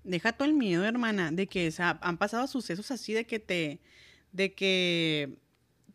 Deja 0.03 0.33
todo 0.33 0.47
el 0.47 0.53
miedo, 0.53 0.83
hermana, 0.85 1.31
de 1.31 1.47
que 1.47 1.67
o 1.67 1.71
sea, 1.71 1.99
han 2.01 2.17
pasado 2.17 2.47
sucesos 2.47 2.91
así 2.91 3.13
de 3.13 3.25
que 3.25 3.39
te, 3.39 3.81
de 4.31 4.53
que 4.53 5.37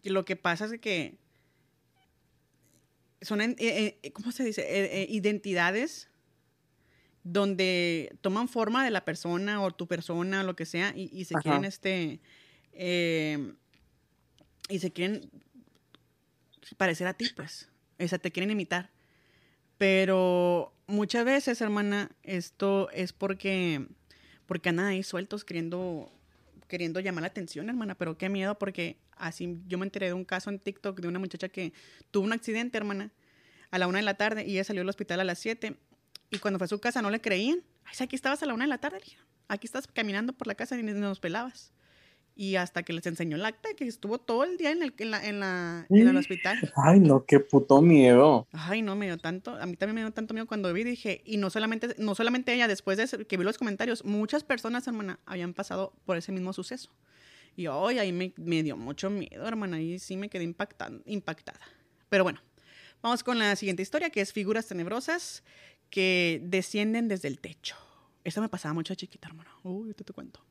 lo 0.05 0.25
que 0.25 0.37
pasa 0.37 0.67
es 0.67 0.79
que 0.81 1.19
son, 3.21 3.41
eh, 3.41 3.57
eh, 3.59 4.13
¿cómo 4.13 4.31
se 4.33 4.45
dice? 4.45 4.65
Eh, 4.69 5.07
identidades 5.11 6.09
donde 7.33 8.17
toman 8.21 8.49
forma 8.49 8.85
de 8.85 8.91
la 8.91 9.05
persona 9.05 9.63
o 9.63 9.71
tu 9.71 9.87
persona 9.87 10.41
o 10.41 10.45
lo 10.45 10.57
que 10.57 10.67
sea 10.67 10.93
y, 10.95 11.25
se 11.25 11.35
quieren 11.37 11.65
este 11.65 12.21
y 14.69 14.79
se 14.79 14.91
quieren 14.93 15.31
parecer 16.77 17.07
a 17.07 17.15
ti 17.15 17.27
pues. 17.35 17.69
O 17.99 18.09
sea 18.09 18.19
te 18.19 18.31
quieren 18.31 18.51
imitar. 18.51 18.91
Pero 19.77 20.73
muchas 20.87 21.25
veces 21.25 21.61
hermana 21.61 22.11
esto 22.23 22.91
es 22.91 23.13
porque 23.13 23.87
porque 24.47 24.71
andan 24.71 24.87
ahí 24.87 25.03
sueltos 25.03 25.45
queriendo 25.45 26.13
queriendo 26.69 27.01
llamar 27.01 27.23
la 27.23 27.29
atención 27.29 27.69
hermana. 27.69 27.95
Pero 27.95 28.17
qué 28.19 28.29
miedo 28.29 28.59
porque 28.59 28.97
Así 29.19 29.59
yo 29.67 29.79
me 29.79 29.85
enteré 29.85 30.07
de 30.07 30.13
un 30.13 30.25
caso 30.25 30.49
en 30.49 30.59
TikTok 30.59 31.01
de 31.01 31.09
una 31.09 31.19
muchacha 31.19 31.49
que 31.49 31.73
tuvo 32.11 32.25
un 32.25 32.33
accidente, 32.33 32.79
hermana, 32.79 33.11
a 33.71 33.79
la 33.79 33.89
una 33.89 33.99
de 33.99 34.05
la 34.05 34.15
tarde 34.15 34.45
y 34.47 34.53
ella 34.53 34.65
salió 34.65 34.81
del 34.81 34.89
hospital 34.89 35.21
a 35.21 35.25
las 35.25 35.39
siete. 35.39 35.77
Y 36.31 36.39
cuando 36.39 36.59
fue 36.59 36.67
a 36.67 36.69
su 36.69 36.79
casa 36.79 37.03
no 37.03 37.11
le 37.11 37.21
creían. 37.21 37.63
Ay, 37.85 37.95
aquí 38.01 38.17
estabas 38.17 38.43
a 38.43 38.47
la 38.47 38.55
una 38.55 38.65
de 38.65 38.69
la 38.69 38.79
tarde, 38.79 39.01
Aquí 39.51 39.67
estás 39.67 39.87
caminando 39.87 40.35
por 40.35 40.47
la 40.47 40.55
casa 40.55 40.79
y 40.79 40.83
nos 40.83 41.21
pelabas. 41.21 41.73
y 42.37 42.57
hasta 42.57 42.83
que 42.83 42.93
les 42.93 43.07
enseñó 43.07 43.37
el 43.37 43.45
acta 43.47 43.71
que 43.75 43.85
estuvo 43.89 44.19
todo 44.19 44.45
el 44.45 44.59
día 44.59 44.71
en 44.71 44.83
el, 44.83 44.95
en 44.99 45.11
la, 45.11 45.27
en 45.27 45.41
la, 45.41 45.87
en 45.89 46.07
el 46.07 46.17
hospital. 46.17 46.59
Ay, 46.77 47.01
no, 47.01 47.25
qué 47.25 47.41
puto 47.41 47.81
miedo. 47.81 48.47
Ay, 48.53 48.83
no, 48.83 48.95
me 48.95 49.07
dio 49.07 49.17
tanto, 49.17 49.57
a 49.57 49.65
mí 49.67 49.75
también 49.77 49.95
me 49.95 50.01
dio 50.03 50.13
tanto 50.13 50.35
miedo 50.35 50.47
cuando 50.47 50.73
vi, 50.73 50.85
dije, 50.85 51.23
y 51.25 51.39
no 51.39 51.49
solamente, 51.49 51.95
no 51.99 52.15
solamente 52.15 52.53
ella, 52.53 52.69
después 52.69 52.99
de 52.99 53.25
que 53.25 53.37
vi 53.39 53.43
los 53.43 53.59
comentarios, 53.59 54.05
muchas 54.05 54.45
personas, 54.45 54.87
hermana, 54.87 55.19
habían 55.25 55.55
pasado 55.55 55.95
por 56.05 56.19
ese 56.19 56.31
mismo 56.31 56.53
suceso. 56.53 56.91
Y 57.57 57.67
hoy 57.67 57.99
ahí 57.99 58.13
me, 58.13 58.35
me, 58.37 58.63
dio 58.63 58.77
mucho 58.77 59.09
miedo, 59.11 59.49
hermana, 59.49 59.79
ahí 59.79 59.99
sí 59.99 60.17
me 60.17 60.29
quedé 60.29 60.45
impactada, 60.45 60.97
impactada. 61.07 61.59
Pero 62.09 62.23
bueno, 62.23 62.41
vamos 63.03 63.25
con 63.25 63.39
la 63.39 63.57
siguiente 63.57 63.83
historia, 63.83 64.11
que 64.11 64.21
es 64.21 64.33
figuras 64.33 64.69
tenebrosas 64.69 65.43
que 65.91 66.41
descienden 66.45 67.09
desde 67.09 67.29
el 67.29 67.41
techo. 67.41 67.77
Eso 68.25 68.41
me 68.41 68.49
pasaba 68.49 68.75
mucho 68.75 68.93
de 68.93 68.99
chiquita, 68.99 69.29
hermana. 69.29 69.51
Uy, 69.63 69.95
te, 69.95 70.05
te 70.05 70.13
cuento. 70.13 70.45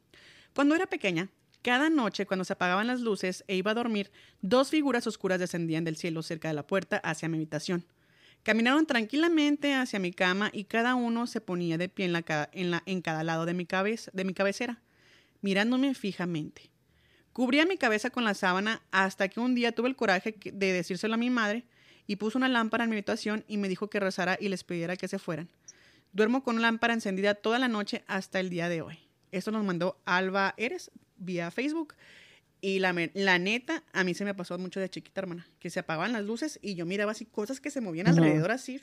Cuando 0.54 0.76
era 0.76 0.88
pequeña, 0.88 1.30
cada 1.62 1.89
noche, 1.89 2.26
cuando 2.26 2.45
se 2.45 2.54
apagaban 2.54 2.88
las 2.88 3.02
luces 3.02 3.43
e 3.47 3.56
iba 3.56 3.71
a 3.71 3.76
dormir, 3.76 4.12
dos 4.41 4.69
figuras 4.69 5.06
oscuras 5.06 5.39
descendían 5.39 5.84
del 5.84 5.97
cielo 5.97 6.23
cerca 6.23 6.47
de 6.47 6.54
la 6.54 6.65
puerta 6.65 6.97
hacia 6.97 7.30
mi 7.30 7.38
habitación. 7.38 7.86
Caminaron 8.43 8.86
tranquilamente 8.86 9.73
hacia 9.73 10.00
mi 10.00 10.13
cama 10.13 10.50
y 10.54 10.63
cada 10.63 10.95
uno 10.95 11.28
se 11.28 11.41
ponía 11.41 11.78
de 11.78 11.89
pie 11.89 12.06
en, 12.06 12.13
la, 12.13 12.50
en, 12.54 12.73
en 12.86 13.02
cada 13.02 13.23
lado 13.23 13.45
de 13.45 13.54
mi, 13.54 13.65
cabeza, 13.65 14.10
de 14.13 14.23
mi 14.23 14.34
cabecera, 14.34 14.82
mirándome 15.41 15.93
fijamente. 15.93 16.71
Cubría 17.34 17.65
mi 17.65 17.78
cabeza 17.78 18.10
con 18.10 18.23
la 18.23 18.34
sábana 18.34 18.82
hasta 18.91 19.28
que 19.28 19.39
un 19.39 19.54
día 19.54 19.73
tuve 19.73 19.89
el 19.89 19.95
coraje 19.95 20.36
de 20.41 20.71
decírselo 20.71 21.15
a 21.15 21.17
mi 21.17 21.30
madre 21.30 21.65
y 22.08 22.15
puso 22.15 22.38
una 22.38 22.48
lámpara 22.48 22.86
en 22.86 22.89
mi 22.89 22.96
habitación 22.96 23.43
y 23.48 23.58
me 23.58 23.70
dijo 23.70 23.89
que 23.89 24.00
rezara 24.00 24.38
y 24.39 24.50
les 24.50 24.63
pidiera 24.63 24.96
que 24.96 25.08
se 25.08 25.20
fueran. 25.20 25.50
Duermo 26.13 26.43
con 26.43 26.56
una 26.56 26.67
lámpara 26.67 26.93
encendida 26.93 27.36
toda 27.36 27.60
la 27.60 27.67
noche 27.67 28.04
hasta 28.08 28.39
el 28.39 28.50
día 28.50 28.70
de 28.70 28.82
hoy. 28.82 28.98
Esto 29.32 29.52
nos 29.52 29.65
mandó 29.65 30.00
Alba 30.06 30.54
Eres 30.58 30.89
vía 31.17 31.52
Facebook. 31.52 31.96
Y 32.60 32.80
la, 32.80 32.96
la, 33.13 33.38
neta, 33.38 33.84
a 33.93 34.04
mí 34.04 34.15
se 34.15 34.26
me 34.26 34.34
pasó 34.34 34.58
mucho 34.58 34.80
de 34.80 34.89
chiquita, 34.89 35.22
hermana, 35.22 35.48
que 35.60 35.70
se 35.70 35.80
apagaban 35.80 36.12
las 36.12 36.24
luces 36.24 36.58
y 36.63 36.74
yo 36.74 36.88
miraba 36.88 37.12
así 37.12 37.26
cosas 37.26 37.60
que 37.60 37.70
se 37.70 37.82
movían 37.82 38.08
alrededor 38.08 38.50
así. 38.50 38.82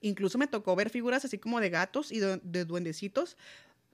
Incluso 0.00 0.38
me 0.38 0.48
tocó 0.48 0.74
ver 0.74 0.90
figuras 0.90 1.24
así 1.24 1.38
como 1.38 1.60
de 1.60 1.70
gatos 1.70 2.10
y 2.10 2.18
de, 2.18 2.64
duendecitos. 2.64 3.36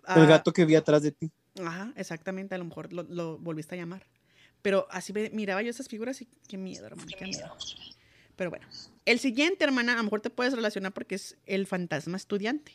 El 0.09 0.23
ah, 0.23 0.27
gato 0.27 0.53
que 0.53 0.65
vi 0.65 0.77
atrás 0.77 1.03
de 1.03 1.13
ti. 1.13 1.31
Ajá, 1.63 1.93
exactamente, 1.97 2.55
a 2.55 2.59
lo 2.59 2.65
mejor 2.65 2.93
lo, 2.93 3.39
volviste 3.39 3.75
a 3.75 3.79
llamar. 3.79 4.07
Pero 4.63 4.87
así 4.91 5.13
miraba 5.33 5.61
yo 5.61 5.71
esas 5.71 5.89
figuras 5.89 6.23
y 6.23 6.29
qué 6.49 6.57
miedo, 6.57 6.87
hermana, 6.87 7.11
qué 7.19 7.25
miedo. 7.27 7.55
Pero 8.37 8.51
bueno, 8.51 8.67
el 9.05 9.19
siguiente, 9.19 9.65
hermana, 9.65 9.93
a 9.93 9.97
lo 9.97 10.05
mejor 10.05 10.21
te 10.21 10.31
puedes 10.31 10.53
relacionar 10.55 10.93
porque 10.93 11.17
es 11.17 11.37
el 11.47 11.67
fantasma 11.67 12.17
estudiante. 12.17 12.73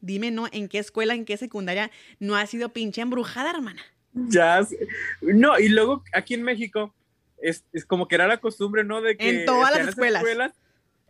Dime, 0.00 0.30
¿no? 0.30 0.46
¿En 0.52 0.68
qué 0.68 0.78
escuela, 0.78 1.14
en 1.14 1.24
qué 1.24 1.36
secundaria 1.36 1.90
no 2.20 2.36
ha 2.36 2.46
sido 2.46 2.72
pinche 2.72 3.00
embrujada, 3.00 3.50
hermana? 3.50 3.82
Ya, 4.12 4.66
no, 5.20 5.58
y 5.58 5.68
luego 5.68 6.02
aquí 6.12 6.34
en 6.34 6.42
México 6.42 6.94
es, 7.40 7.64
como 7.86 8.08
que 8.08 8.14
era 8.14 8.26
la 8.26 8.38
costumbre, 8.38 8.84
¿no? 8.84 9.00
De 9.00 9.16
que 9.16 9.28
en 9.28 9.44
todas 9.44 9.76
las 9.76 9.88
escuelas, 9.88 10.52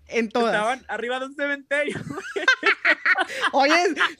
en 0.08 0.28
todas. 0.30 0.54
Estaban 0.54 0.84
arriba 0.88 1.20
de 1.20 1.26
un 1.26 1.34
cementerio. 1.34 1.96
Oye, 3.52 3.74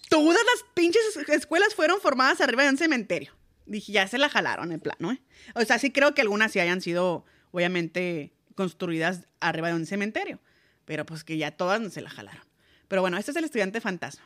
todas 0.08 0.36
las 0.36 0.64
pinches 0.74 1.02
escuelas 1.28 1.74
fueron 1.74 2.00
formadas 2.00 2.40
arriba 2.40 2.64
de 2.64 2.70
un 2.70 2.78
cementerio. 2.78 3.32
Dije, 3.66 3.92
ya 3.92 4.06
se 4.06 4.18
la 4.18 4.28
jalaron 4.28 4.72
en 4.72 4.80
plano, 4.80 5.12
¿eh? 5.12 5.20
O 5.54 5.64
sea, 5.64 5.78
sí 5.78 5.90
creo 5.90 6.14
que 6.14 6.22
algunas 6.22 6.52
sí 6.52 6.60
hayan 6.60 6.80
sido, 6.80 7.24
obviamente, 7.50 8.32
construidas 8.58 9.28
arriba 9.38 9.68
de 9.68 9.74
un 9.74 9.86
cementerio. 9.86 10.40
Pero 10.84 11.06
pues 11.06 11.22
que 11.22 11.38
ya 11.38 11.52
todas 11.52 11.92
se 11.92 12.00
la 12.00 12.10
jalaron. 12.10 12.42
Pero 12.88 13.02
bueno, 13.02 13.16
este 13.16 13.30
es 13.30 13.36
el 13.36 13.44
estudiante 13.44 13.80
fantasma. 13.80 14.24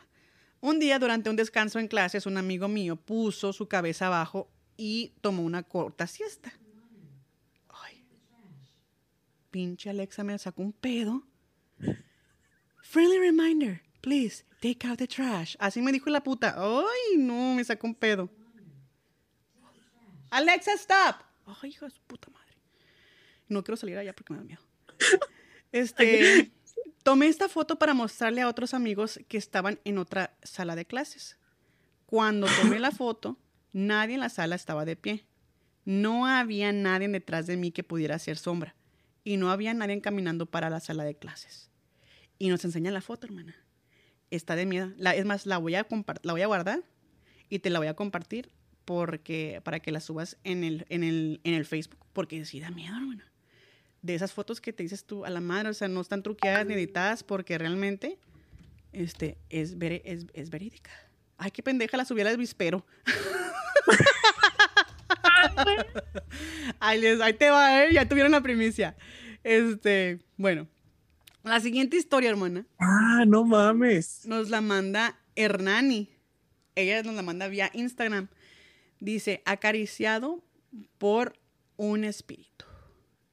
Un 0.59 0.79
día, 0.79 0.97
durante 0.97 1.29
un 1.29 1.35
descanso 1.35 1.77
en 1.77 1.87
clases, 1.87 2.25
un 2.25 2.37
amigo 2.37 2.67
mío 2.67 2.95
puso 2.95 3.53
su 3.53 3.67
cabeza 3.67 4.07
abajo 4.07 4.49
y 4.75 5.13
tomó 5.21 5.43
una 5.43 5.61
corta 5.61 6.07
siesta. 6.07 6.51
Ay, 7.69 8.03
pinche 9.51 9.91
Alexa 9.91 10.23
me 10.23 10.35
sacó 10.39 10.63
un 10.63 10.73
pedo. 10.73 11.27
Friendly 12.81 13.19
reminder, 13.19 13.83
please 14.01 14.45
take 14.59 14.87
out 14.87 14.97
the 14.97 15.07
trash. 15.07 15.55
Así 15.59 15.79
me 15.79 15.91
dijo 15.91 16.09
la 16.09 16.23
puta. 16.23 16.55
Ay, 16.57 17.17
no, 17.19 17.53
me 17.53 17.63
sacó 17.63 17.85
un 17.85 17.93
pedo. 17.93 18.31
Alexa, 20.31 20.73
stop. 20.73 21.17
Ay, 21.45 21.69
hija 21.69 21.85
de 21.85 21.91
su 21.91 22.01
puta 22.01 22.31
madre. 22.31 22.42
No 23.53 23.63
quiero 23.63 23.77
salir 23.77 23.97
allá 23.97 24.13
porque 24.13 24.33
me 24.33 24.39
da 24.39 24.45
miedo. 24.45 24.61
Este. 25.71 26.51
Tomé 27.03 27.27
esta 27.27 27.49
foto 27.49 27.77
para 27.77 27.93
mostrarle 27.93 28.41
a 28.41 28.47
otros 28.47 28.73
amigos 28.73 29.19
que 29.27 29.37
estaban 29.37 29.77
en 29.83 29.97
otra 29.97 30.37
sala 30.41 30.73
de 30.77 30.85
clases. 30.85 31.37
Cuando 32.05 32.47
tomé 32.61 32.79
la 32.79 32.91
foto, 32.91 33.37
nadie 33.73 34.13
en 34.13 34.21
la 34.21 34.29
sala 34.29 34.55
estaba 34.55 34.85
de 34.85 34.95
pie. 34.95 35.25
No 35.83 36.27
había 36.27 36.71
nadie 36.71 37.09
detrás 37.09 37.45
de 37.45 37.57
mí 37.57 37.71
que 37.71 37.83
pudiera 37.83 38.15
hacer 38.15 38.37
sombra. 38.37 38.73
Y 39.25 39.35
no 39.35 39.51
había 39.51 39.73
nadie 39.73 39.99
caminando 39.99 40.45
para 40.45 40.69
la 40.69 40.79
sala 40.79 41.03
de 41.03 41.15
clases. 41.15 41.69
Y 42.39 42.47
nos 42.47 42.63
enseñan 42.63 42.93
la 42.93 43.01
foto, 43.01 43.27
hermana. 43.27 43.53
Está 44.31 44.55
de 44.55 44.65
miedo. 44.65 44.93
La, 44.95 45.13
es 45.13 45.25
más, 45.25 45.45
la 45.45 45.57
voy, 45.57 45.75
a 45.75 45.85
la 46.21 46.31
voy 46.31 46.41
a 46.41 46.47
guardar 46.47 46.83
y 47.49 47.59
te 47.59 47.69
la 47.69 47.79
voy 47.79 47.89
a 47.89 47.95
compartir 47.95 48.49
porque, 48.85 49.59
para 49.65 49.81
que 49.81 49.91
la 49.91 49.99
subas 49.99 50.37
en 50.45 50.63
el, 50.63 50.85
en 50.87 51.03
el, 51.03 51.41
en 51.43 51.53
el 51.53 51.65
Facebook. 51.65 51.99
Porque 52.13 52.45
sí 52.45 52.61
da 52.61 52.71
miedo, 52.71 52.95
hermana 52.95 53.32
de 54.03 54.13
esas 54.13 54.33
fotos 54.33 54.61
que 54.61 54.71
te 54.71 54.83
dices 54.83 55.05
tú 55.05 55.25
a 55.25 55.31
la 55.31 55.41
madre, 55.41 55.69
o 55.69 55.73
sea, 55.73 55.87
no 55.87 56.01
están 56.01 56.21
truqueadas 56.21 56.67
ni 56.67 56.75
editadas 56.75 57.23
porque 57.23 57.57
realmente 57.57 58.19
este, 58.91 59.39
es, 59.49 59.75
es, 59.79 60.27
es 60.33 60.49
verídica. 60.51 60.91
Ay, 61.37 61.49
qué 61.49 61.63
pendeja, 61.63 61.97
la 61.97 62.05
subí 62.05 62.21
al 62.21 62.37
vispero. 62.37 62.85
ahí, 66.79 67.03
ahí 67.05 67.33
te 67.33 67.49
va, 67.49 67.83
¿eh? 67.83 67.93
ya 67.93 68.07
tuvieron 68.07 68.33
la 68.33 68.41
primicia. 68.41 68.95
Este, 69.43 70.19
bueno, 70.37 70.67
la 71.43 71.59
siguiente 71.61 71.97
historia, 71.97 72.29
hermana. 72.29 72.67
Ah, 72.79 73.23
no 73.25 73.45
mames. 73.45 74.25
Nos 74.25 74.49
la 74.49 74.61
manda 74.61 75.17
Hernani. 75.35 76.09
Ella 76.75 77.03
nos 77.03 77.15
la 77.15 77.21
manda 77.21 77.47
vía 77.47 77.71
Instagram. 77.73 78.27
Dice, 78.99 79.41
acariciado 79.45 80.43
por 80.97 81.37
un 81.77 82.03
espíritu. 82.03 82.65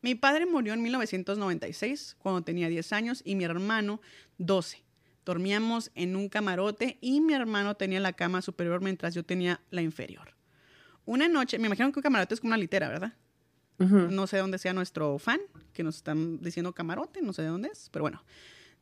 Mi 0.03 0.15
padre 0.15 0.47
murió 0.47 0.73
en 0.73 0.83
1996, 0.83 2.17
cuando 2.19 2.43
tenía 2.43 2.69
10 2.69 2.93
años, 2.93 3.23
y 3.25 3.35
mi 3.35 3.45
hermano 3.45 4.01
12. 4.39 4.83
Dormíamos 5.25 5.91
en 5.95 6.17
un 6.17 6.29
camarote 6.29 6.97
y 7.01 7.21
mi 7.21 7.35
hermano 7.35 7.77
tenía 7.77 8.01
la 8.01 8.15
cama 8.15 8.41
superior 8.41 8.81
mientras 8.81 9.15
yo 9.15 9.23
tenía 9.23 9.61
la 9.71 9.83
inferior. 9.83 10.35
Una 11.05 11.29
noche, 11.29 11.59
me 11.59 11.67
imagino 11.67 11.93
que 11.93 11.99
un 11.99 12.03
camarote 12.03 12.35
es 12.35 12.41
como 12.41 12.49
una 12.49 12.57
litera, 12.57 12.89
¿verdad? 12.89 13.13
No 13.79 14.27
sé 14.27 14.37
dónde 14.37 14.59
sea 14.59 14.75
nuestro 14.75 15.19
fan, 15.19 15.41
que 15.73 15.83
nos 15.83 15.97
están 15.97 16.39
diciendo 16.43 16.75
camarote, 16.75 17.23
no 17.23 17.33
sé 17.33 17.43
de 17.43 17.49
dónde 17.49 17.71
es, 17.73 17.89
pero 17.91 18.03
bueno. 18.03 18.23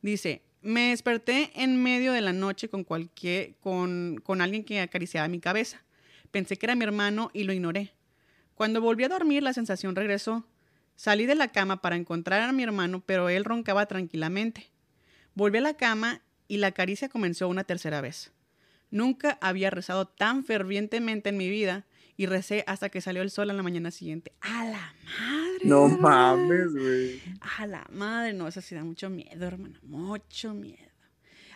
Dice, 0.01 0.41
me 0.61 0.89
desperté 0.89 1.51
en 1.55 1.81
medio 1.81 2.11
de 2.11 2.19
la 2.19 2.33
noche 2.33 2.67
con, 2.67 2.83
cualquier, 2.83 3.55
con, 3.61 4.19
con 4.23 4.41
alguien 4.41 4.65
que 4.65 4.81
acariciaba 4.81 5.27
mi 5.29 5.39
cabeza. 5.39 5.81
Pensé 6.31 6.57
que 6.57 6.65
era 6.65 6.75
mi 6.75 6.83
hermano 6.83 7.31
y 7.33 7.43
lo 7.43 7.53
ignoré. 7.53 7.93
Cuando 8.55 8.81
volví 8.81 9.05
a 9.05 9.09
dormir, 9.09 9.41
la 9.41 9.53
sensación 9.53 9.95
regresó. 9.95 10.45
Salí 10.99 11.25
de 11.25 11.35
la 11.35 11.47
cama 11.47 11.81
para 11.81 11.95
encontrar 11.95 12.41
a 12.41 12.51
mi 12.51 12.61
hermano, 12.61 13.01
pero 13.05 13.29
él 13.29 13.45
roncaba 13.45 13.85
tranquilamente. 13.85 14.69
Volví 15.33 15.59
a 15.59 15.61
la 15.61 15.75
cama 15.75 16.21
y 16.49 16.57
la 16.57 16.73
caricia 16.73 17.07
comenzó 17.07 17.47
una 17.47 17.63
tercera 17.63 18.01
vez. 18.01 18.33
Nunca 18.91 19.37
había 19.39 19.69
rezado 19.69 20.09
tan 20.09 20.43
fervientemente 20.43 21.29
en 21.29 21.37
mi 21.37 21.49
vida 21.49 21.85
y 22.17 22.25
recé 22.25 22.65
hasta 22.67 22.89
que 22.89 22.99
salió 22.99 23.21
el 23.21 23.31
sol 23.31 23.49
en 23.49 23.55
la 23.55 23.63
mañana 23.63 23.91
siguiente. 23.91 24.33
¡A 24.41 24.65
la 24.65 24.93
madre! 25.05 25.59
No 25.63 25.87
mames, 25.87 26.73
güey. 26.73 27.21
A 27.57 27.65
la 27.65 27.87
madre, 27.89 28.33
no, 28.33 28.49
eso 28.49 28.59
sí 28.59 28.75
da 28.75 28.83
mucho 28.83 29.09
miedo, 29.09 29.47
hermano, 29.47 29.79
mucho 29.83 30.53
miedo. 30.53 30.91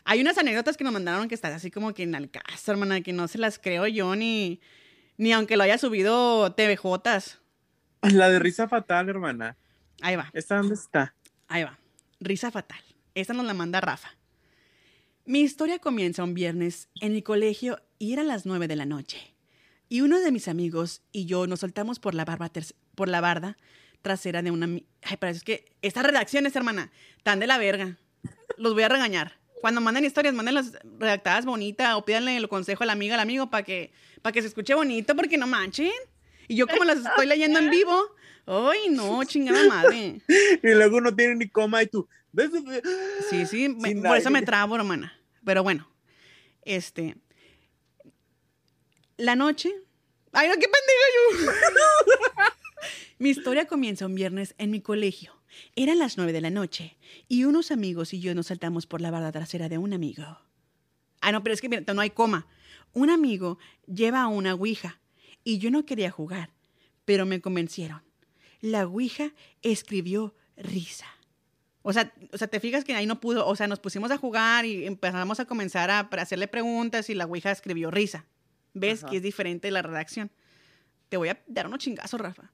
Hay 0.06 0.21
unas 0.21 0.38
anécdotas 0.38 0.77
que 0.77 0.86
nos 0.86 0.93
mandaron 0.93 1.27
que 1.27 1.36
están 1.36 1.51
así 1.51 1.69
como 1.69 1.93
que 1.93 2.03
en 2.03 2.15
el 2.15 2.32
caso, 2.32 2.71
hermana, 2.71 3.01
que 3.01 3.12
no 3.12 3.27
se 3.27 3.39
las 3.39 3.60
creo 3.60 3.88
yo 3.88 4.15
ni, 4.15 4.62
ni 5.17 5.34
aunque 5.34 5.58
lo 5.58 5.63
haya 5.63 5.77
subido 5.77 6.53
TVJs. 6.53 7.42
La 8.11 8.29
de 8.29 8.39
risa 8.39 8.67
fatal, 8.67 9.07
hermana. 9.07 9.55
Ahí 10.01 10.17
va. 10.17 10.29
¿Esta 10.33 10.57
dónde 10.57 10.75
está? 10.75 11.15
Ahí 11.47 11.63
va. 11.63 11.79
Risa 12.19 12.51
fatal. 12.51 12.81
Esta 13.15 13.33
nos 13.33 13.45
la 13.45 13.53
manda 13.53 13.79
Rafa. 13.79 14.09
Mi 15.25 15.39
historia 15.39 15.79
comienza 15.79 16.23
un 16.23 16.33
viernes 16.33 16.89
en 16.99 17.13
mi 17.13 17.21
colegio 17.21 17.81
y 17.99 18.11
era 18.11 18.23
las 18.23 18.45
nueve 18.45 18.67
de 18.67 18.75
la 18.75 18.85
noche. 18.85 19.33
Y 19.87 20.01
uno 20.01 20.19
de 20.19 20.33
mis 20.33 20.49
amigos 20.49 21.01
y 21.13 21.25
yo 21.25 21.47
nos 21.47 21.61
soltamos 21.61 21.99
por 21.99 22.13
la, 22.13 22.25
barba 22.25 22.51
por 22.95 23.07
la 23.07 23.21
barda 23.21 23.57
trasera 24.01 24.41
de 24.41 24.51
una... 24.51 24.65
Ay, 24.65 25.17
pero 25.17 25.31
es 25.31 25.43
que 25.43 25.71
estas 25.81 26.03
redacciones, 26.03 26.53
hermana, 26.57 26.91
tan 27.23 27.39
de 27.39 27.47
la 27.47 27.57
verga. 27.57 27.97
Los 28.57 28.73
voy 28.73 28.83
a 28.83 28.89
regañar. 28.89 29.39
Cuando 29.61 29.79
manden 29.79 30.03
historias, 30.03 30.33
mándenlas 30.33 30.73
redactadas 30.99 31.45
bonitas 31.45 31.95
o 31.95 32.03
pídanle 32.03 32.35
el 32.35 32.49
consejo 32.49 32.83
a 32.83 32.85
la 32.85 32.91
amiga, 32.91 33.13
al 33.13 33.21
amigo, 33.21 33.49
para 33.49 33.63
que, 33.63 33.93
para 34.21 34.33
que 34.33 34.41
se 34.41 34.49
escuche 34.49 34.73
bonito, 34.73 35.15
porque 35.15 35.37
no 35.37 35.47
manchen. 35.47 35.93
Y 36.47 36.56
yo 36.56 36.67
como 36.67 36.84
las 36.84 36.99
estoy 36.99 37.25
leyendo 37.25 37.60
en 37.60 37.69
vivo, 37.69 38.15
ay, 38.45 38.89
no, 38.89 39.23
chingada 39.23 39.67
madre. 39.67 40.21
Y 40.63 40.73
luego 40.73 41.01
no 41.01 41.15
tiene 41.15 41.36
ni 41.36 41.49
coma 41.49 41.84
y 41.84 41.88
tú. 41.88 42.08
Sí, 43.29 43.45
sí, 43.45 43.69
por 44.03 44.17
eso 44.17 44.29
me 44.29 44.41
trabo, 44.41 44.75
hermana. 44.75 45.19
Pero 45.45 45.62
bueno, 45.63 45.89
este, 46.63 47.15
la 49.17 49.36
noche 49.36 49.73
Ay, 50.34 50.49
no, 50.49 50.56
qué 50.56 50.65
pendejo 50.67 51.45
yo. 51.45 52.43
mi 53.19 53.29
historia 53.29 53.67
comienza 53.67 54.08
un 54.08 54.15
viernes 54.15 54.56
en 54.58 54.71
mi 54.71 54.82
colegio. 54.82 55.39
Eran 55.75 55.99
las 55.99 56.17
nueve 56.17 56.34
de 56.34 56.41
la 56.41 56.49
noche 56.49 56.97
y 57.27 57.43
unos 57.43 57.69
amigos 57.69 58.13
y 58.13 58.19
yo 58.19 58.34
nos 58.34 58.47
saltamos 58.47 58.88
por 58.88 58.99
la 58.99 59.12
barda 59.12 59.32
trasera 59.32 59.69
de 59.69 59.77
un 59.77 59.93
amigo. 59.93 60.23
Ah, 61.21 61.32
no, 61.32 61.43
pero 61.43 61.53
es 61.53 61.62
que 61.62 61.69
mira, 61.69 61.93
no 61.93 62.01
hay 62.01 62.10
coma. 62.10 62.47
Un 62.93 63.12
amigo 63.12 63.60
lleva 63.86 64.27
una 64.27 64.56
ouija 64.56 64.99
y 65.43 65.58
yo 65.58 65.71
no 65.71 65.86
quería 65.86 66.12
jugar, 66.12 66.49
pero 67.06 67.25
me 67.25 67.41
convencieron. 67.41 68.01
La 68.62 68.86
ouija 68.86 69.34
escribió 69.62 70.36
risa. 70.56 71.08
O 71.82 71.91
sea, 71.91 72.13
o 72.32 72.38
sea, 72.38 72.47
te 72.47 72.62
fijas 72.62 72.86
que 72.86 72.95
ahí 72.95 73.06
no 73.06 73.19
pudo, 73.19 73.45
o 73.45 73.56
sea, 73.56 73.67
nos 73.67 73.79
pusimos 73.79 74.10
a 74.12 74.17
jugar 74.17 74.65
y 74.65 74.86
empezamos 74.86 75.39
a 75.41 75.45
comenzar 75.45 75.91
a 75.91 75.99
hacerle 75.99 76.47
preguntas 76.47 77.10
y 77.10 77.13
la 77.13 77.25
ouija 77.25 77.51
escribió 77.51 77.91
risa. 77.91 78.25
¿Ves 78.73 79.03
que 79.03 79.17
es 79.17 79.23
diferente 79.23 79.69
la 79.69 79.82
redacción? 79.82 80.32
Te 81.10 81.17
voy 81.17 81.29
a 81.29 81.43
dar 81.45 81.67
unos 81.67 81.79
chingazos, 81.79 82.19
Rafa. 82.19 82.51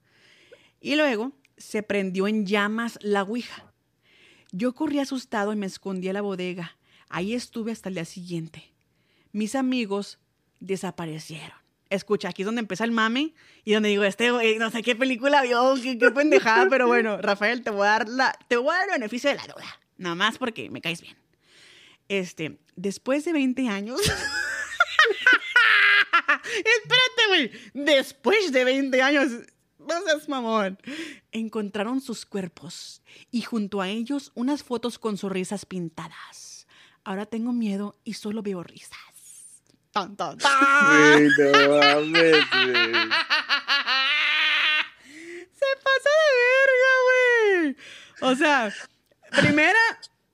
Y 0.82 0.96
luego 0.96 1.32
se 1.58 1.84
prendió 1.84 2.28
en 2.28 2.46
llamas 2.46 2.98
la 3.02 3.24
ouija. 3.24 3.72
Yo 4.52 4.74
corrí 4.74 5.00
asustado 5.00 5.54
y 5.54 5.56
me 5.56 5.68
escondí 5.68 6.10
a 6.10 6.14
la 6.14 6.22
bodega. 6.22 6.76
Ahí 7.08 7.34
estuve 7.34 7.72
hasta 7.72 7.90
el 7.90 7.96
día 7.96 8.06
siguiente. 8.06 8.74
Mis 9.32 9.56
amigos 9.56 10.20
desaparecieron. 10.60 11.59
Escucha, 11.90 12.30
aquí 12.30 12.44
es 12.44 12.46
donde 12.46 12.60
empieza 12.60 12.84
el 12.84 12.92
mame 12.92 13.34
y 13.64 13.74
donde 13.74 13.90
digo, 13.90 14.04
este 14.04 14.32
no 14.60 14.70
sé 14.70 14.84
qué 14.84 14.96
película 14.96 15.42
vio, 15.42 15.74
qué, 15.82 16.12
pendejada, 16.12 16.68
pero 16.70 16.88
bueno, 16.88 17.18
Rafael, 17.18 17.64
te 17.64 17.72
voy 17.72 17.88
a 17.88 17.92
dar 17.92 18.10
la, 18.10 18.38
te 18.48 18.58
voy 18.58 18.70
a 18.70 18.78
dar 18.78 18.90
el 18.90 18.94
beneficio 18.94 19.30
de 19.30 19.38
la 19.38 19.44
duda. 19.44 19.80
Nada 19.98 20.16
más 20.16 20.38
porque 20.38 20.70
me 20.70 20.82
caes 20.82 21.02
bien. 21.02 21.18
Este, 22.08 22.60
después 22.76 23.26
de 23.26 23.34
20 23.34 23.68
años. 23.68 24.00
Espérate, 26.46 27.28
güey. 27.28 27.52
Después 27.74 28.52
de 28.52 28.64
20 28.64 29.02
años. 29.02 29.32
No 29.80 30.02
seas 30.06 30.30
mamón. 30.30 30.78
Encontraron 31.32 32.02
sus 32.02 32.26
cuerpos 32.26 33.02
y 33.32 33.42
junto 33.42 33.82
a 33.82 33.90
ellos 33.90 34.32
unas 34.36 34.64
fotos 34.64 35.00
con 35.00 35.18
sonrisas 35.18 35.66
pintadas. 35.66 36.68
Ahora 37.04 37.26
tengo 37.26 37.54
miedo 37.54 37.96
y 38.04 38.14
solo 38.14 38.44
veo 38.44 38.62
risas. 38.62 39.09
Tan, 39.92 40.16
tan, 40.16 40.38
tan. 40.40 41.34
Se 45.54 45.66
pasa 45.84 46.12
de 46.20 46.32
verga, 46.46 46.94
güey. 47.06 47.76
O 48.22 48.36
sea, 48.36 48.74
primera, 49.42 49.80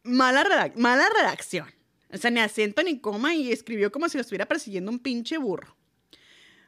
mala, 0.04 0.72
mala 0.76 1.08
redacción. 1.10 1.74
O 2.12 2.18
sea, 2.18 2.32
ni 2.32 2.40
acento 2.40 2.84
ni 2.84 3.00
coma 3.00 3.34
y 3.34 3.52
escribió 3.52 3.92
como 3.92 4.08
si 4.10 4.18
lo 4.18 4.22
estuviera 4.22 4.46
persiguiendo 4.46 4.92
un 4.92 5.00
pinche 5.00 5.38
burro. 5.38 5.76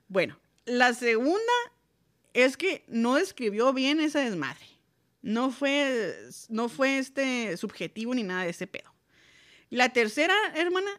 Bueno, 0.08 0.40
la 0.66 0.94
segunda 0.94 1.54
es 2.34 2.58
que 2.58 2.84
no 2.88 3.18
escribió 3.18 3.74
bien 3.74 4.00
esa 4.00 4.20
desmadre. 4.20 4.66
No 5.22 5.52
fue, 5.52 6.16
no 6.50 6.70
fue 6.70 7.00
este 7.00 7.58
subjetivo 7.58 8.14
ni 8.14 8.24
nada 8.24 8.44
de 8.44 8.52
ese 8.52 8.68
pedo. 8.68 8.94
La 9.70 9.90
tercera, 9.90 10.36
hermana, 10.56 10.90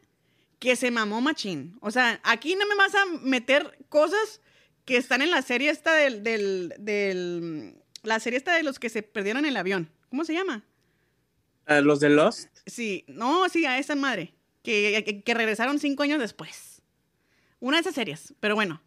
que 0.59 0.77
se 0.77 0.91
mamó 0.91 1.21
machín. 1.21 1.79
O 1.81 1.91
sea, 1.91 2.21
aquí 2.25 2.55
no 2.57 2.67
me 2.67 2.75
vas 2.75 2.95
a 2.95 3.07
meter 3.23 3.79
cosas 3.89 4.41
que 4.85 4.97
están 4.97 5.23
en 5.23 5.31
la 5.31 5.43
serie 5.43 5.71
esta 5.71 5.95
del, 5.95 6.23
del, 6.23 6.75
del 6.79 7.77
la 8.03 8.21
serie 8.21 8.39
esta 8.39 8.57
de 8.57 8.63
los 8.63 8.79
que 8.79 8.89
se 8.89 9.03
perdieron 9.03 9.45
en 9.45 9.51
el 9.51 9.57
avión. 9.57 9.91
¿Cómo 10.09 10.25
se 10.25 10.33
llama? 10.35 10.65
¿Los 11.67 12.01
de 12.01 12.09
Lost? 12.09 12.49
Sí, 12.67 13.05
no, 13.09 13.49
sí, 13.49 13.67
a 13.67 13.79
esa 13.79 13.95
madre. 13.95 14.33
Que, 14.63 15.23
que, 15.25 15.35
regresaron 15.35 15.79
cinco 15.79 16.03
años 16.03 16.19
después. 16.19 16.83
Una 17.61 17.77
de 17.77 17.83
esas 17.83 17.95
series, 17.95 18.35
pero 18.41 18.55
bueno. 18.55 18.83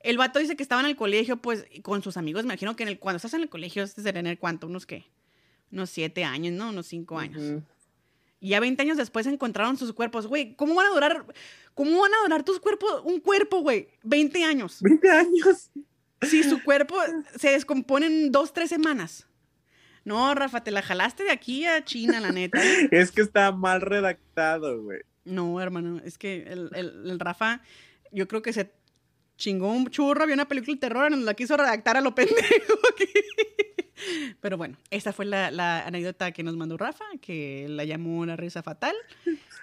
El 0.00 0.18
vato 0.18 0.38
dice 0.38 0.56
que 0.56 0.62
estaba 0.62 0.80
en 0.80 0.88
el 0.88 0.96
colegio, 0.96 1.36
pues, 1.36 1.66
con 1.82 2.02
sus 2.02 2.16
amigos. 2.16 2.44
Me 2.44 2.48
imagino 2.48 2.74
que 2.74 2.82
en 2.84 2.90
el, 2.90 2.98
cuando 2.98 3.16
estás 3.16 3.34
en 3.34 3.42
el 3.42 3.48
colegio, 3.48 3.84
es 3.84 3.94
de 3.94 4.12
tener 4.12 4.38
cuánto, 4.38 4.66
unos 4.66 4.86
qué? 4.86 5.04
Unos 5.70 5.90
siete 5.90 6.24
años, 6.24 6.52
¿no? 6.52 6.70
Unos 6.70 6.86
cinco 6.86 7.18
años. 7.18 7.62
Y 8.42 8.48
ya 8.48 8.60
20 8.60 8.82
años 8.82 8.96
después 8.96 9.24
encontraron 9.28 9.76
sus 9.76 9.92
cuerpos. 9.92 10.26
Güey, 10.26 10.56
¿cómo 10.56 10.74
van 10.74 10.86
a 10.86 10.90
durar, 10.90 11.24
cómo 11.74 12.00
van 12.00 12.12
a 12.12 12.24
durar 12.24 12.42
tus 12.42 12.58
cuerpos, 12.58 13.00
un 13.04 13.20
cuerpo, 13.20 13.60
güey? 13.60 13.88
20 14.02 14.42
años. 14.42 14.82
20 14.82 15.10
años. 15.10 15.70
Si 16.22 16.42
su 16.42 16.60
cuerpo 16.60 16.96
se 17.36 17.50
descompone 17.50 18.06
en 18.06 18.32
dos, 18.32 18.52
tres 18.52 18.68
semanas. 18.68 19.28
No, 20.04 20.34
Rafa, 20.34 20.64
te 20.64 20.72
la 20.72 20.82
jalaste 20.82 21.22
de 21.22 21.30
aquí 21.30 21.66
a 21.66 21.84
China, 21.84 22.18
la 22.18 22.32
neta. 22.32 22.60
es 22.90 23.12
que 23.12 23.22
está 23.22 23.52
mal 23.52 23.80
redactado, 23.80 24.82
güey. 24.82 25.02
No, 25.24 25.60
hermano, 25.60 26.00
es 26.04 26.18
que 26.18 26.42
el, 26.42 26.68
el, 26.74 27.20
Rafa, 27.20 27.62
yo 28.10 28.26
creo 28.26 28.42
que 28.42 28.52
se 28.52 28.72
chingó 29.42 29.72
un 29.72 29.88
churro, 29.88 30.24
vio 30.24 30.34
una 30.34 30.46
película 30.46 30.74
de 30.74 30.80
terror 30.80 31.10
nos 31.10 31.20
la 31.20 31.34
quiso 31.34 31.56
redactar 31.56 31.96
a 31.96 32.00
lo 32.00 32.14
pendejo. 32.14 32.74
Pero 34.40 34.56
bueno, 34.56 34.78
esta 34.90 35.12
fue 35.12 35.24
la, 35.24 35.84
anécdota 35.84 36.32
que 36.32 36.42
nos 36.42 36.56
mandó 36.56 36.76
Rafa, 36.76 37.04
que 37.20 37.66
la 37.68 37.84
llamó 37.84 38.20
una 38.20 38.36
risa 38.36 38.62
fatal. 38.62 38.94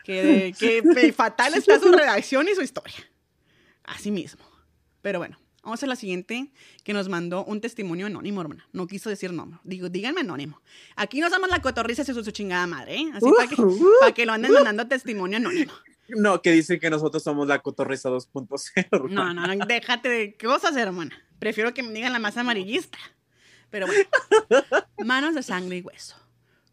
Que, 0.04 0.54
que 0.58 1.14
fatal 1.14 1.54
está 1.54 1.80
su 1.80 1.92
redacción 1.92 2.48
y 2.50 2.56
su 2.56 2.62
historia. 2.62 2.98
Así 3.84 4.12
mismo. 4.12 4.44
Pero 5.02 5.20
bueno, 5.20 5.40
vamos 5.64 5.82
a 5.84 5.88
la 5.88 5.96
siguiente, 5.96 6.52
que 6.84 6.94
nos 6.94 7.08
mandó 7.08 7.46
un 7.46 7.62
testimonio 7.62 8.08
anónimo, 8.08 8.42
hermana. 8.42 8.68
No 8.74 8.86
quiso 8.88 9.10
decir 9.10 9.32
nombre. 9.32 9.60
Digo, 9.64 9.90
díganme 9.90 10.22
anónimo. 10.22 10.62
Aquí 10.96 11.22
nos 11.22 11.32
damos 11.32 11.50
la 11.50 11.62
cotorriza 11.62 12.02
y 12.02 12.06
su, 12.06 12.24
su 12.24 12.32
chingada 12.32 12.68
madre, 12.68 12.98
¿eh? 12.98 13.12
Así 13.14 13.26
para, 13.36 13.48
que, 13.48 13.56
para 14.00 14.14
que 14.14 14.26
lo 14.26 14.34
anden 14.34 14.54
mandando 14.54 14.88
testimonio 14.88 15.38
anónimo. 15.38 15.72
No, 16.16 16.42
que 16.42 16.52
dicen 16.52 16.80
que 16.80 16.90
nosotros 16.90 17.24
somos 17.24 17.48
la 17.48 17.60
cotorriza 17.60 18.10
2.0. 18.10 19.10
No, 19.10 19.34
no, 19.34 19.56
no, 19.56 19.66
déjate 19.66 20.10
de 20.10 20.38
cosas, 20.38 20.76
hermana. 20.76 21.16
Prefiero 21.40 21.74
que 21.74 21.84
me 21.84 21.92
digan 21.92 22.14
la 22.14 22.20
más 22.20 22.38
amarillista. 22.38 22.98
Pero 23.70 23.88
bueno, 23.88 24.10
manos 25.06 25.36
de 25.36 25.44
sangre 25.44 25.78
y 25.78 25.82
hueso. 25.82 26.16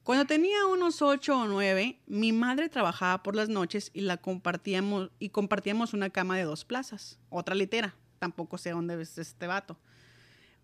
Cuando 0.03 0.25
tenía 0.25 0.67
unos 0.67 1.03
ocho 1.03 1.37
o 1.37 1.47
nueve, 1.47 2.01
mi 2.07 2.33
madre 2.33 2.69
trabajaba 2.69 3.23
por 3.23 3.35
las 3.35 3.49
noches 3.49 3.91
y 3.93 4.03
la 4.03 4.17
compartíamos 4.17 5.11
y 5.19 5.31
compartíamos 5.31 5.95
una 5.95 6.11
cama 6.11 6.37
de 6.37 6.45
dos 6.45 6.65
plazas, 6.65 7.19
otra 7.29 7.55
litera. 7.55 7.97
Tampoco 8.19 8.57
sé 8.57 8.71
dónde 8.71 9.01
es 9.03 9.19
este 9.19 9.47
vato. 9.47 9.79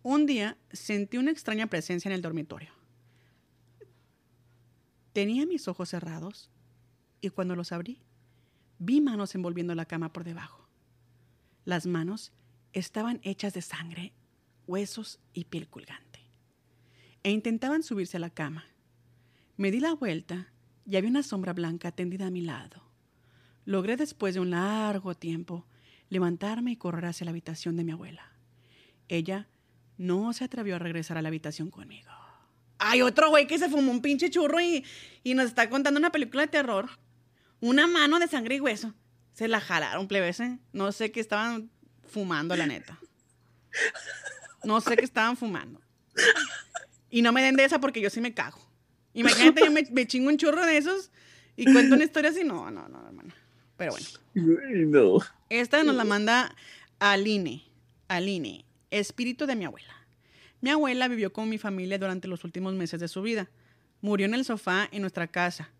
Un 0.02 0.26
día 0.26 0.56
sentí 0.70 1.18
una 1.18 1.30
extraña 1.30 1.66
presencia 1.66 2.08
en 2.08 2.14
el 2.14 2.22
dormitorio. 2.22 2.70
Tenía 5.12 5.44
mis 5.44 5.68
ojos 5.68 5.90
cerrados 5.90 6.50
y 7.20 7.30
cuando 7.30 7.54
los 7.54 7.72
abrí, 7.72 8.00
vi 8.84 9.00
manos 9.00 9.34
envolviendo 9.34 9.74
la 9.74 9.86
cama 9.86 10.12
por 10.12 10.24
debajo. 10.24 10.68
Las 11.64 11.86
manos 11.86 12.32
estaban 12.72 13.20
hechas 13.22 13.54
de 13.54 13.62
sangre, 13.62 14.12
huesos 14.66 15.20
y 15.32 15.44
piel 15.44 15.68
colgante 15.68 16.12
e 17.22 17.30
intentaban 17.30 17.82
subirse 17.82 18.16
a 18.16 18.20
la 18.20 18.30
cama. 18.30 18.66
Me 19.56 19.70
di 19.70 19.80
la 19.80 19.94
vuelta 19.94 20.48
y 20.84 20.96
había 20.96 21.10
una 21.10 21.22
sombra 21.22 21.52
blanca 21.52 21.92
tendida 21.92 22.26
a 22.26 22.30
mi 22.30 22.40
lado. 22.40 22.82
Logré 23.64 23.96
después 23.96 24.34
de 24.34 24.40
un 24.40 24.50
largo 24.50 25.14
tiempo 25.14 25.66
levantarme 26.08 26.72
y 26.72 26.76
correr 26.76 27.04
hacia 27.06 27.24
la 27.24 27.30
habitación 27.30 27.76
de 27.76 27.84
mi 27.84 27.92
abuela. 27.92 28.32
Ella 29.08 29.48
no 29.98 30.32
se 30.32 30.44
atrevió 30.44 30.76
a 30.76 30.80
regresar 30.80 31.16
a 31.16 31.22
la 31.22 31.28
habitación 31.28 31.70
conmigo. 31.70 32.10
Hay 32.78 33.02
otro 33.02 33.30
güey 33.30 33.46
que 33.46 33.58
se 33.58 33.68
fumó 33.68 33.92
un 33.92 34.02
pinche 34.02 34.30
churro 34.30 34.60
y, 34.60 34.84
y 35.22 35.34
nos 35.34 35.46
está 35.46 35.70
contando 35.70 36.00
una 36.00 36.10
película 36.10 36.42
de 36.42 36.48
terror. 36.48 36.90
Una 37.62 37.86
mano 37.86 38.18
de 38.18 38.26
sangre 38.26 38.56
y 38.56 38.60
hueso. 38.60 38.92
Se 39.34 39.46
la 39.46 39.60
jalaron, 39.60 40.08
plebese. 40.08 40.58
No 40.72 40.90
sé 40.90 41.12
qué 41.12 41.20
estaban 41.20 41.70
fumando, 42.08 42.56
la 42.56 42.66
neta. 42.66 42.98
No 44.64 44.80
sé 44.80 44.96
qué 44.96 45.04
estaban 45.04 45.36
fumando. 45.36 45.80
Y 47.08 47.22
no 47.22 47.32
me 47.32 47.40
den 47.40 47.54
de 47.54 47.64
esa 47.64 47.80
porque 47.80 48.00
yo 48.00 48.10
sí 48.10 48.20
me 48.20 48.34
cago. 48.34 48.58
Imagínate, 49.14 49.62
yo 49.64 49.70
me, 49.70 50.06
chingo 50.08 50.28
un 50.28 50.38
churro 50.38 50.66
de 50.66 50.76
esos 50.76 51.12
y 51.54 51.72
cuento 51.72 51.94
una 51.94 52.02
historia 52.02 52.30
así. 52.30 52.42
No, 52.42 52.68
no, 52.72 52.88
no, 52.88 53.06
hermano. 53.06 53.32
Pero 53.76 53.92
bueno. 53.92 55.20
Esta 55.48 55.84
nos 55.84 55.94
la 55.94 56.04
manda 56.04 56.56
Aline. 56.98 57.62
Aline, 58.08 58.64
espíritu 58.90 59.46
de 59.46 59.54
mi 59.54 59.66
abuela. 59.66 59.94
Mi 60.60 60.70
abuela 60.70 61.06
vivió 61.06 61.32
con 61.32 61.48
mi 61.48 61.58
familia 61.58 61.96
durante 61.96 62.26
los 62.26 62.42
últimos 62.42 62.74
meses 62.74 62.98
de 62.98 63.06
su 63.06 63.22
vida. 63.22 63.48
Murió 64.00 64.26
en 64.26 64.34
el 64.34 64.44
sofá 64.44 64.88
en 64.90 65.02
nuestra 65.02 65.28
casa. 65.28 65.70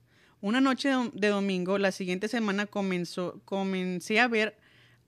Una 0.43 0.61
noche 0.61 0.91
de 1.15 1.29
domingo, 1.29 1.79
la 1.79 1.93
siguiente 1.93 2.29
semana 2.29 2.67
comenzó, 2.67 3.41
comencé 3.45 4.21
a 4.21 4.29
ver 4.29 4.59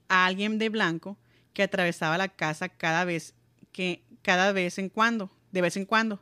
a 0.09 0.25
alguien 0.25 0.59
de 0.59 0.70
blanco 0.70 1.18
que 1.53 1.64
atravesaba 1.64 2.16
la 2.16 2.29
casa 2.29 2.70
cada 2.70 3.05
vez 3.05 3.35
que 3.73 4.05
cada 4.23 4.53
vez 4.53 4.79
en 4.79 4.88
cuando 4.88 5.31
de 5.55 5.62
vez 5.62 5.77
en 5.77 5.87
cuando, 5.87 6.20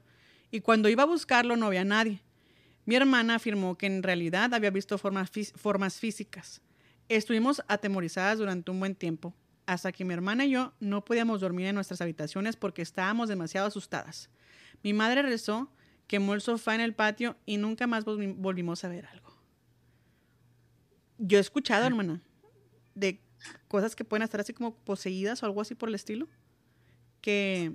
y 0.51 0.61
cuando 0.61 0.91
iba 0.91 1.03
a 1.03 1.07
buscarlo 1.07 1.57
no 1.57 1.67
había 1.67 1.85
nadie. 1.85 2.23
Mi 2.85 2.97
hermana 2.97 3.37
afirmó 3.37 3.79
que 3.79 3.87
en 3.87 4.03
realidad 4.03 4.53
había 4.53 4.71
visto 4.71 4.99
formas, 4.99 5.31
formas 5.57 5.99
físicas. 5.99 6.61
Estuvimos 7.09 7.63
atemorizadas 7.67 8.39
durante 8.39 8.71
un 8.71 8.79
buen 8.79 8.95
tiempo, 8.95 9.35
hasta 9.65 9.91
que 9.91 10.05
mi 10.05 10.13
hermana 10.13 10.45
y 10.45 10.51
yo 10.51 10.75
no 10.81 11.05
podíamos 11.05 11.41
dormir 11.41 11.67
en 11.67 11.75
nuestras 11.75 12.03
habitaciones 12.03 12.57
porque 12.57 12.83
estábamos 12.83 13.31
demasiado 13.31 13.67
asustadas. 13.67 14.29
Mi 14.83 14.93
madre 14.93 15.23
rezó, 15.23 15.71
quemó 16.13 16.35
el 16.35 16.43
sofá 16.43 16.75
en 16.75 16.83
el 16.83 16.93
patio 16.93 17.39
y 17.47 17.57
nunca 17.57 17.87
más 17.87 18.05
volvimos 18.05 18.85
a 18.85 18.89
ver 18.91 19.07
algo. 19.07 19.35
Yo 21.17 21.39
he 21.39 21.41
escuchado, 21.41 21.87
hermana, 21.87 22.21
de 22.95 23.19
cosas 23.67 23.97
que 23.97 24.05
pueden 24.05 24.23
estar 24.23 24.39
así 24.39 24.53
como 24.53 24.75
poseídas 24.75 25.43
o 25.43 25.47
algo 25.47 25.63
así 25.63 25.75
por 25.75 25.89
el 25.89 25.95
estilo. 25.95 26.29
Que, 27.23 27.73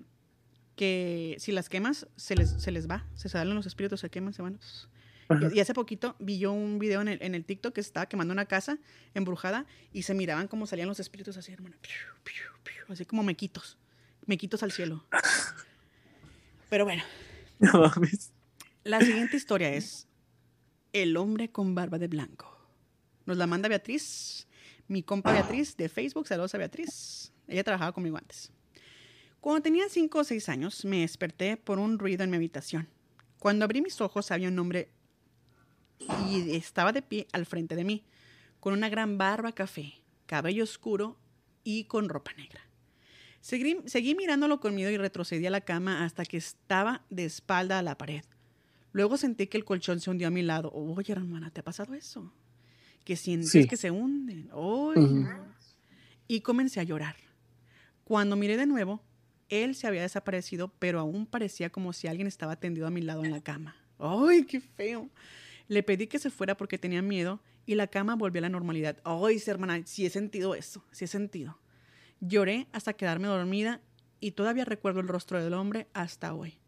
que 0.76 1.36
si 1.40 1.52
las 1.52 1.68
quemas, 1.68 2.06
se 2.16 2.36
les, 2.36 2.62
se 2.62 2.70
les 2.70 2.88
va. 2.88 3.08
Se 3.16 3.28
salen 3.28 3.56
los 3.56 3.66
espíritus, 3.66 4.02
se 4.02 4.12
queman, 4.12 4.36
se 4.36 4.44
van. 4.44 4.60
Y, 5.52 5.60
hace 5.60 5.74
poquito 5.74 6.16
vi 6.20 6.38
yo 6.38 6.52
un 6.52 6.78
video 6.78 7.02
en 7.02 7.08
el, 7.08 7.24
en 7.24 7.34
el 7.34 7.44
TikTok 7.44 7.74
que 7.74 7.82
estaba 7.82 8.06
quemando 8.06 8.34
una 8.34 8.46
casa 8.46 8.78
embrujada 9.16 9.66
y 9.92 10.04
se 10.04 10.14
miraban 10.14 10.48
como 10.48 10.68
salían 10.68 10.88
los 10.88 11.00
espíritus 11.00 11.38
así, 11.38 11.54
hermano. 11.54 11.76
así 12.88 13.04
como 13.04 13.24
mequitos. 13.24 13.80
Mequitos 14.28 14.62
al 14.62 14.72
cielo. 14.72 15.08
Pero 16.70 16.86
bueno. 16.86 17.02
La 18.84 19.02
siguiente 19.02 19.36
historia 19.36 19.74
es 19.74 20.08
El 20.94 21.18
hombre 21.18 21.52
con 21.52 21.74
barba 21.74 21.98
de 21.98 22.08
blanco. 22.08 22.56
Nos 23.26 23.38
la 23.38 23.48
manda 23.48 23.68
Beatriz, 23.68 24.48
mi 24.88 25.02
compa 25.02 25.34
Beatriz 25.34 25.76
de 25.76 25.90
Facebook. 25.90 26.28
Saludos 26.28 26.54
a 26.54 26.60
Beatriz. 26.60 27.34
Ella 27.48 27.64
trabajaba 27.64 27.94
conmigo 27.94 28.18
antes. 28.18 28.52
Cuando 29.42 29.64
tenía 29.64 29.90
5 29.90 30.20
o 30.20 30.24
6 30.24 30.50
años, 30.50 30.86
me 30.86 31.02
desperté 31.02 31.58
por 31.58 31.80
un 31.80 31.98
ruido 31.98 32.24
en 32.24 32.30
mi 32.30 32.38
habitación. 32.38 32.88
Cuando 33.40 33.66
abrí 33.66 33.82
mis 33.82 34.02
ojos 34.02 34.32
había 34.32 34.50
un 34.50 34.60
hombre 34.60 34.90
y 36.00 36.56
estaba 36.56 36.92
de 36.92 37.02
pie 37.02 37.28
al 37.32 37.46
frente 37.46 37.76
de 37.76 37.84
mí, 37.84 38.06
con 38.60 38.74
una 38.74 38.90
gran 38.90 39.18
barba 39.18 39.52
café, 39.52 40.02
cabello 40.28 40.64
oscuro 40.64 41.18
y 41.64 41.86
con 41.86 42.08
ropa 42.08 42.34
negra. 42.34 42.67
Seguí, 43.48 43.78
seguí, 43.86 44.14
mirándolo 44.14 44.60
con 44.60 44.76
miedo 44.76 44.92
y 44.92 44.98
retrocedí 44.98 45.46
a 45.46 45.50
la 45.50 45.62
cama 45.62 46.04
hasta 46.04 46.26
que 46.26 46.36
estaba 46.36 47.06
de 47.10 47.24
espalda 47.24 47.80
a 47.80 47.82
la 47.82 47.98
pared. 47.98 48.26
Luego 48.92 49.16
sentí 49.16 49.48
que 49.48 49.56
el 49.56 49.64
colchón 49.64 50.02
se 50.02 50.10
hundió 50.10 50.28
a 50.28 50.32
mi 50.32 50.42
lado. 50.42 50.70
Oye, 50.74 51.14
hermana, 51.14 51.50
¿te 51.50 51.62
ha 51.62 51.64
pasado 51.64 51.94
eso? 51.94 52.34
Que 53.06 53.16
sientes 53.16 53.66
que 53.66 53.78
se 53.78 53.90
hunden. 53.90 54.50
Y 56.28 56.42
comencé 56.42 56.82
a 56.82 56.84
llorar. 56.84 57.16
Cuando 58.04 58.36
miré 58.36 58.58
de 58.58 58.66
nuevo, 58.66 59.02
él 59.48 59.76
se 59.76 59.88
había 59.88 60.02
desaparecido, 60.02 60.74
pero 60.78 61.00
aún 61.00 61.26
parecía 61.26 61.70
como 61.70 61.94
si 61.94 62.08
alguien 62.10 62.28
estaba 62.28 62.58
tendido 62.58 62.86
a 62.86 62.92
mi 62.92 63.00
lado 63.00 63.24
en 63.24 63.32
la 63.32 63.40
cama. 63.40 63.78
¡Ay, 63.98 64.44
qué 64.44 64.60
feo! 64.60 65.10
Le 65.70 65.84
pedí 65.84 66.08
que 66.08 66.20
se 66.20 66.32
fuera 66.32 66.58
porque 66.58 66.78
tenía 66.78 67.02
miedo 67.02 67.40
y 67.66 67.76
la 67.76 67.88
cama 67.88 68.18
volvió 68.18 68.40
a 68.40 68.42
la 68.42 68.50
normalidad. 68.50 68.98
Ay, 69.06 69.42
hermana, 69.48 69.82
sí 69.86 70.06
he 70.06 70.10
sentido 70.10 70.54
eso, 70.54 70.84
sí 70.92 71.06
he 71.06 71.08
sentido. 71.08 71.58
Lloré 72.20 72.68
hasta 72.72 72.94
quedarme 72.94 73.28
dormida 73.28 73.82
y 74.20 74.32
todavía 74.32 74.66
recuerdo 74.66 75.00
el 75.00 75.08
rostro 75.08 75.44
del 75.44 75.54
hombre 75.54 75.88
hasta 75.94 76.34
hoy. 76.34 76.60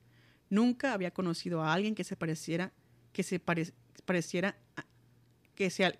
Nunca 0.49 0.93
había 0.93 1.12
conocido 1.12 1.63
a 1.63 1.73
alguien 1.73 1.95
que 1.95 2.03
se 2.03 2.15
pareciera, 2.15 2.71
que 3.13 3.23
se 3.23 3.39
pareciera, 3.39 4.57
que 5.55 5.69
sea, 5.69 5.93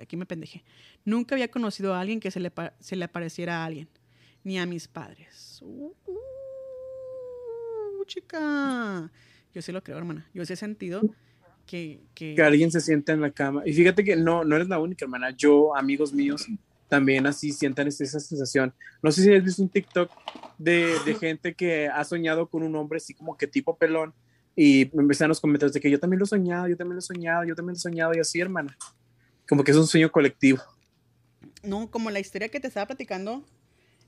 aquí 0.00 0.16
me 0.16 0.26
pendejé. 0.26 0.64
Nunca 1.04 1.34
había 1.34 1.48
conocido 1.50 1.94
a 1.94 2.00
alguien 2.00 2.20
que 2.20 2.30
se 2.30 2.40
le, 2.40 2.52
se 2.80 2.96
le 2.96 3.08
pareciera 3.08 3.62
a 3.62 3.64
alguien, 3.64 3.88
ni 4.42 4.58
a 4.58 4.66
mis 4.66 4.88
padres. 4.88 5.60
Uh, 5.62 5.92
chica. 8.06 9.10
Yo 9.54 9.62
sí 9.62 9.72
lo 9.72 9.82
creo, 9.82 9.98
hermana. 9.98 10.28
Yo 10.34 10.44
sí 10.44 10.52
he 10.52 10.56
sentido 10.56 11.02
que, 11.66 12.00
que... 12.14 12.40
alguien 12.42 12.70
se 12.70 12.80
sienta 12.80 13.12
en 13.12 13.20
la 13.20 13.30
cama. 13.30 13.62
Y 13.64 13.72
fíjate 13.72 14.04
que 14.04 14.16
no, 14.16 14.44
no 14.44 14.56
eres 14.56 14.68
la 14.68 14.78
única, 14.78 15.04
hermana. 15.04 15.30
Yo, 15.30 15.76
amigos 15.76 16.12
míos, 16.12 16.46
también 16.88 17.26
así 17.26 17.52
sientan 17.52 17.88
esa 17.88 18.20
sensación. 18.20 18.74
No 19.02 19.10
sé 19.10 19.22
si 19.22 19.34
has 19.34 19.42
visto 19.42 19.62
un 19.62 19.68
TikTok 19.68 20.10
de, 20.58 20.94
de, 21.04 21.14
gente 21.14 21.54
que 21.54 21.88
ha 21.88 22.04
soñado 22.04 22.48
con 22.48 22.62
un 22.62 22.76
hombre 22.76 22.98
así 22.98 23.14
como 23.14 23.36
que 23.36 23.46
tipo 23.46 23.76
pelón 23.76 24.14
y 24.56 24.90
me 24.92 25.02
empiezan 25.02 25.28
los 25.28 25.40
comentarios 25.40 25.72
de 25.72 25.80
que 25.80 25.90
yo 25.90 25.98
también 25.98 26.18
lo 26.18 26.24
he 26.24 26.28
soñado, 26.28 26.68
yo 26.68 26.76
también 26.76 26.94
lo 26.94 27.00
he 27.00 27.02
soñado, 27.02 27.44
yo 27.44 27.54
también 27.54 27.74
lo 27.74 27.78
he 27.78 27.80
soñado 27.80 28.14
y 28.14 28.20
así, 28.20 28.40
hermana. 28.40 28.76
Como 29.48 29.64
que 29.64 29.72
es 29.72 29.76
un 29.76 29.86
sueño 29.86 30.10
colectivo. 30.10 30.62
No, 31.62 31.90
como 31.90 32.10
la 32.10 32.20
historia 32.20 32.48
que 32.48 32.60
te 32.60 32.68
estaba 32.68 32.86
platicando 32.86 33.44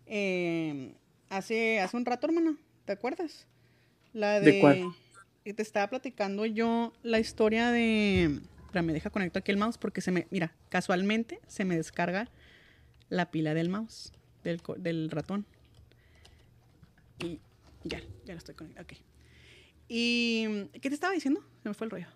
eh, 0.06 0.94
hace, 1.28 1.80
hace 1.80 1.96
un 1.96 2.04
rato, 2.04 2.26
hermana. 2.26 2.56
¿Te 2.84 2.92
acuerdas? 2.92 3.46
La 4.12 4.40
de... 4.40 4.52
¿De 4.52 4.60
cuál? 4.60 4.84
Y 5.44 5.52
te 5.52 5.62
estaba 5.62 5.88
platicando 5.88 6.46
yo 6.46 6.92
la 7.02 7.18
historia 7.18 7.70
de... 7.70 8.40
me 8.72 8.92
deja 8.92 9.10
conectar 9.10 9.40
aquí 9.40 9.50
el 9.50 9.58
mouse 9.58 9.78
porque 9.78 10.00
se 10.00 10.12
me... 10.12 10.26
Mira, 10.30 10.54
casualmente 10.68 11.40
se 11.48 11.64
me 11.64 11.76
descarga 11.76 12.30
la 13.08 13.30
pila 13.30 13.54
del 13.54 13.68
mouse, 13.68 14.12
del, 14.42 14.60
del 14.78 15.10
ratón. 15.10 15.46
Y 17.20 17.40
ya, 17.84 18.00
ya 18.24 18.34
lo 18.34 18.38
estoy 18.38 18.54
conectando. 18.54 18.92
Ok. 18.92 19.00
¿Y 19.88 20.66
qué 20.80 20.88
te 20.88 20.94
estaba 20.94 21.12
diciendo? 21.12 21.44
Se 21.62 21.68
me 21.68 21.74
fue 21.74 21.86
el 21.86 21.90
rollo. 21.90 22.06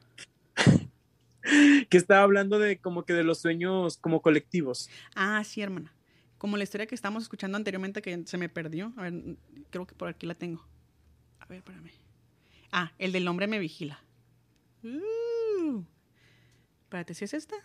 que 1.89 1.97
estaba 1.97 2.23
hablando 2.23 2.59
de 2.59 2.79
como 2.79 3.05
que 3.05 3.13
de 3.13 3.25
los 3.25 3.39
sueños 3.39 3.97
como 3.97 4.23
colectivos. 4.23 4.91
Ah, 5.15 5.43
sí, 5.45 5.63
hermana. 5.63 5.95
Como 6.39 6.57
la 6.57 6.65
historia 6.65 6.87
que 6.87 6.95
estábamos 6.95 7.23
escuchando 7.23 7.57
anteriormente 7.57 8.03
que 8.03 8.23
se 8.27 8.39
me 8.39 8.49
perdió. 8.49 8.93
A 8.97 9.03
ver, 9.03 9.37
creo 9.71 9.87
que 9.87 9.95
por 9.95 10.09
aquí 10.09 10.27
la 10.27 10.35
tengo. 10.35 10.65
A 11.39 11.47
ver, 11.47 11.59
espérame. 11.59 11.91
Ah, 12.73 12.93
el 12.99 13.13
del 13.13 13.29
hombre 13.29 13.47
me 13.47 13.59
vigila. 13.59 14.03
Uh. 14.83 15.85
Espérate, 16.85 17.15
¿si 17.15 17.25
es 17.25 17.35
esta? 17.35 17.57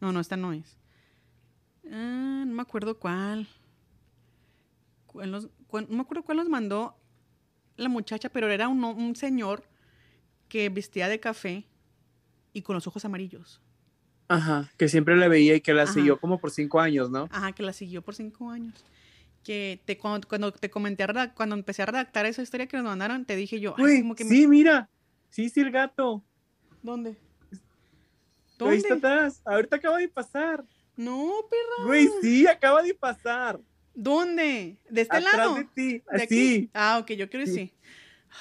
No, 0.00 0.12
no, 0.12 0.20
esta 0.20 0.36
no 0.36 0.52
es. 0.52 0.76
Ah, 1.90 2.44
no 2.46 2.54
me 2.54 2.62
acuerdo 2.62 2.98
cuál. 2.98 3.48
no 5.14 5.40
me 5.88 6.00
acuerdo 6.00 6.24
cuál 6.24 6.38
nos 6.38 6.48
mandó 6.48 6.96
la 7.76 7.88
muchacha, 7.88 8.28
pero 8.28 8.48
era 8.50 8.68
un, 8.68 8.82
un, 8.84 9.16
señor 9.16 9.64
que 10.48 10.68
vestía 10.68 11.08
de 11.08 11.20
café 11.20 11.66
y 12.52 12.62
con 12.62 12.74
los 12.74 12.86
ojos 12.86 13.04
amarillos. 13.04 13.60
Ajá, 14.28 14.70
que 14.76 14.88
siempre 14.88 15.16
la 15.16 15.28
veía 15.28 15.56
y 15.56 15.60
que 15.60 15.74
la 15.74 15.86
siguió 15.86 16.18
como 16.18 16.38
por 16.38 16.50
cinco 16.50 16.80
años, 16.80 17.10
¿no? 17.10 17.28
Ajá, 17.30 17.52
que 17.52 17.62
la 17.62 17.72
siguió 17.72 18.02
por 18.02 18.14
cinco 18.14 18.50
años 18.50 18.84
que 19.42 19.80
te, 19.84 19.98
cuando, 19.98 20.52
te 20.52 20.70
comenté, 20.70 21.04
cuando 21.34 21.54
empecé 21.54 21.82
a 21.82 21.86
redactar 21.86 22.26
esa 22.26 22.42
historia 22.42 22.66
que 22.66 22.76
nos 22.76 22.86
mandaron, 22.86 23.24
te 23.24 23.36
dije 23.36 23.60
yo, 23.60 23.74
sí, 24.16 24.46
mira, 24.46 24.88
sí, 25.28 25.48
sí, 25.48 25.60
el 25.60 25.70
gato. 25.70 26.22
¿Dónde? 26.82 27.16
¿Dónde? 28.58 28.74
Ahí 28.74 28.78
está 28.78 28.94
atrás, 28.94 29.42
ahorita 29.44 29.76
acaba 29.76 29.98
de 29.98 30.08
pasar. 30.08 30.64
No, 30.96 31.32
perra. 31.48 31.86
Güey, 31.86 32.08
sí, 32.20 32.46
acaba 32.46 32.82
de 32.82 32.94
pasar. 32.94 33.60
¿Dónde? 33.94 34.76
¿De 34.88 35.00
este 35.02 35.16
atrás 35.16 35.36
lado? 35.36 35.54
de 35.54 35.64
ti, 35.64 36.02
así. 36.08 36.70
Ah, 36.72 36.98
ok, 36.98 37.12
yo 37.12 37.28
quiero 37.28 37.46
decir. 37.46 37.72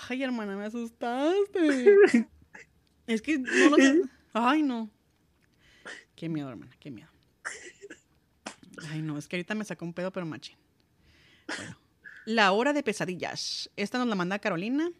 Ay, 0.07 0.23
hermana, 0.23 0.55
me 0.55 0.65
asustaste. 0.65 1.95
es 3.07 3.21
que 3.21 3.39
no 3.39 3.69
lo 3.69 3.75
sé. 3.75 4.01
Ay, 4.33 4.63
no. 4.63 4.89
Qué 6.15 6.29
miedo, 6.29 6.49
hermana, 6.49 6.75
qué 6.79 6.91
miedo. 6.91 7.09
Ay, 8.89 9.01
no, 9.01 9.17
es 9.17 9.27
que 9.27 9.35
ahorita 9.35 9.55
me 9.55 9.65
sacó 9.65 9.85
un 9.85 9.93
pedo, 9.93 10.11
pero 10.11 10.25
machín. 10.25 10.57
Bueno, 11.47 11.77
la 12.25 12.51
hora 12.51 12.73
de 12.73 12.83
pesadillas. 12.83 13.69
Esta 13.75 13.97
nos 13.97 14.07
la 14.07 14.15
manda 14.15 14.39
Carolina. 14.39 14.91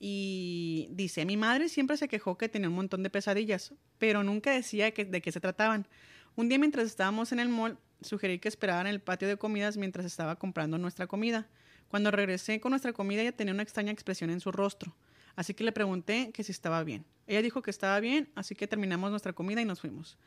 Y 0.00 0.88
dice, 0.90 1.24
mi 1.24 1.36
madre 1.36 1.68
siempre 1.68 1.96
se 1.96 2.08
quejó 2.08 2.36
que 2.36 2.48
tenía 2.48 2.68
un 2.68 2.74
montón 2.74 3.02
de 3.02 3.10
pesadillas, 3.10 3.72
pero 3.98 4.22
nunca 4.22 4.50
decía 4.50 4.90
de 4.90 5.22
qué 5.22 5.32
se 5.32 5.40
trataban. 5.40 5.86
Un 6.36 6.48
día 6.48 6.58
mientras 6.58 6.86
estábamos 6.86 7.30
en 7.30 7.38
el 7.38 7.48
mall, 7.48 7.78
sugerí 8.00 8.40
que 8.40 8.48
esperaran 8.48 8.88
en 8.88 8.94
el 8.94 9.00
patio 9.00 9.28
de 9.28 9.36
comidas 9.36 9.76
mientras 9.76 10.04
estaba 10.04 10.36
comprando 10.36 10.78
nuestra 10.78 11.06
comida. 11.06 11.46
Cuando 11.86 12.10
regresé 12.10 12.58
con 12.58 12.70
nuestra 12.70 12.92
comida, 12.92 13.22
ella 13.22 13.36
tenía 13.36 13.54
una 13.54 13.62
extraña 13.62 13.92
expresión 13.92 14.30
en 14.30 14.40
su 14.40 14.50
rostro. 14.50 14.96
Así 15.36 15.54
que 15.54 15.62
le 15.62 15.70
pregunté 15.70 16.32
que 16.32 16.42
si 16.42 16.50
estaba 16.50 16.82
bien. 16.82 17.04
Ella 17.28 17.40
dijo 17.40 17.62
que 17.62 17.70
estaba 17.70 18.00
bien, 18.00 18.32
así 18.34 18.56
que 18.56 18.66
terminamos 18.66 19.10
nuestra 19.10 19.32
comida 19.32 19.60
y 19.60 19.64
nos 19.64 19.80
fuimos. 19.80 20.18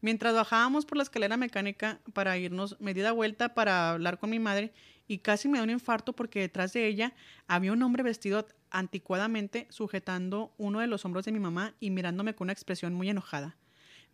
Mientras 0.00 0.34
bajábamos 0.34 0.86
por 0.86 0.98
la 0.98 1.02
escalera 1.02 1.36
mecánica 1.36 2.00
para 2.12 2.38
irnos, 2.38 2.76
me 2.80 2.94
di 2.94 3.00
la 3.00 3.10
vuelta 3.10 3.54
para 3.54 3.90
hablar 3.90 4.18
con 4.18 4.30
mi 4.30 4.38
madre 4.38 4.72
y 5.08 5.18
casi 5.18 5.48
me 5.48 5.58
da 5.58 5.64
un 5.64 5.70
infarto 5.70 6.14
porque 6.14 6.38
detrás 6.38 6.74
de 6.74 6.86
ella 6.86 7.12
había 7.48 7.72
un 7.72 7.82
hombre 7.82 8.04
vestido 8.04 8.46
anticuadamente 8.70 9.66
sujetando 9.70 10.54
uno 10.58 10.78
de 10.78 10.86
los 10.86 11.04
hombros 11.04 11.24
de 11.24 11.32
mi 11.32 11.40
mamá 11.40 11.74
y 11.80 11.90
mirándome 11.90 12.36
con 12.36 12.46
una 12.46 12.52
expresión 12.52 12.94
muy 12.94 13.08
enojada. 13.08 13.56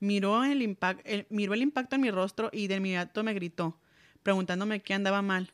Miró 0.02 0.42
el, 0.42 0.76
miró 1.30 1.54
el 1.54 1.62
impacto 1.62 1.94
en 1.94 2.02
mi 2.02 2.10
rostro 2.10 2.50
y 2.52 2.66
de 2.66 2.74
inmediato 2.74 3.22
me 3.22 3.34
gritó, 3.34 3.78
preguntándome 4.24 4.80
qué 4.80 4.94
andaba 4.94 5.22
mal. 5.22 5.52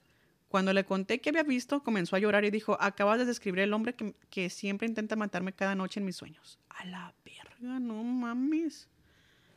Cuando 0.49 0.73
le 0.73 0.87
conté 0.87 1.21
qué 1.21 1.29
había 1.29 1.43
visto, 1.43 1.83
comenzó 1.83 2.17
a 2.17 2.19
llorar 2.19 2.47
y 2.47 2.51
dijo, 2.51 2.79
acabas 2.81 3.19
de 3.19 3.27
describir 3.27 3.61
el 3.61 3.75
hombre 3.75 3.93
que, 3.93 4.15
que 4.31 4.49
siempre 4.49 4.89
intenta 4.89 5.17
matarme 5.17 5.53
cada 5.53 5.75
noche 5.75 6.01
en 6.01 6.07
mis 6.07 6.16
sueños. 6.16 6.59
A 6.70 6.87
la 6.87 7.14
verga, 7.27 7.79
no 7.79 8.03
mames. 8.03 8.89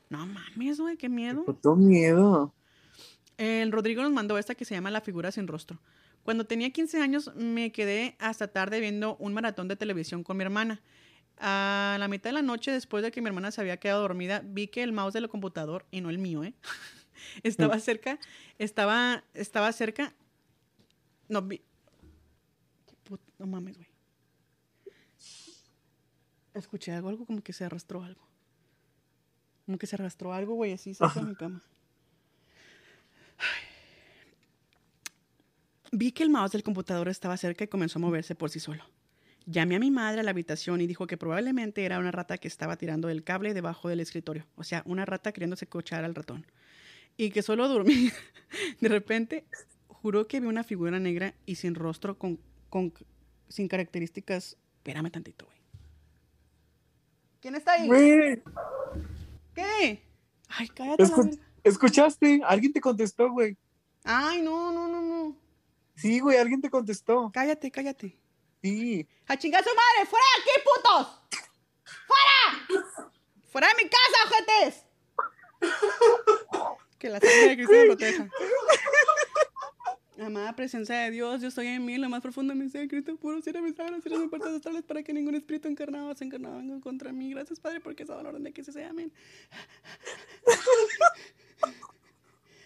No 0.09 0.27
mames, 0.27 0.81
güey, 0.81 0.97
qué 0.97 1.07
miedo. 1.07 1.45
Qué 1.45 1.69
miedo. 1.77 2.53
El 3.37 3.71
Rodrigo 3.71 4.01
nos 4.01 4.11
mandó 4.11 4.37
esta 4.37 4.55
que 4.55 4.65
se 4.65 4.75
llama 4.75 4.91
La 4.91 4.99
figura 4.99 5.31
sin 5.31 5.47
rostro. 5.47 5.79
Cuando 6.23 6.43
tenía 6.43 6.69
15 6.69 7.01
años 7.01 7.33
me 7.37 7.71
quedé 7.71 8.17
hasta 8.19 8.49
tarde 8.49 8.81
viendo 8.81 9.15
un 9.19 9.33
maratón 9.33 9.69
de 9.69 9.77
televisión 9.77 10.25
con 10.25 10.35
mi 10.35 10.43
hermana. 10.43 10.81
A 11.37 11.97
la 11.99 12.07
mitad 12.07 12.29
de 12.29 12.33
la 12.33 12.41
noche, 12.41 12.71
después 12.71 13.03
de 13.03 13.11
que 13.11 13.21
mi 13.21 13.27
hermana 13.27 13.51
se 13.51 13.61
había 13.61 13.77
quedado 13.77 14.01
dormida, 14.01 14.41
vi 14.45 14.67
que 14.67 14.83
el 14.83 14.93
mouse 14.93 15.13
del 15.13 15.27
computador, 15.27 15.85
y 15.89 16.01
no 16.01 16.09
el 16.09 16.19
mío, 16.19 16.43
¿eh? 16.43 16.53
estaba 17.43 17.77
mm. 17.77 17.79
cerca, 17.79 18.19
estaba, 18.59 19.23
estaba 19.33 19.71
cerca. 19.71 20.13
No, 21.29 21.41
vi... 21.41 21.61
Put... 23.03 23.21
no 23.39 23.47
mames, 23.47 23.77
güey. 23.77 23.87
Escuché 26.53 26.91
algo, 26.91 27.09
algo 27.09 27.25
como 27.25 27.41
que 27.41 27.53
se 27.53 27.63
arrastró 27.65 28.03
algo. 28.03 28.21
Como 29.65 29.77
que 29.77 29.87
se 29.87 29.95
arrastró 29.95 30.33
algo, 30.33 30.55
güey, 30.55 30.73
así 30.73 30.93
cerca 30.93 31.21
de 31.21 31.25
mi 31.25 31.35
cama. 31.35 31.61
Vi 35.91 36.11
que 36.11 36.23
el 36.23 36.29
mouse 36.29 36.51
del 36.51 36.63
computador 36.63 37.07
estaba 37.09 37.35
cerca 37.37 37.63
y 37.63 37.67
comenzó 37.67 37.99
a 37.99 38.01
moverse 38.01 38.35
por 38.35 38.49
sí 38.49 38.59
solo. 38.59 38.83
Llamé 39.45 39.75
a 39.75 39.79
mi 39.79 39.91
madre 39.91 40.21
a 40.21 40.23
la 40.23 40.31
habitación 40.31 40.81
y 40.81 40.87
dijo 40.87 41.07
que 41.07 41.17
probablemente 41.17 41.83
era 41.83 41.99
una 41.99 42.11
rata 42.11 42.37
que 42.37 42.47
estaba 42.47 42.77
tirando 42.77 43.09
el 43.09 43.23
cable 43.23 43.53
debajo 43.53 43.89
del 43.89 43.99
escritorio. 43.99 44.45
O 44.55 44.63
sea, 44.63 44.83
una 44.85 45.05
rata 45.05 45.31
queriéndose 45.31 45.67
cochar 45.67 46.03
al 46.03 46.15
ratón. 46.15 46.45
Y 47.17 47.31
que 47.31 47.41
solo 47.41 47.67
dormía. 47.67 48.11
De 48.81 48.87
repente, 48.87 49.45
juró 49.87 50.27
que 50.27 50.39
vi 50.39 50.47
una 50.47 50.63
figura 50.63 50.99
negra 50.99 51.33
y 51.45 51.55
sin 51.55 51.75
rostro, 51.75 52.17
con, 52.17 52.39
con 52.69 52.93
sin 53.49 53.67
características. 53.67 54.57
Espérame 54.77 55.11
tantito, 55.11 55.45
güey. 55.45 55.57
¿Quién 57.41 57.55
está 57.55 57.73
ahí? 57.73 57.89
¿Qué? 59.55 60.03
Ay, 60.47 60.67
cállate. 60.69 61.03
¿Escuchaste? 61.63 62.41
Alguien 62.45 62.73
te 62.73 62.81
contestó, 62.81 63.31
güey. 63.31 63.57
Ay, 64.03 64.41
no, 64.41 64.71
no, 64.71 64.87
no, 64.87 65.01
no. 65.01 65.35
Sí, 65.95 66.19
güey, 66.19 66.37
alguien 66.37 66.61
te 66.61 66.69
contestó. 66.69 67.31
Cállate, 67.33 67.69
cállate. 67.71 68.17
Sí. 68.61 69.07
¡A 69.27 69.37
chingar 69.37 69.63
su 69.63 69.69
madre! 69.69 70.09
¡Fuera 70.09 70.25
de 70.35 70.41
aquí, 70.41 70.51
putos! 70.63 71.07
¡Fuera! 72.07 72.85
¡Fuera 73.49 73.67
de 73.67 73.83
mi 73.83 73.89
casa, 73.89 74.17
ojetes! 74.25 74.85
que 76.99 77.09
la 77.09 77.19
sangre 77.19 77.49
de 77.49 77.55
Cristo 77.55 77.73
me 77.73 77.85
proteja. 77.85 78.29
Amada 80.19 80.55
presencia 80.55 80.95
de 80.97 81.09
Dios, 81.09 81.41
yo 81.41 81.47
estoy 81.47 81.65
en 81.65 81.83
mí, 81.83 81.97
lo 81.97 82.07
más 82.07 82.21
profundo 82.21 82.53
de 82.53 82.59
mi 82.59 82.69
ser, 82.69 82.87
Cristo 82.87 83.15
puro, 83.15 83.41
cierra 83.41 83.59
mis 83.59 83.75
sábanas, 83.75 84.03
cierra 84.03 84.19
mis 84.19 84.29
puertas 84.29 84.53
astrales 84.53 84.83
para 84.83 85.01
que 85.01 85.13
ningún 85.13 85.33
espíritu 85.33 85.67
encarnado 85.67 86.13
se 86.13 86.23
encarnado 86.23 86.57
venga 86.57 86.79
contra 86.79 87.11
mí. 87.11 87.31
Gracias, 87.31 87.59
Padre, 87.59 87.79
porque 87.79 88.03
es 88.03 88.09
la 88.09 88.17
orden 88.17 88.43
de 88.43 88.53
que 88.53 88.63
se 88.63 88.71
sea, 88.71 88.91
amén. 88.91 89.11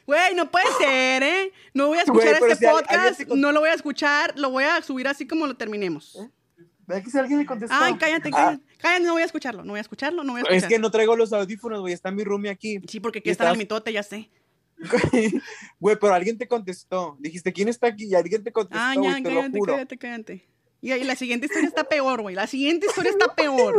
Güey, 0.06 0.36
no 0.36 0.50
puede 0.52 0.66
ser, 0.80 1.24
¿eh? 1.24 1.52
No 1.74 1.88
voy 1.88 1.98
a 1.98 2.02
escuchar 2.02 2.38
este 2.50 2.68
podcast, 2.68 3.22
no 3.28 3.52
lo 3.52 3.60
voy 3.60 3.70
a 3.70 3.74
escuchar, 3.74 4.38
lo 4.38 4.52
voy 4.52 4.64
a 4.64 4.82
subir 4.82 5.08
así 5.08 5.28
como 5.28 5.48
lo 5.48 5.56
terminemos. 5.56 6.16
¿Eh? 6.16 7.02
Que 7.04 7.10
si 7.10 7.18
alguien 7.18 7.40
me 7.40 7.46
contestó. 7.46 7.76
Ay, 7.78 7.96
cállate, 7.98 8.30
cállate. 8.30 8.62
Ah. 8.64 8.78
Cállate, 8.78 9.06
no 9.06 9.14
voy 9.14 9.24
a 9.24 9.26
escucharlo, 9.26 9.64
no 9.64 9.74
voy 9.74 9.80
a 9.80 9.82
escucharlo, 9.82 10.24
no 10.24 10.34
voy 10.34 10.40
a 10.40 10.44
escucharlo. 10.44 10.68
Es 10.68 10.72
que 10.72 10.80
no 10.80 10.92
traigo 10.92 11.16
los 11.16 11.34
audífonos, 11.34 11.82
güey, 11.82 11.94
está 11.94 12.12
mi 12.12 12.24
roomie 12.24 12.52
aquí. 12.52 12.80
Sí, 12.88 13.00
porque 13.00 13.20
aquí 13.20 13.32
está 13.32 13.50
el 13.50 13.58
mitote, 13.58 13.92
ya 13.92 14.04
sé. 14.04 14.30
Güey, 15.80 15.96
pero 16.00 16.14
alguien 16.14 16.38
te 16.38 16.48
contestó. 16.48 17.16
Dijiste, 17.20 17.54
¿quién 17.54 17.70
está 17.70 17.88
aquí? 17.88 18.08
Y 18.08 18.16
alguien 18.16 18.44
te 18.44 18.52
contestó, 18.52 18.78
Ah, 18.84 18.94
ya, 18.94 19.16
te 19.16 19.24
cállate, 19.24 19.60
cállate, 19.66 19.98
cállate. 19.98 20.48
Y, 20.82 20.92
y 20.92 21.04
la 21.04 21.16
siguiente 21.16 21.46
historia 21.48 21.70
está 21.70 21.86
peor, 21.86 22.22
güey. 22.22 22.36
La 22.36 22.46
siguiente 22.46 22.86
historia 22.88 23.12
está 23.12 23.34
peor. 23.36 23.74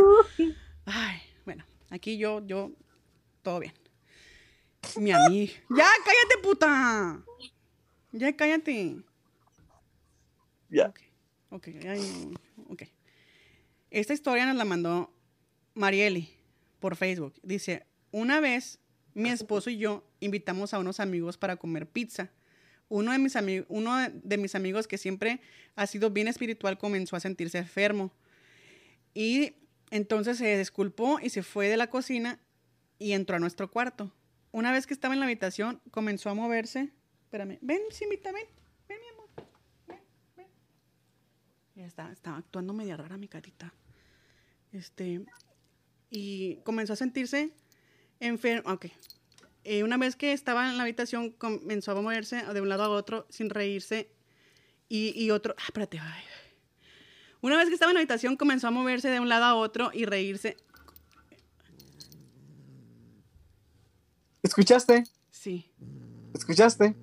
Ay, 0.87 1.19
bueno, 1.45 1.65
aquí 1.91 2.17
yo, 2.17 2.45
yo, 2.47 2.73
todo 3.43 3.61
bien. 3.61 3.75
Mi 4.97 5.13
amiga. 5.13 5.53
Ya, 5.71 5.89
cállate, 6.05 6.43
puta. 6.43 7.23
Ya, 8.13 8.37
cállate. 8.37 8.97
Ya. 10.69 10.93
Ok, 11.51 11.69
ok. 12.69 12.83
Esta 13.91 14.13
historia 14.13 14.47
nos 14.47 14.57
la 14.57 14.65
mandó 14.65 15.13
Marieli 15.75 16.35
por 16.81 16.97
Facebook. 16.97 17.35
Dice, 17.43 17.87
una 18.11 18.41
vez 18.41 18.79
mi 19.15 19.31
esposo 19.31 19.71
y 19.71 19.79
yo 19.79 20.05
invitamos 20.21 20.75
a 20.75 20.79
unos 20.79 21.01
amigos 21.01 21.39
para 21.39 21.57
comer 21.57 21.87
pizza. 21.87 22.31
Uno 22.89 23.13
de 23.13 23.19
mis, 23.19 23.37
amigos, 23.37 23.67
uno 23.69 23.97
de 24.11 24.37
mis 24.37 24.55
amigos 24.55 24.87
que 24.87 24.99
siempre 24.99 25.41
ha 25.75 25.87
sido 25.87 26.11
bien 26.11 26.29
espiritual 26.29 26.79
comenzó 26.79 27.17
a 27.17 27.21
sentirse 27.21 27.59
enfermo. 27.59 28.13
Y 29.15 29.55
entonces 29.91 30.39
se 30.39 30.59
disculpó 30.59 31.19
y 31.21 31.31
se 31.31 31.43
fue 31.43 31.69
de 31.69 31.77
la 31.77 31.89
cocina 31.89 32.39
y 32.99 33.13
entró 33.13 33.37
a 33.37 33.39
nuestro 33.39 33.71
cuarto. 33.71 34.13
Una 34.57 34.73
vez 34.73 34.87
que 34.87 34.95
estaba 34.95 35.13
en 35.13 35.21
la 35.21 35.27
habitación, 35.27 35.83
comenzó 35.91 36.31
a 36.31 36.35
moverse. 36.35 36.91
Espérame, 37.25 37.59
ven, 37.61 37.83
Simita, 37.91 38.33
ven, 38.33 38.47
ven, 38.89 38.99
mi 39.03 39.09
amor. 39.09 39.29
Ven, 39.87 40.01
ven. 40.35 40.47
Ya 41.75 41.85
está, 41.85 42.11
estaba 42.11 42.39
actuando 42.39 42.73
media 42.73 42.97
rara 42.97 43.19
mi 43.19 43.29
carita. 43.29 43.75
Este, 44.73 45.27
y 46.09 46.57
comenzó 46.65 46.95
a 46.95 46.97
sentirse 46.97 47.53
enfermo. 48.19 48.73
Ok. 48.73 48.87
Eh, 49.65 49.85
una 49.85 49.99
vez 49.99 50.17
que 50.17 50.33
estaba 50.33 50.71
en 50.71 50.79
la 50.79 50.85
habitación, 50.85 51.33
comenzó 51.33 51.93
a 51.93 52.01
moverse 52.01 52.43
de 52.43 52.61
un 52.63 52.71
lado 52.71 52.85
a 52.85 52.89
otro 52.89 53.27
sin 53.29 53.51
reírse. 53.51 54.11
Y, 54.89 55.29
otro. 55.33 55.55
Ah, 55.59 55.65
espérate. 55.67 56.01
Una 57.43 57.59
vez 57.59 57.69
que 57.69 57.75
estaba 57.75 57.91
en 57.91 57.97
la 57.97 58.01
habitación, 58.01 58.39
comenzó 58.39 58.69
a 58.69 58.71
moverse 58.71 59.11
de 59.11 59.21
un 59.21 59.29
lado 59.29 59.45
a 59.45 59.55
otro 59.55 59.91
y 59.93 60.07
reírse 60.07 60.57
¿Escuchaste? 64.47 65.03
Sí. 65.33 65.69
¿Escuchaste? 66.33 66.95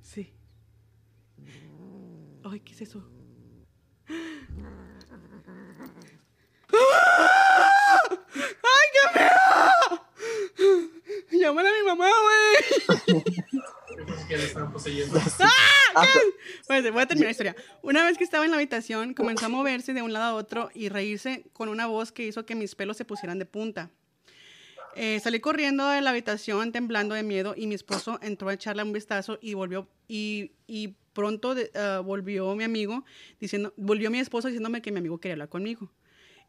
Sí. 0.00 0.32
Ay, 2.42 2.60
¿qué 2.60 2.72
es 2.72 2.80
eso? 2.80 3.06
¡Ay, 4.08 4.16
qué 8.94 9.02
miedo! 9.18 10.06
Llámale 11.30 11.68
a 11.68 11.72
mi 11.72 11.84
mamá, 11.86 12.08
güey. 12.22 13.22
que 14.28 14.36
le 14.38 14.44
están 14.44 14.72
poseyendo. 14.72 15.20
¡Ah! 15.40 16.06
Bueno, 16.68 16.90
voy 16.92 17.02
a 17.02 17.06
terminar 17.06 17.26
la 17.26 17.32
historia. 17.32 17.54
Una 17.82 18.06
vez 18.06 18.16
que 18.16 18.24
estaba 18.24 18.46
en 18.46 18.50
la 18.50 18.56
habitación, 18.56 19.12
comenzó 19.12 19.44
a 19.44 19.50
moverse 19.50 19.92
de 19.92 20.00
un 20.00 20.14
lado 20.14 20.24
a 20.24 20.34
otro 20.36 20.70
y 20.72 20.88
reírse 20.88 21.44
con 21.52 21.68
una 21.68 21.86
voz 21.86 22.12
que 22.12 22.26
hizo 22.26 22.46
que 22.46 22.54
mis 22.54 22.74
pelos 22.74 22.96
se 22.96 23.04
pusieran 23.04 23.38
de 23.38 23.44
punta. 23.44 23.90
Eh, 24.96 25.20
salí 25.20 25.40
corriendo 25.40 25.88
de 25.88 26.00
la 26.00 26.10
habitación 26.10 26.72
temblando 26.72 27.14
de 27.14 27.22
miedo 27.22 27.54
y 27.56 27.66
mi 27.66 27.74
esposo 27.74 28.18
entró 28.22 28.48
a 28.48 28.54
echarle 28.54 28.82
un 28.82 28.92
vistazo 28.92 29.38
y 29.40 29.54
volvió 29.54 29.88
y, 30.08 30.52
pronto 31.12 31.52
uh, 31.52 32.02
volvió 32.02 32.54
mi 32.54 32.64
amigo 32.64 33.04
diciendo 33.40 33.74
volvió 33.76 34.10
mi 34.10 34.20
esposo 34.20 34.46
diciéndome 34.46 34.80
que 34.80 34.92
mi 34.92 34.98
amigo 34.98 35.18
quería 35.18 35.34
hablar 35.34 35.48
conmigo. 35.48 35.92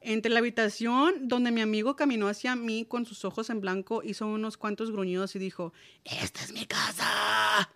Entre 0.02 0.32
la 0.32 0.39
habitación 0.39 1.28
donde 1.28 1.52
mi 1.52 1.62
amigo 1.62 1.96
caminó 1.96 2.28
hacia 2.28 2.56
mí 2.56 2.86
con 2.86 3.06
sus 3.06 3.24
ojos 3.26 3.50
en 3.52 3.62
blanco 3.62 4.02
hizo 4.04 4.26
unos 4.26 4.58
cuantos 4.58 4.92
gruñidos 4.92 5.36
y 5.36 5.39
dijo 5.39 5.74
esta 6.04 6.44
es 6.44 6.52
mi 6.54 6.66
casa. 6.66 7.70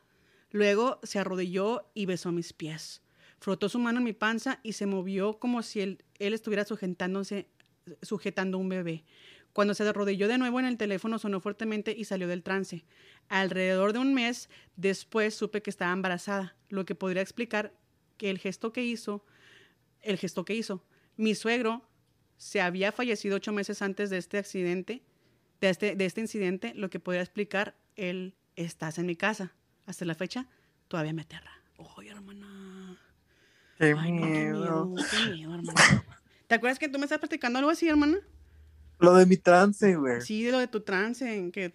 Luego 0.51 0.99
se 1.03 1.19
arrodilló 1.19 1.91
y 1.93 2.05
besó 2.05 2.31
mis 2.31 2.53
pies. 2.53 3.03
Frotó 3.39 3.69
su 3.69 3.77
mano 3.77 3.99
en 3.99 4.05
mi 4.05 4.13
panza 4.13 4.59
y 4.63 4.73
se 4.73 4.85
movió 4.85 5.37
como 5.37 5.61
si 5.61 5.81
él, 5.81 6.03
él 6.17 6.33
estuviera 6.33 6.65
sujetándose, 6.65 7.47
sujetando 8.01 8.57
un 8.57 8.69
bebé. 8.69 9.03
Cuando 9.55 9.73
se 9.73 9.87
arrodilló 9.87 10.27
de 10.27 10.37
nuevo 10.37 10.59
en 10.59 10.65
el 10.65 10.75
teléfono 10.75 11.17
sonó 11.17 11.39
fuertemente 11.39 11.95
y 11.97 12.03
salió 12.03 12.27
del 12.27 12.43
trance. 12.43 12.83
Alrededor 13.29 13.93
de 13.93 13.99
un 13.99 14.13
mes 14.13 14.49
después 14.75 15.33
supe 15.33 15.61
que 15.61 15.69
estaba 15.69 15.93
embarazada, 15.93 16.57
lo 16.67 16.83
que 16.83 16.93
podría 16.93 17.21
explicar 17.21 17.71
que 18.17 18.29
el 18.29 18.37
gesto 18.37 18.73
que 18.73 18.83
hizo, 18.83 19.23
el 20.01 20.17
gesto 20.17 20.43
que 20.43 20.55
hizo. 20.55 20.83
Mi 21.15 21.35
suegro 21.35 21.87
se 22.35 22.59
había 22.59 22.91
fallecido 22.91 23.37
ocho 23.37 23.53
meses 23.53 23.81
antes 23.81 24.09
de 24.09 24.17
este 24.17 24.39
accidente, 24.39 25.03
de 25.61 25.69
este, 25.69 25.95
de 25.95 26.05
este 26.05 26.19
incidente, 26.19 26.73
lo 26.75 26.89
que 26.89 26.99
podría 26.99 27.21
explicar 27.21 27.77
el 27.95 28.35
estás 28.57 28.97
en 28.97 29.05
mi 29.05 29.15
casa. 29.15 29.53
Hasta 29.85 30.03
la 30.03 30.15
fecha 30.15 30.47
todavía 30.89 31.13
me 31.13 31.21
aterra. 31.21 31.61
Oye, 31.77 32.09
hermana. 32.09 32.99
Qué, 33.77 33.95
miedo. 33.95 34.93
qué 35.11 35.29
miedo, 35.31 35.55
hermana. 35.55 36.03
¿Te 36.47 36.55
acuerdas 36.55 36.77
que 36.77 36.89
tú 36.89 36.99
me 36.99 37.05
estás 37.05 37.19
platicando 37.19 37.59
algo 37.59 37.71
así, 37.71 37.87
hermana? 37.87 38.17
Lo 38.99 39.13
de 39.13 39.25
mi 39.25 39.37
trance, 39.37 39.95
güey. 39.95 40.21
Sí, 40.21 40.49
lo 40.49 40.59
de 40.59 40.67
tu 40.67 40.81
trance, 40.81 41.35
en 41.35 41.51
que... 41.51 41.73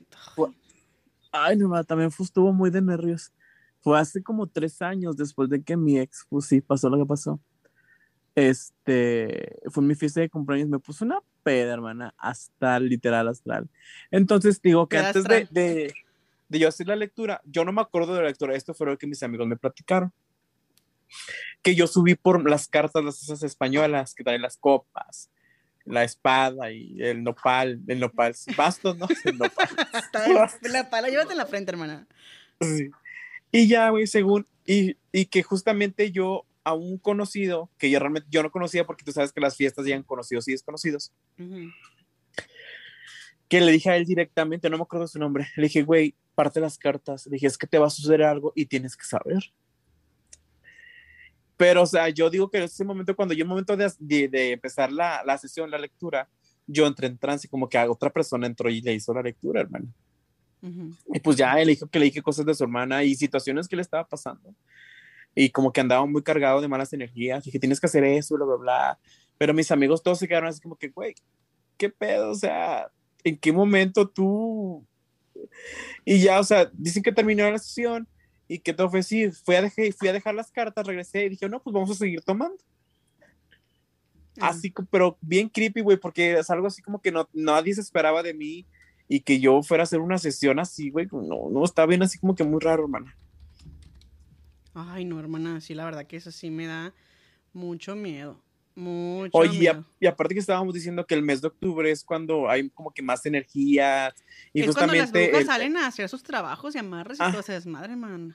Ay, 1.33 1.57
no, 1.57 1.85
también 1.85 2.11
fue, 2.11 2.25
estuvo 2.25 2.53
muy 2.53 2.71
de 2.71 2.83
nervios. 2.83 3.33
Fue 3.81 3.99
hace 3.99 4.23
como 4.23 4.47
tres 4.47 4.83
años 4.83 5.17
después 5.17 5.49
de 5.49 5.63
que 5.63 5.77
mi 5.77 5.99
ex, 5.99 6.27
pues 6.29 6.47
sí, 6.47 6.61
pasó 6.61 6.89
lo 6.91 6.99
que 6.99 7.07
pasó. 7.07 7.41
Este, 8.35 9.59
fue 9.71 9.83
mi 9.83 9.95
fiesta 9.95 10.21
de 10.21 10.31
cumpleaños, 10.31 10.69
me 10.69 10.79
puso 10.79 11.05
una 11.05 11.21
peda, 11.43 11.73
hermana, 11.73 12.15
hasta 12.19 12.79
literal 12.79 13.29
astral. 13.29 13.69
Entonces, 14.11 14.61
digo 14.63 14.89
que 14.89 14.99
antes 14.99 15.25
de, 15.25 15.49
de, 15.51 15.95
de, 16.49 16.59
yo 16.59 16.69
hacer 16.69 16.89
la 16.89 16.97
lectura, 16.97 17.41
yo 17.45 17.65
no 17.65 17.73
me 17.73 17.81
acuerdo 17.81 18.15
de 18.15 18.23
la 18.23 18.29
lectura, 18.29 18.55
esto 18.55 18.75
fue 18.75 18.87
lo 18.87 18.99
que 18.99 19.07
mis 19.07 19.23
amigos 19.23 19.47
me 19.47 19.57
platicaron. 19.57 20.13
Que 21.63 21.75
yo 21.75 21.87
subí 21.87 22.15
por 22.15 22.49
las 22.49 22.69
cartas, 22.69 23.05
las 23.05 23.23
esas 23.23 23.43
españolas, 23.43 24.15
que 24.15 24.25
traen 24.25 24.43
las 24.43 24.57
copas, 24.57 25.31
la 25.91 26.05
espada 26.05 26.71
y 26.73 27.03
el 27.03 27.23
nopal, 27.23 27.81
el 27.87 28.01
nopal, 28.01 28.35
bastos, 28.57 28.97
¿no? 28.97 29.07
El 29.25 29.39
nopal. 29.39 29.69
la 30.63 30.91
pala, 30.91 31.09
llévate 31.09 31.33
en 31.33 31.39
la 31.39 31.47
frente, 31.47 31.73
hermana. 31.73 32.07
Sí. 32.61 32.91
Y 33.53 33.69
ya, 33.69 33.91
güey, 33.91 34.07
según, 34.07 34.47
y, 34.65 34.97
y, 35.13 35.27
que 35.27 35.43
justamente 35.43 36.13
yo 36.13 36.45
a 36.63 36.75
un 36.75 36.99
conocido, 36.99 37.71
que 37.79 37.91
yo 37.91 37.99
realmente, 37.99 38.29
yo 38.31 38.43
no 38.43 38.51
conocía 38.51 38.87
porque 38.87 39.05
tú 39.05 39.13
sabes 39.13 39.33
que 39.33 39.41
las 39.41 39.57
fiestas 39.57 39.85
llegan 39.85 40.03
conocidos 40.03 40.47
y 40.49 40.53
desconocidos, 40.53 41.13
que 43.49 43.61
le 43.61 43.73
dije 43.73 43.91
a 43.91 43.97
él 43.97 44.05
directamente, 44.05 44.71
no 44.71 44.77
me 44.77 44.85
acuerdo 44.85 45.09
su 45.09 45.19
nombre, 45.19 45.49
le 45.57 45.65
dije, 45.65 45.83
güey, 45.83 46.15
parte 46.35 46.61
las 46.61 46.79
cartas, 46.79 47.27
le 47.27 47.33
dije, 47.33 47.47
es 47.47 47.59
que 47.59 47.67
te 47.67 47.79
va 47.79 47.89
a 47.89 47.91
suceder 47.91 48.23
algo 48.23 48.53
y 48.55 48.67
tienes 48.67 48.97
que 48.97 49.05
saber. 49.05 49.53
Pero, 51.61 51.83
o 51.83 51.87
sea, 51.87 52.09
yo 52.09 52.31
digo 52.31 52.49
que 52.51 52.57
en 52.57 52.65
ese 52.65 52.87
momento, 52.87 53.15
cuando 53.15 53.35
yo, 53.35 53.43
en 53.43 53.47
el 53.47 53.49
momento 53.49 53.77
de, 53.77 54.29
de, 54.29 54.53
empezar 54.53 54.91
la, 54.91 55.23
la, 55.27 55.37
sesión, 55.37 55.71
la 55.71 55.77
lectura, 55.77 56.27
yo 56.67 56.87
entré 56.87 57.07
en 57.07 57.19
trance, 57.19 57.51
como 57.51 57.69
que 57.69 57.77
otra 57.77 58.09
persona 58.09 58.47
entró 58.47 58.71
y 58.71 58.81
le 58.81 58.95
hizo 58.95 59.13
la 59.13 59.21
lectura, 59.21 59.61
hermano. 59.61 59.87
Y 61.13 61.21
pues 61.21 61.37
ya 61.37 61.55
le 61.57 61.67
dijo 61.67 61.87
que 61.87 61.99
le 61.99 62.07
dije 62.07 62.23
cosas 62.23 62.47
de 62.47 62.55
su 62.55 62.65
hermana 62.65 63.05
y 63.05 63.15
situaciones 63.15 63.69
que 63.69 63.77
le 63.77 63.83
estaba 63.83 64.09
pasando. 64.09 64.55
Y 65.35 65.51
como 65.51 65.71
que 65.71 65.83
andaba 65.83 66.07
muy 66.07 66.23
cargado 66.23 66.63
de 66.63 66.69
malas 66.69 66.95
energías. 66.95 67.45
Dije, 67.45 67.59
tienes 67.59 67.79
que 67.79 67.89
hacer 67.89 68.05
eso, 68.05 68.37
bla, 68.37 68.47
bla, 68.47 68.57
bla. 68.57 68.99
Pero 69.37 69.53
mis 69.53 69.71
amigos 69.71 70.03
todos 70.03 70.19
se 70.19 70.27
quedaron 70.27 70.49
así 70.49 70.63
como 70.63 70.77
que, 70.77 70.89
güey, 70.89 71.15
¿qué 71.77 71.91
pedo? 71.91 72.31
O 72.31 72.37
sea, 72.37 72.91
¿en 73.23 73.37
qué 73.37 73.53
momento 73.53 74.09
tú? 74.09 74.83
Y 76.07 76.23
ya, 76.23 76.41
o 76.41 76.45
sea, 76.45 76.71
dicen 76.73 77.03
que 77.03 77.13
terminó 77.13 77.51
la 77.51 77.59
sesión 77.59 78.09
y 78.51 78.59
que 78.59 78.75
todo 78.75 78.91
fue 78.91 78.99
así. 78.99 79.31
Fui 79.31 79.55
a, 79.55 79.63
dejar, 79.63 79.93
fui 79.93 80.09
a 80.09 80.13
dejar 80.13 80.35
las 80.35 80.51
cartas, 80.51 80.85
regresé 80.85 81.25
y 81.25 81.29
dije, 81.29 81.49
no, 81.49 81.63
pues 81.63 81.73
vamos 81.73 81.93
a 81.93 81.95
seguir 81.95 82.21
tomando. 82.21 82.59
Así, 84.41 84.75
pero 84.91 85.17
bien 85.21 85.49
creepy, 85.49 85.83
güey, 85.83 85.97
porque 85.97 86.33
es 86.33 86.51
algo 86.51 86.67
así 86.67 86.83
como 86.83 87.01
que 87.01 87.13
no, 87.13 87.29
nadie 87.33 87.73
se 87.75 87.81
esperaba 87.81 88.25
de 88.25 88.35
mí 88.35 88.67
y 89.07 89.21
que 89.21 89.39
yo 89.39 89.63
fuera 89.63 89.83
a 89.83 89.85
hacer 89.85 90.01
una 90.01 90.19
sesión 90.19 90.59
así, 90.59 90.91
güey. 90.91 91.07
No, 91.13 91.49
no, 91.49 91.65
está 91.65 91.87
bien 91.87 92.03
así 92.03 92.19
como 92.19 92.35
que 92.35 92.43
muy 92.43 92.59
raro, 92.59 92.83
hermana. 92.83 93.17
Ay, 94.75 95.05
no, 95.05 95.21
hermana, 95.21 95.61
sí, 95.61 95.75
la 95.75 95.85
verdad 95.85 96.09
que 96.09 96.17
eso 96.17 96.33
sí 96.33 96.51
me 96.51 96.67
da 96.67 96.93
mucho 97.53 97.95
miedo. 97.95 98.43
Mucho 98.81 99.37
Oye. 99.37 99.73
Y, 100.01 100.07
aparte 100.07 100.35
que 100.35 100.41
estábamos 100.41 100.73
diciendo 100.73 101.07
que 101.07 101.15
el 101.15 101.23
mes 101.23 101.43
de 101.43 101.49
octubre 101.49 101.91
es 101.91 102.03
cuando 102.03 102.49
hay 102.49 102.71
como 102.71 102.93
que 102.93 103.03
más 103.03 103.27
energía. 103.27 104.15
Y 104.55 104.61
es 104.61 104.67
justamente. 104.69 104.99
Cuando 104.99 105.19
las 105.19 105.31
brujas 105.31 105.47
salen 105.47 105.77
a 105.77 105.87
hacer 105.87 106.09
sus 106.09 106.23
trabajos 106.23 106.75
y 106.75 106.79
amarres 106.79 107.19
y 107.19 107.23
ah. 107.23 107.31
todo 107.31 107.43
se 107.43 107.53
desmadre, 107.53 107.95
man. 107.95 108.35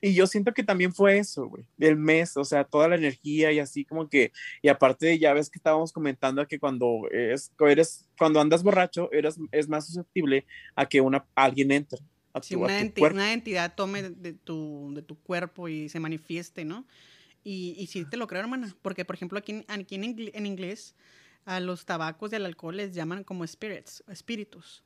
Y 0.00 0.14
yo 0.14 0.26
siento 0.26 0.54
que 0.54 0.62
también 0.62 0.94
fue 0.94 1.18
eso, 1.18 1.46
güey, 1.46 1.66
el 1.78 1.96
mes, 1.96 2.34
o 2.38 2.44
sea, 2.44 2.64
toda 2.64 2.88
la 2.88 2.94
energía 2.94 3.52
y 3.52 3.58
así 3.58 3.84
como 3.84 4.08
que, 4.08 4.32
y 4.62 4.68
aparte 4.68 5.18
ya 5.18 5.34
ves 5.34 5.50
que 5.50 5.58
estábamos 5.58 5.92
comentando 5.92 6.46
que 6.48 6.58
cuando 6.58 7.02
es, 7.10 7.52
eres, 7.58 8.08
cuando 8.16 8.40
andas 8.40 8.62
borracho, 8.62 9.12
eres, 9.12 9.36
es 9.52 9.68
más 9.68 9.86
susceptible 9.86 10.46
a 10.74 10.86
que 10.86 11.02
una, 11.02 11.26
alguien 11.34 11.70
entre. 11.72 12.00
A 12.32 12.40
tu, 12.40 12.62
una, 12.62 12.80
una, 13.10 13.32
entidad 13.32 13.74
tome 13.74 14.02
de 14.02 14.32
tu, 14.32 14.92
de 14.94 15.02
tu 15.02 15.18
cuerpo 15.18 15.68
y 15.68 15.88
se 15.90 16.00
manifieste, 16.00 16.64
¿no? 16.64 16.86
Y, 17.42 17.74
y 17.78 17.86
sí 17.86 18.04
te 18.04 18.16
lo 18.16 18.26
creo, 18.26 18.40
hermana, 18.40 18.74
porque 18.82 19.04
por 19.04 19.16
ejemplo 19.16 19.38
aquí, 19.38 19.64
aquí 19.68 19.94
en, 19.94 20.04
en 20.04 20.46
inglés 20.46 20.94
a 21.44 21.60
los 21.60 21.86
tabacos 21.86 22.32
y 22.32 22.36
al 22.36 22.46
alcohol 22.46 22.76
les 22.76 22.92
llaman 22.92 23.24
como 23.24 23.46
spirits, 23.46 24.04
espíritus. 24.08 24.84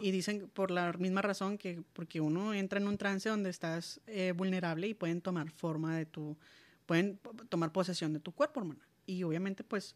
Y 0.00 0.12
dicen 0.12 0.48
por 0.54 0.70
la 0.70 0.92
misma 0.94 1.20
razón 1.20 1.58
que 1.58 1.82
porque 1.92 2.22
uno 2.22 2.54
entra 2.54 2.80
en 2.80 2.88
un 2.88 2.96
trance 2.96 3.28
donde 3.28 3.50
estás 3.50 4.00
eh, 4.06 4.32
vulnerable 4.34 4.88
y 4.88 4.94
pueden 4.94 5.20
tomar 5.20 5.50
forma 5.50 5.94
de 5.94 6.06
tu, 6.06 6.38
pueden 6.86 7.20
tomar 7.50 7.70
posesión 7.70 8.14
de 8.14 8.20
tu 8.20 8.32
cuerpo, 8.32 8.60
hermana. 8.60 8.88
Y 9.04 9.22
obviamente 9.24 9.64
pues 9.64 9.94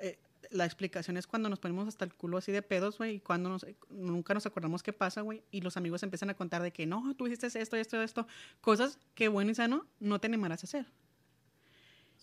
eh, 0.00 0.18
la 0.50 0.64
explicación 0.64 1.16
es 1.16 1.28
cuando 1.28 1.48
nos 1.48 1.60
ponemos 1.60 1.86
hasta 1.86 2.04
el 2.04 2.14
culo 2.14 2.38
así 2.38 2.50
de 2.50 2.62
pedos, 2.62 2.98
güey, 2.98 3.16
y 3.16 3.20
cuando 3.20 3.48
nos, 3.48 3.64
nunca 3.90 4.34
nos 4.34 4.44
acordamos 4.44 4.82
qué 4.82 4.92
pasa, 4.92 5.20
güey, 5.20 5.44
y 5.52 5.60
los 5.60 5.76
amigos 5.76 6.02
empiezan 6.02 6.30
a 6.30 6.34
contar 6.34 6.62
de 6.62 6.72
que 6.72 6.84
no, 6.86 7.14
tú 7.14 7.28
hiciste 7.28 7.46
esto, 7.46 7.76
esto, 7.76 8.02
esto, 8.02 8.26
cosas 8.60 8.98
que 9.14 9.28
bueno 9.28 9.52
y 9.52 9.54
sano 9.54 9.86
no 10.00 10.18
te 10.18 10.26
animarás 10.26 10.64
a 10.64 10.66
hacer. 10.66 10.86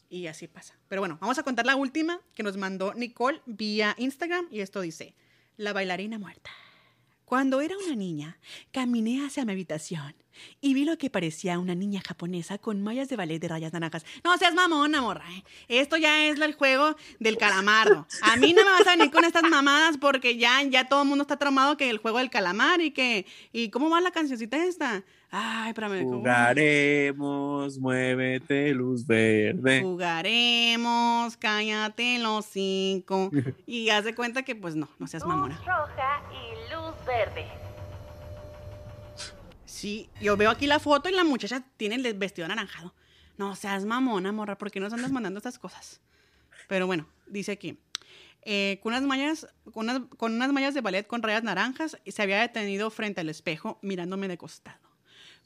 Y 0.10 0.28
así 0.28 0.48
pasa. 0.48 0.76
Pero 0.88 1.02
bueno, 1.02 1.18
vamos 1.22 1.38
a 1.38 1.44
contar 1.44 1.66
la 1.66 1.76
última 1.76 2.20
que 2.34 2.44
nos 2.44 2.58
mandó 2.58 2.94
Nicole 2.96 3.42
vía 3.46 3.96
Instagram 3.98 4.48
y 4.52 4.62
esto 4.62 4.82
dice, 4.82 5.16
la 5.56 5.72
bailarina 5.72 6.18
muerta. 6.18 6.50
Cuando 7.30 7.62
era 7.62 7.78
una 7.78 7.96
niña, 7.96 8.40
caminé 8.72 9.24
hacia 9.24 9.46
mi 9.46 9.52
habitación 9.52 10.16
y 10.62 10.74
vi 10.74 10.84
lo 10.84 10.98
que 10.98 11.12
parecía 11.12 11.60
una 11.60 11.76
niña 11.76 12.02
japonesa 12.04 12.58
con 12.58 12.82
mallas 12.82 13.08
de 13.08 13.18
ballet 13.18 13.40
de 13.40 13.48
rayas 13.48 13.72
naranjas. 13.72 14.04
No 14.24 14.36
seas 14.40 14.56
mamona, 14.56 15.00
morra. 15.00 15.26
¿eh? 15.32 15.44
Esto 15.68 15.96
ya 15.98 16.26
es 16.26 16.40
el 16.40 16.56
juego 16.56 16.96
del 17.20 17.38
calamardo. 17.38 18.08
A 18.24 18.36
mí 18.38 18.52
no 18.54 18.64
me 18.64 18.72
vas 18.72 18.88
a 18.88 18.96
venir 18.96 19.12
con 19.12 19.26
estas 19.26 19.44
mamadas 19.44 20.00
porque 20.00 20.38
ya, 20.38 20.64
ya 20.64 20.90
todo 20.90 21.04
el 21.04 21.08
mundo 21.08 21.22
está 21.22 21.38
traumado 21.38 21.78
que 21.78 21.92
el 21.92 22.00
juego 22.00 22.18
del 22.18 22.32
calamar 22.32 22.82
y 22.82 22.90
que... 22.90 23.28
¿Y 23.54 23.70
cómo 23.70 23.92
va 23.92 24.02
la 24.02 24.10
cancioncita 24.10 24.66
esta? 24.66 25.04
Ay, 25.32 25.70
espérame. 25.70 26.04
Jugaremos, 26.04 27.78
muévete, 27.78 28.74
luz 28.74 29.06
verde. 29.06 29.82
Jugaremos, 29.82 31.38
cállate 31.38 32.18
los 32.18 32.46
cinco. 32.46 33.30
y 33.68 33.90
haz 33.90 34.06
de 34.06 34.16
cuenta 34.16 34.44
que, 34.44 34.56
pues 34.56 34.76
no, 34.76 34.90
no 34.98 35.08
seas 35.08 35.26
mamona. 35.26 35.56
Luz 35.56 35.66
roja 35.66 36.24
y 36.32 36.74
luz 36.74 37.06
verde. 37.06 37.46
Sí, 39.66 40.10
yo 40.20 40.36
veo 40.36 40.50
aquí 40.50 40.66
la 40.66 40.80
foto 40.80 41.10
y 41.10 41.14
la 41.14 41.24
muchacha 41.24 41.64
tiene 41.78 41.96
el 41.96 42.14
vestido 42.16 42.46
anaranjado. 42.46 42.94
No 43.38 43.56
seas 43.56 43.86
mamona, 43.86 44.32
morra, 44.32 44.58
¿por 44.58 44.72
qué 44.72 44.80
nos 44.80 44.92
andas 44.92 45.12
mandando 45.12 45.38
estas 45.38 45.60
cosas? 45.60 46.02
Pero 46.68 46.88
bueno, 46.88 47.08
dice 47.28 47.52
aquí. 47.52 47.80
Eh, 48.42 48.80
con, 48.82 48.94
unas 48.94 49.04
mallas, 49.04 49.48
con, 49.72 49.90
unas, 49.90 50.02
con 50.18 50.34
unas 50.34 50.52
mallas 50.52 50.74
de 50.74 50.82
ballet 50.82 51.06
con 51.06 51.22
rayas 51.22 51.44
naranjas, 51.44 51.98
se 52.06 52.22
había 52.22 52.40
detenido 52.40 52.90
frente 52.90 53.22
al 53.22 53.30
espejo 53.30 53.78
mirándome 53.82 54.28
de 54.28 54.38
costado. 54.38 54.89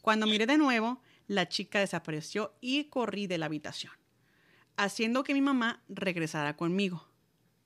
Cuando 0.03 0.27
miré 0.27 0.45
de 0.45 0.57
nuevo, 0.57 1.01
la 1.27 1.47
chica 1.47 1.79
desapareció 1.79 2.53
y 2.59 2.83
corrí 2.89 3.25
de 3.25 3.37
la 3.37 3.45
habitación, 3.45 3.93
haciendo 4.75 5.23
que 5.23 5.33
mi 5.33 5.39
mamá 5.39 5.81
regresara 5.87 6.57
conmigo. 6.57 7.07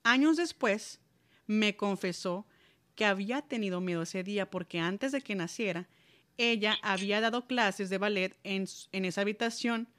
Años 0.03 0.38
después, 0.38 1.01
me 1.47 1.75
confesó 1.75 2.45
que 2.93 3.05
había 3.05 3.41
tenido 3.41 3.81
miedo 3.81 4.03
ese 4.03 4.21
día 4.21 4.51
porque 4.51 4.77
antes 4.79 5.11
de 5.13 5.21
que 5.21 5.33
naciera, 5.33 5.89
ella 6.38 6.77
había 6.83 7.21
dado 7.21 7.47
clases 7.47 7.89
de 7.89 7.97
ballet 7.97 8.38
en, 8.43 8.67
en, 8.91 9.05
esa 9.05 9.21
habitación 9.21 9.89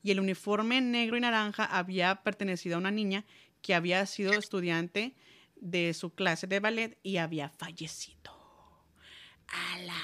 y 0.00 0.12
el 0.12 0.20
uniforme 0.20 0.80
negro 0.80 1.16
y 1.16 1.20
naranja 1.20 1.64
había 1.64 2.22
pertenecido 2.22 2.76
a 2.76 2.78
una 2.78 2.92
niña 2.92 3.24
que 3.60 3.74
había 3.74 4.06
sido 4.06 4.34
estudiante 4.34 5.16
de 5.56 5.92
su 5.94 6.14
clase 6.14 6.46
de 6.46 6.60
ballet 6.60 6.96
y 7.02 7.16
había 7.16 7.48
fallecido. 7.48 8.37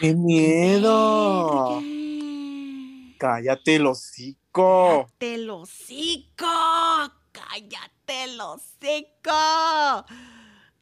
¡Qué 0.01 0.12
miedo! 0.14 1.80
¡Cállate 3.18 3.76
el 3.76 3.86
hocico! 3.86 5.07
¡Cállate 5.07 5.34
el 5.34 5.51
hocico! 5.51 6.47
¡Cállate 7.32 8.24
el 8.24 8.40
hocico! 8.40 9.32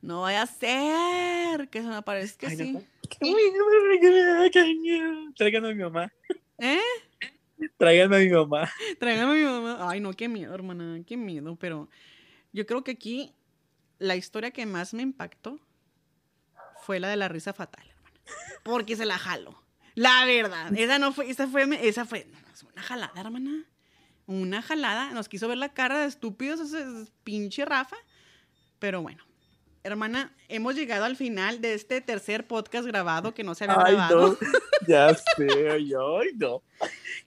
No 0.01 0.23
vaya 0.23 0.43
a 0.43 0.47
ser 0.47 1.69
que 1.69 1.83
se 1.83 1.89
me 1.89 1.95
aparezca 1.97 2.49
así. 2.49 2.79
Tráiganme 5.37 5.69
a 5.69 5.75
mi 5.75 5.83
mamá. 5.83 6.13
¿Eh? 6.59 6.81
Tráiganme 7.77 8.17
a 8.17 8.19
mi 8.19 8.31
mamá. 8.31 8.69
Tráiganme 8.99 9.33
a 9.33 9.37
mi 9.37 9.45
mamá. 9.45 9.91
Ay, 9.91 10.01
no, 10.01 10.13
qué 10.15 10.29
miedo, 10.29 10.55
hermana. 10.55 11.01
Qué 11.07 11.17
miedo. 11.17 11.55
Pero 11.57 11.89
yo 12.53 12.67
creo 12.67 12.83
que 12.83 12.93
aquí 12.93 13.35
la 13.99 14.17
historia 14.17 14.51
que 14.51 14.67
más 14.67 14.95
me 14.95 15.03
impactó 15.03 15.61
fue 16.81 16.99
la 16.99 17.09
de 17.09 17.17
la 17.17 17.29
risa 17.29 17.53
fatal 17.53 17.92
porque 18.63 18.97
se 18.97 19.05
la 19.05 19.19
jalo. 19.19 19.63
La 19.95 20.25
verdad, 20.25 20.73
esa 20.77 20.99
no 20.99 21.13
fue, 21.13 21.31
esa 21.31 21.47
fue, 21.47 21.69
esa 21.87 22.05
fue 22.05 22.27
una 22.73 22.83
jalada, 22.83 23.21
hermana. 23.21 23.65
Una 24.27 24.63
jalada. 24.63 25.11
Nos 25.13 25.29
quiso 25.29 25.49
ver 25.49 25.59
la 25.59 25.75
cara 25.75 26.01
de 26.01 26.07
estúpidos 26.07 26.61
ese 26.61 27.11
pinche 27.25 27.65
Rafa. 27.65 27.97
Pero 28.79 29.03
bueno, 29.03 29.25
hermana, 29.85 30.35
hemos 30.49 30.75
llegado 30.75 31.05
al 31.05 31.17
final 31.17 31.61
de 31.61 31.75
este 31.75 32.01
tercer 32.01 32.47
podcast 32.47 32.87
grabado 32.87 33.35
que 33.35 33.45
no 33.45 33.55
se 33.55 33.65
había 33.65 33.77
grabado. 33.77 34.39
Ya 34.89 35.15
sé, 35.15 35.71
ay, 35.71 35.93
no. 36.35 36.61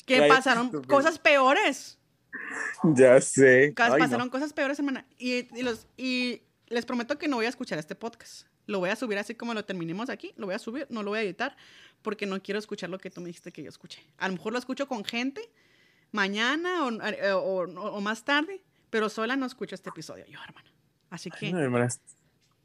Que 0.06 0.28
pasaron 0.28 0.84
cosas 0.84 1.18
peores. 1.18 1.98
Ya 2.84 3.22
sé. 3.22 3.74
pasaron 3.74 4.30
cosas 4.30 4.52
peores, 4.52 4.78
hermana. 4.78 5.06
Y, 5.18 5.48
y, 5.58 5.64
los, 5.64 5.88
y 5.96 6.42
les 6.68 6.86
prometo 6.86 7.18
que 7.18 7.30
no 7.30 7.38
voy 7.38 7.46
a 7.46 7.50
escuchar 7.50 7.80
este 7.80 7.96
podcast. 7.96 8.46
Lo 8.68 8.80
voy 8.80 8.90
a 8.90 8.96
subir 8.96 9.18
así 9.18 9.36
como 9.36 9.54
lo 9.54 9.66
terminemos 9.66 10.10
aquí. 10.10 10.34
Lo 10.38 10.46
voy 10.46 10.56
a 10.56 10.60
subir, 10.60 10.88
no 10.90 11.04
lo 11.04 11.12
voy 11.12 11.20
a 11.20 11.22
editar, 11.24 11.56
porque 12.02 12.26
no 12.26 12.42
quiero 12.42 12.60
escuchar 12.60 12.90
lo 12.90 12.98
que 13.00 13.10
tú 13.10 13.22
me 13.22 13.28
dijiste 13.28 13.52
que 13.52 13.64
yo 13.64 13.70
escuché. 13.70 14.02
A 14.18 14.28
lo 14.28 14.34
mejor 14.34 14.54
lo 14.54 14.60
escucho 14.60 14.88
con 14.88 15.04
gente 15.04 15.42
mañana 16.12 16.86
o, 16.86 16.92
eh, 16.92 18.02
más 18.02 18.24
tarde, 18.24 18.64
pero 18.90 19.10
sola 19.10 19.36
no 19.36 19.46
escucho 19.46 19.76
este 19.76 19.90
episodio 19.90 20.26
yo, 20.28 20.40
hermana. 20.44 20.72
Así 21.10 21.30
que... 21.30 21.52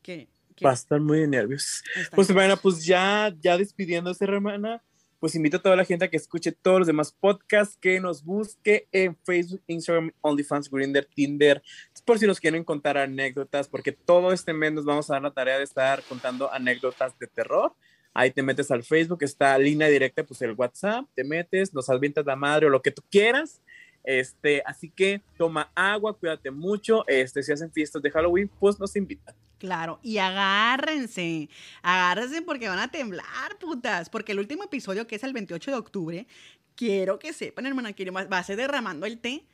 que, 0.02 0.28
Va 0.64 0.70
a 0.70 0.74
estar 0.74 1.00
muy 1.00 1.26
nervioso. 1.26 1.82
Pues, 2.14 2.28
hermana, 2.28 2.54
pues 2.54 2.84
ya, 2.84 3.34
ya 3.40 3.56
despidiéndose, 3.56 4.24
hermana 4.24 4.82
pues 5.20 5.34
invito 5.34 5.58
a 5.58 5.62
toda 5.62 5.76
la 5.76 5.84
gente 5.84 6.06
a 6.06 6.10
que 6.10 6.16
escuche 6.16 6.50
todos 6.50 6.78
los 6.78 6.86
demás 6.86 7.12
podcasts, 7.12 7.76
que 7.76 8.00
nos 8.00 8.24
busque 8.24 8.88
en 8.90 9.14
Facebook, 9.24 9.62
Instagram, 9.66 10.10
OnlyFans, 10.22 10.70
Grindr, 10.70 11.06
Tinder, 11.14 11.62
por 12.00 12.18
si 12.18 12.26
nos 12.26 12.40
quieren 12.40 12.64
contar 12.64 12.98
anécdotas, 12.98 13.68
porque 13.68 13.92
todo 13.92 14.32
este 14.32 14.52
mes 14.52 14.72
nos 14.72 14.84
vamos 14.84 15.10
a 15.10 15.14
dar 15.14 15.22
la 15.22 15.30
tarea 15.30 15.58
de 15.58 15.64
estar 15.64 16.02
contando 16.04 16.52
anécdotas 16.52 17.18
de 17.18 17.26
terror. 17.26 17.74
Ahí 18.12 18.30
te 18.30 18.42
metes 18.42 18.70
al 18.70 18.82
Facebook, 18.82 19.22
está 19.22 19.56
línea 19.58 19.88
directa, 19.88 20.24
pues 20.24 20.42
el 20.42 20.52
WhatsApp, 20.52 21.06
te 21.14 21.22
metes, 21.22 21.72
nos 21.72 21.88
avientas 21.88 22.26
la 22.26 22.36
madre 22.36 22.66
o 22.66 22.70
lo 22.70 22.82
que 22.82 22.90
tú 22.90 23.02
quieras. 23.10 23.60
Este, 24.02 24.62
así 24.64 24.90
que 24.90 25.22
toma 25.36 25.70
agua, 25.74 26.16
cuídate 26.16 26.50
mucho. 26.50 27.06
Este, 27.06 27.42
si 27.42 27.52
hacen 27.52 27.70
fiestas 27.70 28.02
de 28.02 28.10
Halloween, 28.10 28.50
pues 28.58 28.78
nos 28.78 28.96
invitan. 28.96 29.34
Claro, 29.58 30.00
y 30.02 30.16
agárrense, 30.16 31.50
agárrense 31.82 32.40
porque 32.40 32.66
van 32.66 32.78
a 32.78 32.90
temblar, 32.90 33.58
putas, 33.60 34.08
porque 34.08 34.32
el 34.32 34.38
último 34.38 34.64
episodio, 34.64 35.06
que 35.06 35.16
es 35.16 35.22
el 35.22 35.34
28 35.34 35.70
de 35.70 35.76
octubre, 35.76 36.26
quiero 36.74 37.18
que 37.18 37.34
sepan, 37.34 37.66
hermana, 37.66 37.92
que 37.92 38.10
va 38.10 38.38
a 38.38 38.42
ser 38.42 38.56
derramando 38.56 39.04
el 39.04 39.18
té 39.18 39.44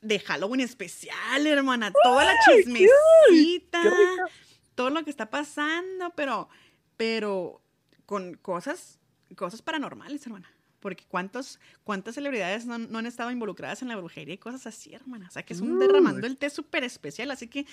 de 0.00 0.18
Halloween 0.20 0.60
especial, 0.60 1.46
hermana, 1.46 1.92
toda 2.02 2.24
la 2.24 2.34
chismecita, 2.44 3.82
todo 4.74 4.90
lo 4.90 5.04
que 5.04 5.10
está 5.10 5.30
pasando, 5.30 6.10
pero, 6.14 6.48
pero 6.96 7.60
con 8.04 8.34
cosas, 8.34 8.98
cosas 9.36 9.62
paranormales, 9.62 10.24
hermana. 10.26 10.50
Porque 10.80 11.04
¿cuántos, 11.08 11.58
¿cuántas 11.82 12.14
celebridades 12.14 12.66
no, 12.66 12.98
han 12.98 13.06
estado 13.06 13.30
involucradas 13.30 13.82
en 13.82 13.88
la 13.88 13.96
brujería 13.96 14.34
y 14.34 14.38
cosas 14.38 14.66
así, 14.66 14.94
hermana? 14.94 15.26
O 15.28 15.30
sea, 15.32 15.42
que 15.42 15.54
es 15.54 15.60
un 15.60 15.78
derramando 15.78 16.26
el 16.26 16.36
té 16.36 16.48
súper 16.50 16.84
especial. 16.84 17.30
Así 17.30 17.48
que 17.48 17.66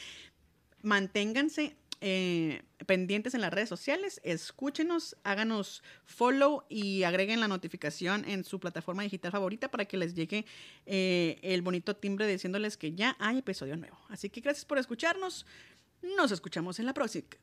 manténganse 0.82 1.76
eh, 2.06 2.62
pendientes 2.86 3.34
en 3.34 3.40
las 3.40 3.54
redes 3.54 3.70
sociales, 3.70 4.20
escúchenos, 4.26 5.16
háganos 5.24 5.82
follow 6.04 6.66
y 6.68 7.04
agreguen 7.04 7.40
la 7.40 7.48
notificación 7.48 8.26
en 8.28 8.44
su 8.44 8.60
plataforma 8.60 9.04
digital 9.04 9.32
favorita 9.32 9.72
para 9.72 9.86
que 9.86 9.96
les 9.96 10.14
llegue 10.14 10.46
eh, 10.86 11.40
el 11.42 11.62
bonito 11.62 11.96
timbre 11.96 12.28
diciéndoles 12.28 12.76
que 12.76 12.94
ya 12.94 13.16
hay 13.20 13.38
episodio 13.38 13.78
nuevo. 13.78 13.98
Así 14.10 14.30
que 14.30 14.42
gracias 14.42 14.66
por 14.66 14.80
escucharnos. 14.80 15.46
Nos 16.18 16.34
escuchamos 16.34 16.78
en 16.80 16.88
la, 16.88 16.94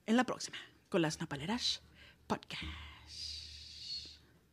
en 0.05 0.17
la 0.19 0.25
próxima 0.25 0.59
con 0.91 1.01
las 1.01 1.19
Napaleras 1.19 1.81
Podcast. 2.27 2.63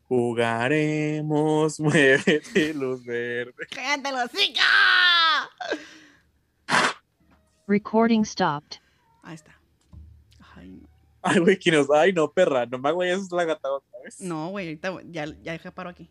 Jugaremos, 0.08 1.80
muévete, 1.82 2.74
luz 2.74 3.04
verde. 3.04 3.68
¡Cállate 3.72 4.12
los 4.14 4.32
Recording 7.68 8.24
stopped. 8.24 8.78
Ahí 9.22 9.36
está. 9.36 9.57
Ay, 11.36 11.40
güey, 11.40 11.60
que 11.60 11.72
nos. 11.72 11.90
Ay, 11.92 12.14
no, 12.14 12.32
perra, 12.32 12.66
no 12.66 12.80
me 12.80 13.12
es 13.12 13.32
la 13.32 13.44
gata 13.44 13.70
otra 13.72 14.00
vez. 14.04 14.22
No, 14.22 14.50
güey, 14.50 14.68
ahorita 14.68 14.98
ya, 15.12 15.26
ya 15.26 15.72
paro 15.72 15.90
aquí. 15.90 16.10